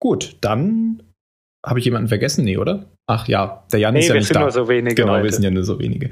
Gut, 0.00 0.36
dann 0.40 1.02
habe 1.66 1.78
ich 1.78 1.84
jemanden 1.84 2.08
vergessen? 2.08 2.44
Nee, 2.44 2.58
oder? 2.58 2.86
Ach 3.06 3.26
ja, 3.26 3.66
der 3.72 3.80
Jan 3.80 3.94
nee, 3.94 4.00
ist 4.00 4.08
ja 4.08 4.14
nicht 4.14 4.34
da. 4.34 4.40
Nur 4.40 4.50
so 4.50 4.68
wenige 4.68 4.94
genau, 4.94 5.14
heute. 5.14 5.24
wir 5.24 5.32
sind 5.32 5.42
ja 5.42 5.50
nur 5.50 5.64
so 5.64 5.78
wenige. 5.78 6.10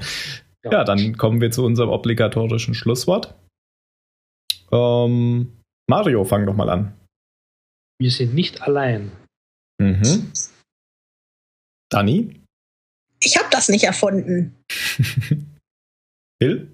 Ja. 0.65 0.71
ja. 0.71 0.83
dann 0.83 1.15
kommen 1.17 1.39
wir 1.39 1.51
zu 1.51 1.63
unserem 1.63 1.89
obligatorischen 1.89 2.73
Schlusswort. 2.73 3.35
Ähm, 4.71 5.53
Mario, 5.89 6.25
fang 6.25 6.45
doch 6.45 6.55
mal 6.55 6.69
an. 6.69 6.93
Wir 7.99 8.11
sind 8.11 8.33
nicht 8.33 8.61
allein. 8.61 9.11
Mhm. 9.79 10.31
Dani? 11.89 12.41
Ich 13.21 13.37
habe 13.37 13.49
das 13.51 13.69
nicht 13.69 13.83
erfunden. 13.83 14.55
Hill? 16.41 16.71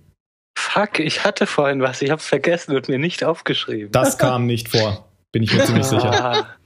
Fuck, 0.58 1.00
ich 1.00 1.24
hatte 1.24 1.48
vorhin 1.48 1.82
was, 1.82 2.02
ich 2.02 2.10
hab's 2.10 2.28
vergessen 2.28 2.76
und 2.76 2.90
mir 2.90 3.00
nicht 3.00 3.24
aufgeschrieben. 3.24 3.92
Das 3.92 4.18
kam 4.18 4.46
nicht 4.46 4.70
vor, 4.70 5.10
bin 5.32 5.44
ich 5.44 5.54
mir 5.54 5.66
ziemlich 5.66 5.86
sicher. 5.86 6.58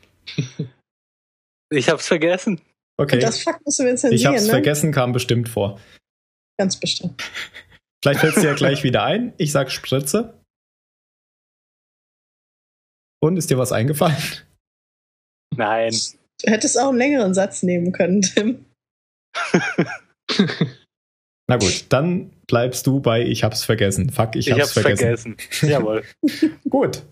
Ich 1.70 1.90
hab's 1.90 2.08
vergessen. 2.08 2.62
Okay. 3.00 3.16
Und 3.16 3.24
das 3.24 3.44
Fakt 3.44 3.66
müssen 3.66 3.86
wir 3.86 3.96
zensieren, 3.96 4.16
Ich 4.16 4.26
hab's 4.26 4.46
ne? 4.46 4.52
vergessen, 4.52 4.92
kam 4.92 5.12
bestimmt 5.12 5.50
vor. 5.50 5.80
Ganz 6.58 6.80
bestimmt. 6.80 7.22
Vielleicht 8.04 8.22
fällt 8.22 8.36
es 8.38 8.42
dir 8.42 8.50
ja 8.50 8.56
gleich 8.56 8.84
wieder 8.84 9.04
ein. 9.04 9.34
Ich 9.38 9.52
sag 9.52 9.72
Spritze. 9.72 10.42
Und 13.20 13.38
ist 13.38 13.50
dir 13.50 13.58
was 13.58 13.72
eingefallen? 13.72 14.16
Nein. 15.58 15.94
Du 16.44 16.52
hättest 16.52 16.80
auch 16.80 16.90
einen 16.90 16.98
längeren 16.98 17.34
Satz 17.34 17.64
nehmen 17.64 17.92
können, 17.92 18.22
Tim. 18.22 18.66
Na 21.50 21.58
gut, 21.58 21.86
dann 21.90 22.32
bleibst 22.48 22.86
du 22.88 23.00
bei 23.00 23.22
Ich 23.22 23.44
hab's 23.44 23.64
vergessen. 23.64 24.10
Fuck, 24.10 24.36
ich 24.36 24.52
hab's, 24.52 24.58
ich 24.58 24.62
hab's 24.62 24.74
vergessen. 24.74 25.38
vergessen. 25.38 25.70
Jawohl. 25.70 26.04
gut. 26.70 27.04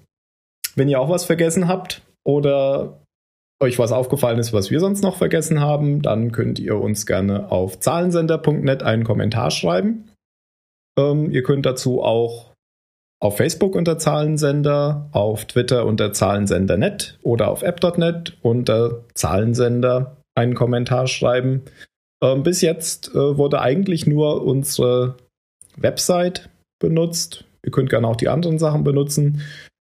Wenn 0.75 0.89
ihr 0.89 0.99
auch 0.99 1.09
was 1.09 1.25
vergessen 1.25 1.67
habt 1.67 2.01
oder 2.25 3.01
euch 3.61 3.79
was 3.79 3.93
aufgefallen 3.93 4.39
ist, 4.39 4.51
was 4.51 4.69
wir 4.69 4.79
sonst 4.81 5.01
noch 5.01 5.17
vergessen 5.17 5.61
haben, 5.61 6.01
dann 6.01 6.33
könnt 6.33 6.59
ihr 6.59 6.75
uns 6.75 7.05
gerne 7.05 7.51
auf 7.51 7.79
zahlensender.net 7.79 8.83
einen 8.83 9.05
Kommentar 9.05 9.51
schreiben. 9.51 10.11
Ähm, 10.99 11.31
ihr 11.31 11.43
könnt 11.43 11.65
dazu 11.65 12.03
auch 12.03 12.53
auf 13.19 13.37
Facebook 13.37 13.75
unter 13.75 13.97
Zahlensender, 13.97 15.09
auf 15.11 15.45
Twitter 15.45 15.85
unter 15.85 16.13
Zahlensender.net 16.13 17.17
oder 17.23 17.49
auf 17.49 17.63
app.net 17.63 18.37
unter 18.41 19.03
Zahlensender 19.13 20.17
einen 20.35 20.53
Kommentar 20.53 21.07
schreiben. 21.07 21.63
Ähm, 22.21 22.43
bis 22.43 22.61
jetzt 22.61 23.09
äh, 23.09 23.37
wurde 23.37 23.61
eigentlich 23.61 24.05
nur 24.05 24.43
unsere 24.43 25.17
Website 25.77 26.49
benutzt. 26.79 27.45
Ihr 27.65 27.71
könnt 27.71 27.89
gerne 27.89 28.07
auch 28.07 28.15
die 28.15 28.29
anderen 28.29 28.59
Sachen 28.59 28.83
benutzen. 28.83 29.41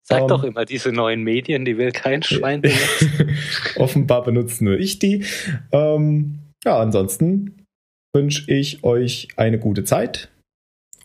Sag 0.02 0.22
um, 0.22 0.28
doch 0.28 0.42
immer, 0.42 0.64
diese 0.64 0.90
neuen 0.90 1.22
Medien, 1.22 1.64
die 1.64 1.78
will 1.78 1.92
kein 1.92 2.22
Schwein 2.22 2.62
benutzen. 2.62 3.36
Offenbar 3.76 4.24
benutze 4.24 4.64
nur 4.64 4.78
ich 4.78 4.98
die. 4.98 5.24
Ähm, 5.72 6.40
ja, 6.64 6.80
ansonsten 6.80 7.64
wünsche 8.14 8.50
ich 8.52 8.82
euch 8.82 9.28
eine 9.36 9.58
gute 9.58 9.84
Zeit 9.84 10.30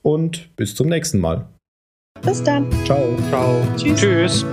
und 0.02 0.56
bis 0.56 0.76
zum 0.76 0.88
nächsten 0.88 1.20
Mal. 1.20 1.48
Bis 2.22 2.44
dann. 2.44 2.66
Ciao. 2.86 3.16
Ciao. 3.30 3.62
Tschüss. 3.78 4.00
Tschüss. 4.00 4.46